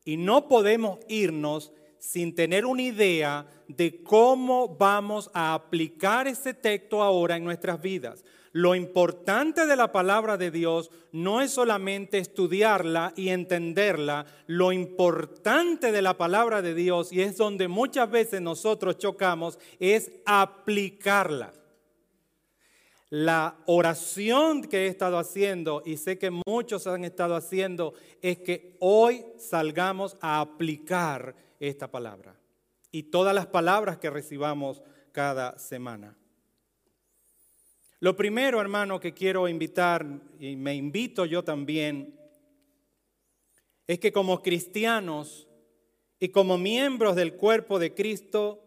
y 0.05 0.17
no 0.17 0.49
podemos 0.49 0.99
irnos 1.09 1.73
sin 1.99 2.35
tener 2.35 2.67
una 2.67 2.83
idea 2.83 3.47
de 3.69 4.03
cómo 4.03 4.69
vamos 4.77 5.31
a 5.35 5.55
aplicar 5.55 6.29
ese 6.29 6.55
texto 6.55 7.03
ahora 7.03 7.37
en 7.37 7.45
nuestras 7.45 7.81
vidas. 7.81 8.25
Lo 8.57 8.75
importante 8.75 9.67
de 9.67 9.77
la 9.77 9.93
palabra 9.93 10.39
de 10.39 10.51
Dios 10.51 10.91
no 11.13 11.43
es 11.43 11.51
solamente 11.51 12.17
estudiarla 12.17 13.13
y 13.15 13.29
entenderla, 13.29 14.25
lo 14.47 14.73
importante 14.73 15.93
de 15.93 16.01
la 16.01 16.17
palabra 16.17 16.63
de 16.63 16.73
Dios, 16.73 17.13
y 17.13 17.21
es 17.21 17.37
donde 17.37 17.69
muchas 17.69 18.11
veces 18.11 18.41
nosotros 18.41 18.97
chocamos, 18.97 19.59
es 19.79 20.11
aplicarla. 20.25 21.53
La 23.11 23.59
oración 23.67 24.63
que 24.63 24.87
he 24.87 24.87
estado 24.87 25.19
haciendo, 25.19 25.83
y 25.85 25.99
sé 25.99 26.19
que 26.19 26.31
muchos 26.31 26.87
han 26.87 27.05
estado 27.05 27.37
haciendo, 27.37 27.93
es 28.23 28.39
que 28.39 28.79
hoy 28.81 29.23
salgamos 29.37 30.17
a 30.23 30.41
aplicar 30.41 31.37
esta 31.61 31.91
palabra 31.91 32.35
y 32.91 33.03
todas 33.03 33.35
las 33.35 33.49
palabras 33.49 33.99
que 33.99 34.09
recibamos 34.09 34.81
cada 35.13 35.59
semana. 35.59 36.17
Lo 37.99 38.15
primero, 38.15 38.61
hermano, 38.61 39.01
que 39.01 39.15
quiero 39.15 39.49
invitar, 39.49 40.07
y 40.39 40.57
me 40.57 40.75
invito 40.75 41.25
yo 41.25 41.43
también, 41.43 42.15
es 43.87 43.99
que 43.99 44.13
como 44.13 44.43
cristianos 44.43 45.49
y 46.19 46.29
como 46.29 46.59
miembros 46.59 47.17
del 47.17 47.35
cuerpo 47.35 47.79
de 47.79 47.95
Cristo, 47.95 48.63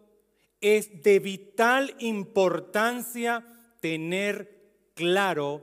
es 0.60 1.02
de 1.02 1.20
vital 1.20 1.94
importancia 2.00 3.46
tener 3.80 4.90
claro 4.94 5.62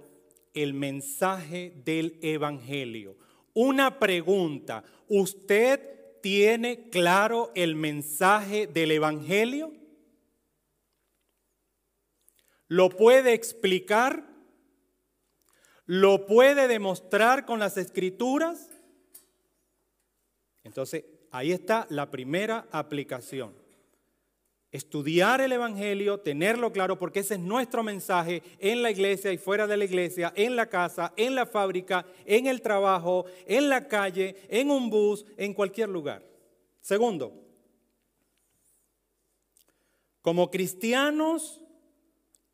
el 0.53 0.73
mensaje 0.73 1.73
del 1.83 2.17
Evangelio. 2.21 3.17
Una 3.53 3.99
pregunta, 3.99 4.83
¿usted 5.07 5.81
tiene 6.21 6.89
claro 6.89 7.51
el 7.53 7.75
mensaje 7.75 8.67
del 8.67 8.91
Evangelio? 8.91 9.73
Lo 12.67 12.89
puede 12.89 13.33
explicar, 13.33 14.27
lo 15.85 16.25
puede 16.25 16.67
demostrar 16.67 17.45
con 17.45 17.59
las 17.59 17.77
escrituras. 17.77 18.69
Entonces, 20.63 21.05
ahí 21.31 21.51
está 21.51 21.87
la 21.89 22.11
primera 22.11 22.67
aplicación. 22.71 23.55
Estudiar 24.69 25.39
el 25.39 25.53
Evangelio, 25.53 26.19
tenerlo 26.19 26.73
claro, 26.73 26.99
porque 26.99 27.21
ese 27.21 27.35
es 27.35 27.39
nuestro 27.39 27.83
mensaje 27.83 28.43
en 28.59 28.83
la 28.83 28.91
iglesia 28.91 29.31
y 29.31 29.37
fuera 29.37 29.65
de 29.65 29.77
la 29.77 29.85
iglesia, 29.85 30.33
en 30.35 30.57
la 30.57 30.67
casa, 30.67 31.13
en 31.15 31.35
la 31.35 31.45
fábrica, 31.45 32.05
en 32.25 32.47
el 32.47 32.61
trabajo, 32.61 33.25
en 33.45 33.69
la 33.69 33.87
calle, 33.87 34.35
en 34.49 34.69
un 34.69 34.89
bus, 34.89 35.25
en 35.37 35.53
cualquier 35.53 35.87
lugar. 35.87 36.21
Segundo, 36.81 37.33
como 40.21 40.51
cristianos 40.51 41.61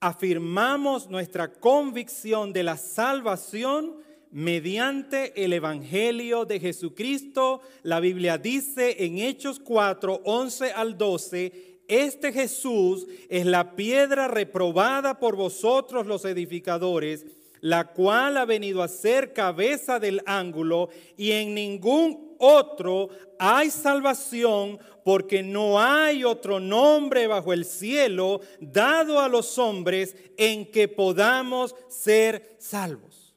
afirmamos 0.04 1.10
nuestra 1.10 1.54
convicción 1.54 2.52
de 2.52 2.64
la 2.64 2.76
salvación 2.76 3.96
mediante 4.32 5.46
el 5.46 5.54
Evangelio 5.54 6.44
de 6.44 6.60
Jesucristo. 6.60 7.62
La 7.84 8.02
Biblia 8.02 8.38
dice 8.38 9.06
en 9.06 9.20
Hechos 9.20 9.62
4, 9.62 10.24
11 10.26 10.74
al 10.74 10.98
12, 10.98 11.80
este 11.88 12.34
Jesús 12.34 13.08
es 13.30 13.46
la 13.46 13.78
piedra 13.78 14.28
reprobada 14.28 15.20
por 15.22 15.38
vosotros 15.38 16.06
los 16.06 16.26
edificadores, 16.26 17.26
la 17.64 17.86
cual 17.86 18.36
ha 18.36 18.44
venido 18.44 18.84
a 18.84 18.90
ser 18.90 19.32
cabeza 19.32 19.98
del 19.98 20.22
ángulo 20.26 20.90
y 21.16 21.32
en 21.32 21.56
ningún 21.56 22.36
otro 22.38 23.08
hay 23.40 23.70
salvación 23.70 24.78
porque 25.06 25.42
no 25.42 25.80
hay 25.80 26.26
otro 26.26 26.60
nombre 26.60 27.26
bajo 27.26 27.54
el 27.54 27.64
cielo 27.64 28.42
dado 28.60 29.22
a 29.22 29.30
los 29.30 29.58
hombres 29.58 30.14
en 30.36 30.70
que 30.70 30.90
podamos 30.90 31.74
ser 31.88 32.58
salvos. 32.60 33.34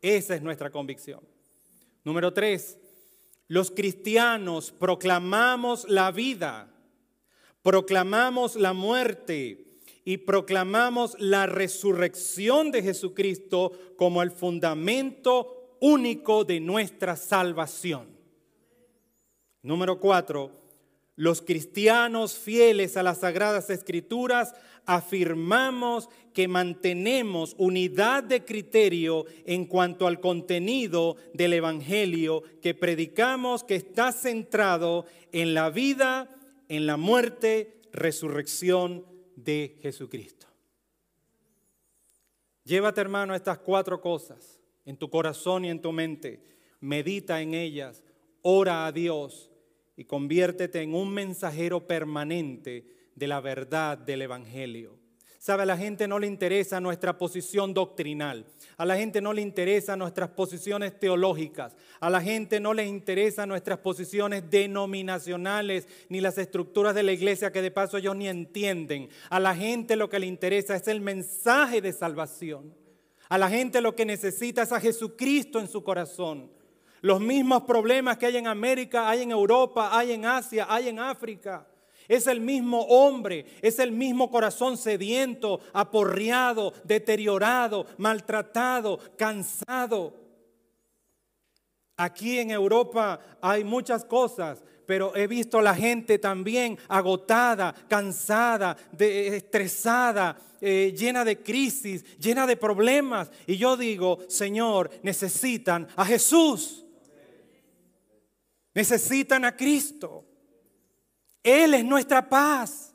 Esa 0.00 0.36
es 0.36 0.42
nuestra 0.42 0.70
convicción. 0.70 1.20
Número 2.04 2.32
tres, 2.32 2.78
los 3.48 3.72
cristianos 3.72 4.70
proclamamos 4.70 5.88
la 5.88 6.12
vida 6.12 6.70
proclamamos 7.64 8.56
la 8.56 8.74
muerte 8.74 9.63
y 10.04 10.18
proclamamos 10.18 11.16
la 11.18 11.46
resurrección 11.46 12.70
de 12.70 12.82
Jesucristo 12.82 13.72
como 13.96 14.22
el 14.22 14.30
fundamento 14.30 15.76
único 15.80 16.44
de 16.44 16.60
nuestra 16.60 17.16
salvación. 17.16 18.08
Número 19.62 19.98
cuatro, 19.98 20.50
los 21.16 21.40
cristianos 21.40 22.36
fieles 22.36 22.96
a 22.96 23.02
las 23.02 23.18
sagradas 23.20 23.70
escrituras 23.70 24.54
afirmamos 24.84 26.10
que 26.34 26.48
mantenemos 26.48 27.54
unidad 27.56 28.24
de 28.24 28.44
criterio 28.44 29.24
en 29.46 29.64
cuanto 29.64 30.06
al 30.06 30.20
contenido 30.20 31.16
del 31.32 31.54
Evangelio 31.54 32.42
que 32.60 32.74
predicamos 32.74 33.64
que 33.64 33.76
está 33.76 34.12
centrado 34.12 35.06
en 35.32 35.54
la 35.54 35.70
vida 35.70 36.28
en 36.68 36.86
la 36.86 36.96
muerte, 36.96 37.80
resurrección 37.92 39.04
de 39.44 39.78
Jesucristo. 39.82 40.46
Llévate, 42.64 43.00
hermano, 43.00 43.34
estas 43.34 43.58
cuatro 43.58 44.00
cosas 44.00 44.60
en 44.84 44.96
tu 44.96 45.10
corazón 45.10 45.64
y 45.64 45.70
en 45.70 45.80
tu 45.80 45.92
mente. 45.92 46.42
Medita 46.80 47.40
en 47.40 47.54
ellas, 47.54 48.02
ora 48.42 48.86
a 48.86 48.92
Dios 48.92 49.50
y 49.96 50.04
conviértete 50.04 50.82
en 50.82 50.94
un 50.94 51.12
mensajero 51.12 51.86
permanente 51.86 53.10
de 53.14 53.28
la 53.28 53.40
verdad 53.40 53.98
del 53.98 54.22
Evangelio. 54.22 55.03
Sabe, 55.44 55.64
a 55.64 55.66
la 55.66 55.76
gente 55.76 56.08
no 56.08 56.18
le 56.18 56.26
interesa 56.26 56.80
nuestra 56.80 57.18
posición 57.18 57.74
doctrinal. 57.74 58.46
A 58.78 58.86
la 58.86 58.96
gente 58.96 59.20
no 59.20 59.34
le 59.34 59.42
interesa 59.42 59.94
nuestras 59.94 60.30
posiciones 60.30 60.98
teológicas. 60.98 61.76
A 62.00 62.08
la 62.08 62.22
gente 62.22 62.60
no 62.60 62.72
le 62.72 62.86
interesa 62.86 63.44
nuestras 63.44 63.80
posiciones 63.80 64.48
denominacionales 64.48 65.86
ni 66.08 66.22
las 66.22 66.38
estructuras 66.38 66.94
de 66.94 67.02
la 67.02 67.12
iglesia 67.12 67.52
que 67.52 67.60
de 67.60 67.70
paso 67.70 67.98
ellos 67.98 68.16
ni 68.16 68.26
entienden. 68.26 69.10
A 69.28 69.38
la 69.38 69.54
gente 69.54 69.96
lo 69.96 70.08
que 70.08 70.18
le 70.18 70.24
interesa 70.24 70.76
es 70.76 70.88
el 70.88 71.02
mensaje 71.02 71.82
de 71.82 71.92
salvación. 71.92 72.74
A 73.28 73.36
la 73.36 73.50
gente 73.50 73.82
lo 73.82 73.94
que 73.94 74.06
necesita 74.06 74.62
es 74.62 74.72
a 74.72 74.80
Jesucristo 74.80 75.60
en 75.60 75.68
su 75.68 75.84
corazón. 75.84 76.50
Los 77.02 77.20
mismos 77.20 77.64
problemas 77.64 78.16
que 78.16 78.24
hay 78.24 78.38
en 78.38 78.46
América, 78.46 79.10
hay 79.10 79.20
en 79.20 79.30
Europa, 79.30 79.90
hay 79.92 80.12
en 80.12 80.24
Asia, 80.24 80.66
hay 80.70 80.88
en 80.88 81.00
África. 81.00 81.66
Es 82.08 82.26
el 82.26 82.40
mismo 82.40 82.82
hombre, 82.82 83.46
es 83.62 83.78
el 83.78 83.92
mismo 83.92 84.30
corazón 84.30 84.76
sediento, 84.76 85.60
aporreado, 85.72 86.72
deteriorado, 86.84 87.86
maltratado, 87.98 88.98
cansado. 89.16 90.14
Aquí 91.96 92.38
en 92.38 92.50
Europa 92.50 93.20
hay 93.40 93.62
muchas 93.62 94.04
cosas, 94.04 94.62
pero 94.86 95.14
he 95.16 95.26
visto 95.26 95.58
a 95.58 95.62
la 95.62 95.74
gente 95.74 96.18
también 96.18 96.76
agotada, 96.88 97.74
cansada, 97.88 98.76
estresada, 98.98 100.36
eh, 100.60 100.94
llena 100.96 101.24
de 101.24 101.42
crisis, 101.42 102.04
llena 102.18 102.46
de 102.46 102.56
problemas. 102.56 103.30
Y 103.46 103.56
yo 103.56 103.76
digo, 103.76 104.18
Señor, 104.28 104.90
necesitan 105.02 105.88
a 105.96 106.04
Jesús. 106.04 106.84
Necesitan 108.74 109.44
a 109.44 109.56
Cristo. 109.56 110.23
Él 111.44 111.74
es 111.74 111.84
nuestra 111.84 112.28
paz. 112.28 112.94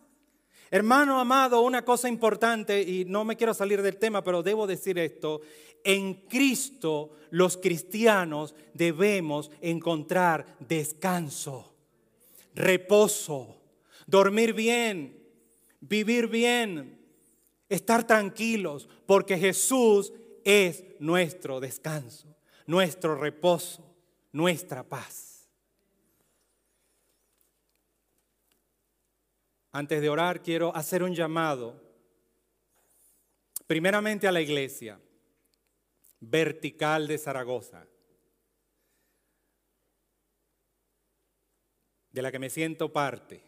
Hermano 0.71 1.19
amado, 1.19 1.61
una 1.61 1.85
cosa 1.85 2.09
importante, 2.09 2.81
y 2.81 3.05
no 3.05 3.23
me 3.23 3.37
quiero 3.37 3.53
salir 3.53 3.81
del 3.81 3.97
tema, 3.97 4.23
pero 4.23 4.43
debo 4.43 4.67
decir 4.67 4.99
esto, 4.99 5.41
en 5.83 6.13
Cristo 6.27 7.11
los 7.31 7.57
cristianos 7.57 8.53
debemos 8.73 9.49
encontrar 9.61 10.57
descanso, 10.59 11.73
reposo, 12.53 13.57
dormir 14.05 14.53
bien, 14.53 15.17
vivir 15.79 16.27
bien, 16.27 16.99
estar 17.67 18.05
tranquilos, 18.05 18.89
porque 19.05 19.37
Jesús 19.37 20.11
es 20.43 20.83
nuestro 20.99 21.59
descanso, 21.59 22.35
nuestro 22.65 23.15
reposo, 23.15 23.83
nuestra 24.31 24.83
paz. 24.83 25.28
Antes 29.71 30.01
de 30.01 30.09
orar, 30.09 30.41
quiero 30.41 30.75
hacer 30.75 31.03
un 31.03 31.13
llamado, 31.13 31.79
primeramente 33.67 34.27
a 34.27 34.31
la 34.31 34.41
iglesia 34.41 34.99
vertical 36.19 37.07
de 37.07 37.19
Zaragoza, 37.19 37.85
de 42.11 42.21
la 42.21 42.31
que 42.31 42.39
me 42.39 42.49
siento 42.49 42.91
parte, 42.91 43.43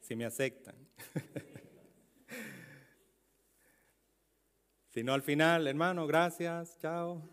si 0.00 0.16
me 0.16 0.24
aceptan. 0.24 0.74
si 4.88 5.04
no, 5.04 5.12
al 5.12 5.22
final, 5.22 5.66
hermano, 5.66 6.06
gracias, 6.06 6.78
chao. 6.78 7.28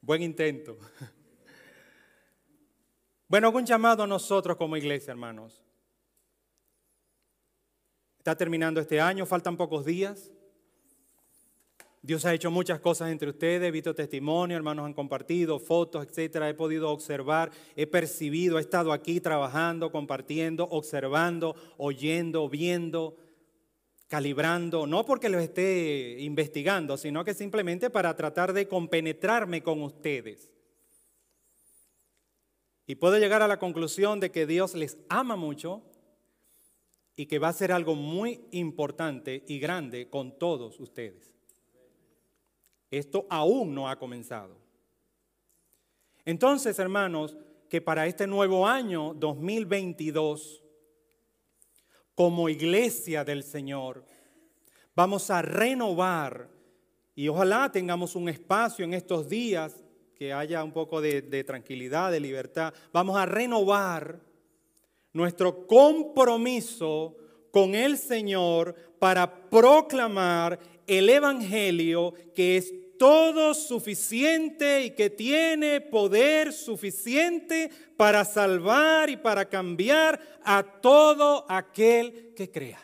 Buen 0.00 0.22
intento. 0.22 0.78
Bueno, 3.34 3.48
hago 3.48 3.58
un 3.58 3.66
llamado 3.66 4.04
a 4.04 4.06
nosotros 4.06 4.56
como 4.56 4.76
iglesia, 4.76 5.10
hermanos. 5.10 5.60
Está 8.16 8.36
terminando 8.36 8.80
este 8.80 9.00
año, 9.00 9.26
faltan 9.26 9.56
pocos 9.56 9.84
días. 9.84 10.30
Dios 12.00 12.24
ha 12.26 12.32
hecho 12.32 12.52
muchas 12.52 12.78
cosas 12.78 13.10
entre 13.10 13.30
ustedes, 13.30 13.66
he 13.66 13.72
visto 13.72 13.92
testimonio, 13.92 14.56
hermanos 14.56 14.86
han 14.86 14.94
compartido 14.94 15.58
fotos, 15.58 16.06
etcétera. 16.06 16.48
He 16.48 16.54
podido 16.54 16.90
observar, 16.90 17.50
he 17.74 17.88
percibido, 17.88 18.58
he 18.58 18.60
estado 18.60 18.92
aquí 18.92 19.20
trabajando, 19.20 19.90
compartiendo, 19.90 20.68
observando, 20.70 21.56
oyendo, 21.76 22.48
viendo, 22.48 23.16
calibrando, 24.06 24.86
no 24.86 25.04
porque 25.04 25.28
los 25.28 25.42
esté 25.42 26.18
investigando, 26.20 26.96
sino 26.96 27.24
que 27.24 27.34
simplemente 27.34 27.90
para 27.90 28.14
tratar 28.14 28.52
de 28.52 28.68
compenetrarme 28.68 29.60
con 29.60 29.82
ustedes. 29.82 30.53
Y 32.86 32.96
puedo 32.96 33.18
llegar 33.18 33.42
a 33.42 33.48
la 33.48 33.58
conclusión 33.58 34.20
de 34.20 34.30
que 34.30 34.46
Dios 34.46 34.74
les 34.74 34.98
ama 35.08 35.36
mucho 35.36 35.82
y 37.16 37.26
que 37.26 37.38
va 37.38 37.48
a 37.48 37.52
ser 37.52 37.72
algo 37.72 37.94
muy 37.94 38.40
importante 38.50 39.44
y 39.46 39.58
grande 39.58 40.10
con 40.10 40.38
todos 40.38 40.78
ustedes. 40.80 41.34
Esto 42.90 43.26
aún 43.30 43.74
no 43.74 43.88
ha 43.88 43.98
comenzado. 43.98 44.56
Entonces, 46.24 46.78
hermanos, 46.78 47.36
que 47.68 47.80
para 47.80 48.06
este 48.06 48.26
nuevo 48.26 48.66
año 48.66 49.14
2022, 49.14 50.62
como 52.14 52.48
iglesia 52.48 53.24
del 53.24 53.42
Señor, 53.42 54.04
vamos 54.94 55.30
a 55.30 55.42
renovar 55.42 56.48
y 57.14 57.28
ojalá 57.28 57.70
tengamos 57.70 58.16
un 58.16 58.28
espacio 58.28 58.84
en 58.84 58.94
estos 58.94 59.28
días 59.28 59.83
que 60.14 60.32
haya 60.32 60.62
un 60.62 60.72
poco 60.72 61.00
de, 61.00 61.44
tranquilidad, 61.44 62.10
de 62.10 62.20
libertad. 62.20 62.72
Vamos 62.92 63.16
a 63.16 63.26
renovar 63.26 64.20
nuestro 65.12 65.66
compromiso 65.66 67.16
con 67.50 67.74
el 67.74 67.98
Señor 67.98 68.74
para 68.98 69.48
proclamar 69.48 70.58
el 70.86 71.08
Evangelio 71.08 72.14
que 72.34 72.56
es 72.56 72.72
todo 72.98 73.54
suficiente 73.54 74.84
y 74.84 74.90
que 74.90 75.10
tiene 75.10 75.80
poder 75.80 76.52
suficiente 76.52 77.70
para 77.96 78.24
salvar 78.24 79.10
y 79.10 79.16
para 79.16 79.48
cambiar 79.48 80.20
a 80.44 80.62
todo 80.62 81.44
aquel 81.48 82.32
que 82.34 82.50
crea. 82.50 82.80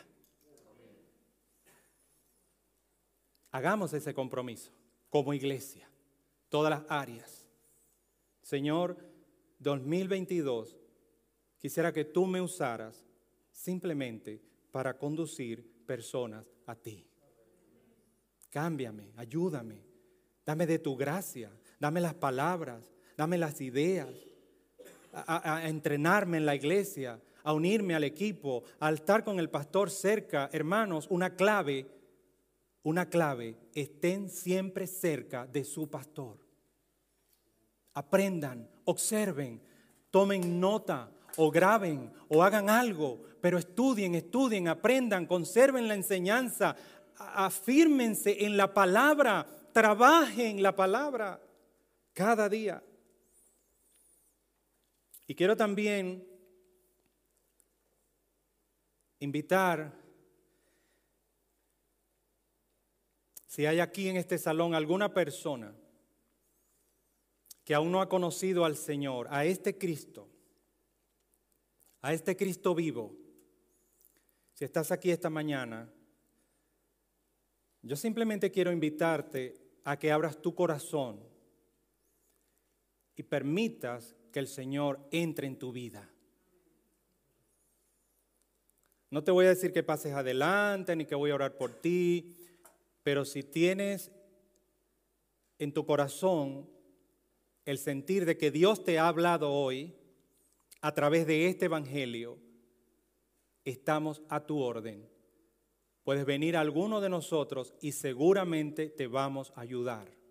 Hagamos 3.51 3.93
ese 3.93 4.13
compromiso 4.13 4.71
como 5.09 5.33
iglesia 5.33 5.90
todas 6.51 6.69
las 6.69 6.83
áreas. 6.91 7.47
Señor, 8.43 8.97
2022, 9.59 10.77
quisiera 11.57 11.93
que 11.93 12.03
tú 12.03 12.27
me 12.27 12.41
usaras 12.41 13.07
simplemente 13.51 14.41
para 14.69 14.97
conducir 14.97 15.85
personas 15.85 16.45
a 16.67 16.75
ti. 16.75 17.07
Cámbiame, 18.49 19.13
ayúdame. 19.15 19.81
Dame 20.45 20.65
de 20.65 20.79
tu 20.79 20.97
gracia, 20.97 21.51
dame 21.79 22.01
las 22.01 22.15
palabras, 22.15 22.91
dame 23.15 23.37
las 23.37 23.61
ideas. 23.61 24.13
A, 25.13 25.55
a 25.57 25.69
entrenarme 25.69 26.37
en 26.37 26.45
la 26.45 26.55
iglesia, 26.55 27.21
a 27.43 27.53
unirme 27.53 27.95
al 27.95 28.03
equipo, 28.03 28.63
a 28.79 28.91
estar 28.91 29.23
con 29.23 29.39
el 29.39 29.49
pastor 29.49 29.89
cerca. 29.89 30.49
Hermanos, 30.51 31.07
una 31.09 31.35
clave, 31.35 31.85
una 32.83 33.09
clave, 33.09 33.57
estén 33.73 34.29
siempre 34.29 34.87
cerca 34.87 35.47
de 35.47 35.63
su 35.63 35.89
pastor. 35.89 36.40
Aprendan, 37.93 38.67
observen, 38.85 39.61
tomen 40.09 40.59
nota 40.59 41.09
o 41.37 41.51
graben 41.51 42.11
o 42.29 42.43
hagan 42.43 42.69
algo, 42.69 43.21
pero 43.41 43.57
estudien, 43.57 44.15
estudien, 44.15 44.67
aprendan, 44.67 45.25
conserven 45.25 45.87
la 45.87 45.95
enseñanza, 45.95 46.75
afírmense 47.17 48.45
en 48.45 48.55
la 48.57 48.73
palabra, 48.73 49.45
trabajen 49.73 50.61
la 50.61 50.75
palabra 50.75 51.41
cada 52.13 52.47
día. 52.47 52.83
Y 55.27 55.35
quiero 55.35 55.55
también 55.55 56.27
invitar, 59.19 59.93
si 63.47 63.65
hay 63.65 63.79
aquí 63.79 64.09
en 64.09 64.17
este 64.17 64.37
salón 64.37 64.75
alguna 64.75 65.13
persona 65.13 65.73
que 67.71 67.75
aún 67.75 67.89
no 67.89 68.01
ha 68.01 68.09
conocido 68.09 68.65
al 68.65 68.75
Señor, 68.75 69.27
a 69.29 69.45
este 69.45 69.77
Cristo, 69.77 70.27
a 72.01 72.11
este 72.11 72.35
Cristo 72.35 72.75
vivo, 72.75 73.15
si 74.51 74.65
estás 74.65 74.91
aquí 74.91 75.09
esta 75.09 75.29
mañana, 75.29 75.89
yo 77.81 77.95
simplemente 77.95 78.51
quiero 78.51 78.73
invitarte 78.73 79.55
a 79.85 79.97
que 79.97 80.11
abras 80.11 80.41
tu 80.41 80.53
corazón 80.53 81.21
y 83.15 83.23
permitas 83.23 84.17
que 84.33 84.39
el 84.39 84.47
Señor 84.47 85.07
entre 85.09 85.47
en 85.47 85.57
tu 85.57 85.71
vida. 85.71 86.09
No 89.09 89.23
te 89.23 89.31
voy 89.31 89.45
a 89.45 89.55
decir 89.55 89.71
que 89.71 89.81
pases 89.81 90.11
adelante 90.11 90.93
ni 90.97 91.05
que 91.05 91.15
voy 91.15 91.31
a 91.31 91.35
orar 91.35 91.55
por 91.55 91.71
ti, 91.71 92.35
pero 93.01 93.23
si 93.23 93.43
tienes 93.43 94.11
en 95.57 95.73
tu 95.73 95.85
corazón 95.85 96.80
el 97.65 97.77
sentir 97.77 98.25
de 98.25 98.37
que 98.37 98.51
Dios 98.51 98.83
te 98.83 98.99
ha 98.99 99.07
hablado 99.07 99.51
hoy 99.51 99.93
a 100.81 100.93
través 100.93 101.27
de 101.27 101.47
este 101.47 101.65
Evangelio, 101.65 102.37
estamos 103.65 104.21
a 104.29 104.45
tu 104.45 104.59
orden. 104.59 105.07
Puedes 106.03 106.25
venir 106.25 106.57
a 106.57 106.61
alguno 106.61 107.01
de 107.01 107.09
nosotros 107.09 107.73
y 107.81 107.91
seguramente 107.91 108.89
te 108.89 109.07
vamos 109.07 109.53
a 109.55 109.61
ayudar 109.61 110.21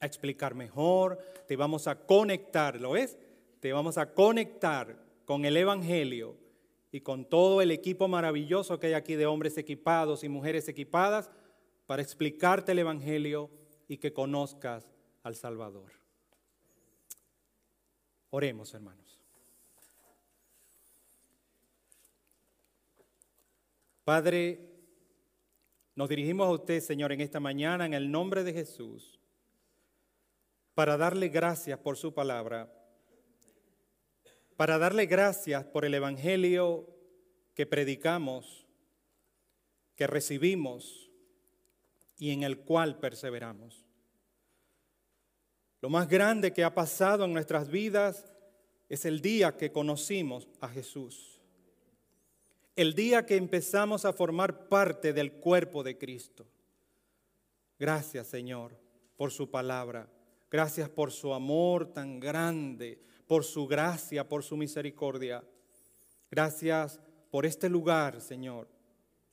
a 0.00 0.06
explicar 0.06 0.54
mejor, 0.54 1.18
te 1.46 1.56
vamos 1.56 1.86
a 1.88 2.06
conectar, 2.06 2.80
¿lo 2.80 2.96
es? 2.96 3.18
Te 3.60 3.72
vamos 3.72 3.98
a 3.98 4.12
conectar 4.14 4.96
con 5.24 5.44
el 5.44 5.56
Evangelio 5.56 6.36
y 6.92 7.00
con 7.00 7.28
todo 7.28 7.60
el 7.60 7.70
equipo 7.70 8.08
maravilloso 8.08 8.78
que 8.78 8.88
hay 8.88 8.92
aquí 8.94 9.14
de 9.14 9.26
hombres 9.26 9.58
equipados 9.58 10.24
y 10.24 10.28
mujeres 10.28 10.68
equipadas 10.68 11.30
para 11.86 12.02
explicarte 12.02 12.72
el 12.72 12.78
Evangelio 12.78 13.50
y 13.88 13.98
que 13.98 14.12
conozcas 14.12 14.88
al 15.22 15.34
Salvador. 15.34 15.97
Oremos, 18.30 18.74
hermanos. 18.74 19.18
Padre, 24.04 24.60
nos 25.94 26.08
dirigimos 26.08 26.46
a 26.46 26.52
usted, 26.52 26.80
Señor, 26.80 27.12
en 27.12 27.20
esta 27.20 27.40
mañana 27.40 27.86
en 27.86 27.94
el 27.94 28.10
nombre 28.10 28.44
de 28.44 28.52
Jesús, 28.52 29.18
para 30.74 30.96
darle 30.96 31.28
gracias 31.28 31.78
por 31.78 31.96
su 31.96 32.14
palabra, 32.14 32.72
para 34.56 34.78
darle 34.78 35.06
gracias 35.06 35.64
por 35.64 35.84
el 35.84 35.94
Evangelio 35.94 36.88
que 37.54 37.66
predicamos, 37.66 38.66
que 39.94 40.06
recibimos 40.06 41.10
y 42.16 42.30
en 42.30 42.44
el 42.44 42.60
cual 42.60 42.98
perseveramos. 42.98 43.87
Lo 45.80 45.90
más 45.90 46.08
grande 46.08 46.52
que 46.52 46.64
ha 46.64 46.74
pasado 46.74 47.24
en 47.24 47.32
nuestras 47.32 47.68
vidas 47.68 48.24
es 48.88 49.04
el 49.04 49.20
día 49.20 49.56
que 49.56 49.70
conocimos 49.70 50.48
a 50.60 50.68
Jesús 50.68 51.38
el 52.78 52.94
día 52.94 53.26
que 53.26 53.34
empezamos 53.34 54.04
a 54.04 54.12
formar 54.12 54.68
parte 54.68 55.12
del 55.12 55.32
cuerpo 55.32 55.82
de 55.82 55.98
Cristo. 55.98 56.46
Gracias 57.76 58.28
Señor 58.28 58.78
por 59.16 59.32
su 59.32 59.50
palabra. 59.50 60.08
Gracias 60.48 60.88
por 60.88 61.10
su 61.10 61.34
amor 61.34 61.92
tan 61.92 62.20
grande, 62.20 63.02
por 63.26 63.42
su 63.42 63.66
gracia, 63.66 64.28
por 64.28 64.44
su 64.44 64.56
misericordia. 64.56 65.42
Gracias 66.30 67.00
por 67.32 67.46
este 67.46 67.68
lugar, 67.68 68.20
Señor, 68.20 68.68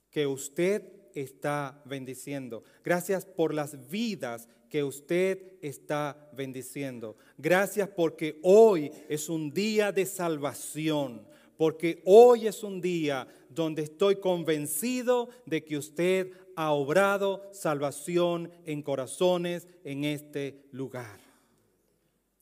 que 0.09 0.25
usted 0.25 1.11
está 1.13 1.83
bendiciendo. 1.85 2.63
Gracias 2.83 3.25
por 3.25 3.53
las 3.53 3.87
vidas 3.91 4.49
que 4.75 4.83
usted 4.83 5.53
está 5.61 6.29
bendiciendo. 6.33 7.15
Gracias 7.37 7.87
porque 7.87 8.41
hoy 8.43 8.91
es 9.07 9.29
un 9.29 9.53
día 9.53 9.93
de 9.93 10.05
salvación 10.05 11.25
porque 11.55 12.01
hoy 12.03 12.47
es 12.47 12.61
un 12.61 12.81
día 12.81 13.25
donde 13.49 13.83
estoy 13.83 14.17
convencido 14.17 15.29
de 15.45 15.63
que 15.63 15.77
usted 15.77 16.33
ha 16.57 16.73
obrado 16.73 17.49
salvación 17.53 18.51
en 18.65 18.81
corazones 18.81 19.65
en 19.85 20.03
este 20.03 20.65
lugar. 20.73 21.21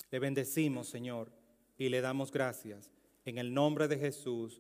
Le 0.10 0.18
bendecimos, 0.18 0.88
Señor, 0.88 1.32
y 1.78 1.90
le 1.90 2.02
damos 2.02 2.32
gracias. 2.32 2.90
En 3.26 3.38
el 3.38 3.54
nombre 3.54 3.88
de 3.88 4.00
Jesús, 4.00 4.60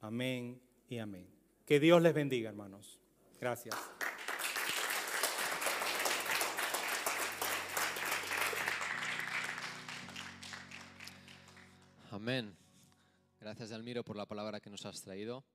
amén 0.00 0.60
y 0.88 0.98
amén. 0.98 1.28
Que 1.66 1.78
Dios 1.78 2.02
les 2.02 2.14
bendiga, 2.14 2.48
hermanos. 2.48 2.98
Gracias. 3.40 3.76
Amén. 12.12 12.54
Gracias, 13.40 13.72
Almiro, 13.72 14.04
por 14.04 14.16
la 14.16 14.26
palabra 14.26 14.60
que 14.60 14.68
nos 14.68 14.84
has 14.84 15.00
traído. 15.00 15.46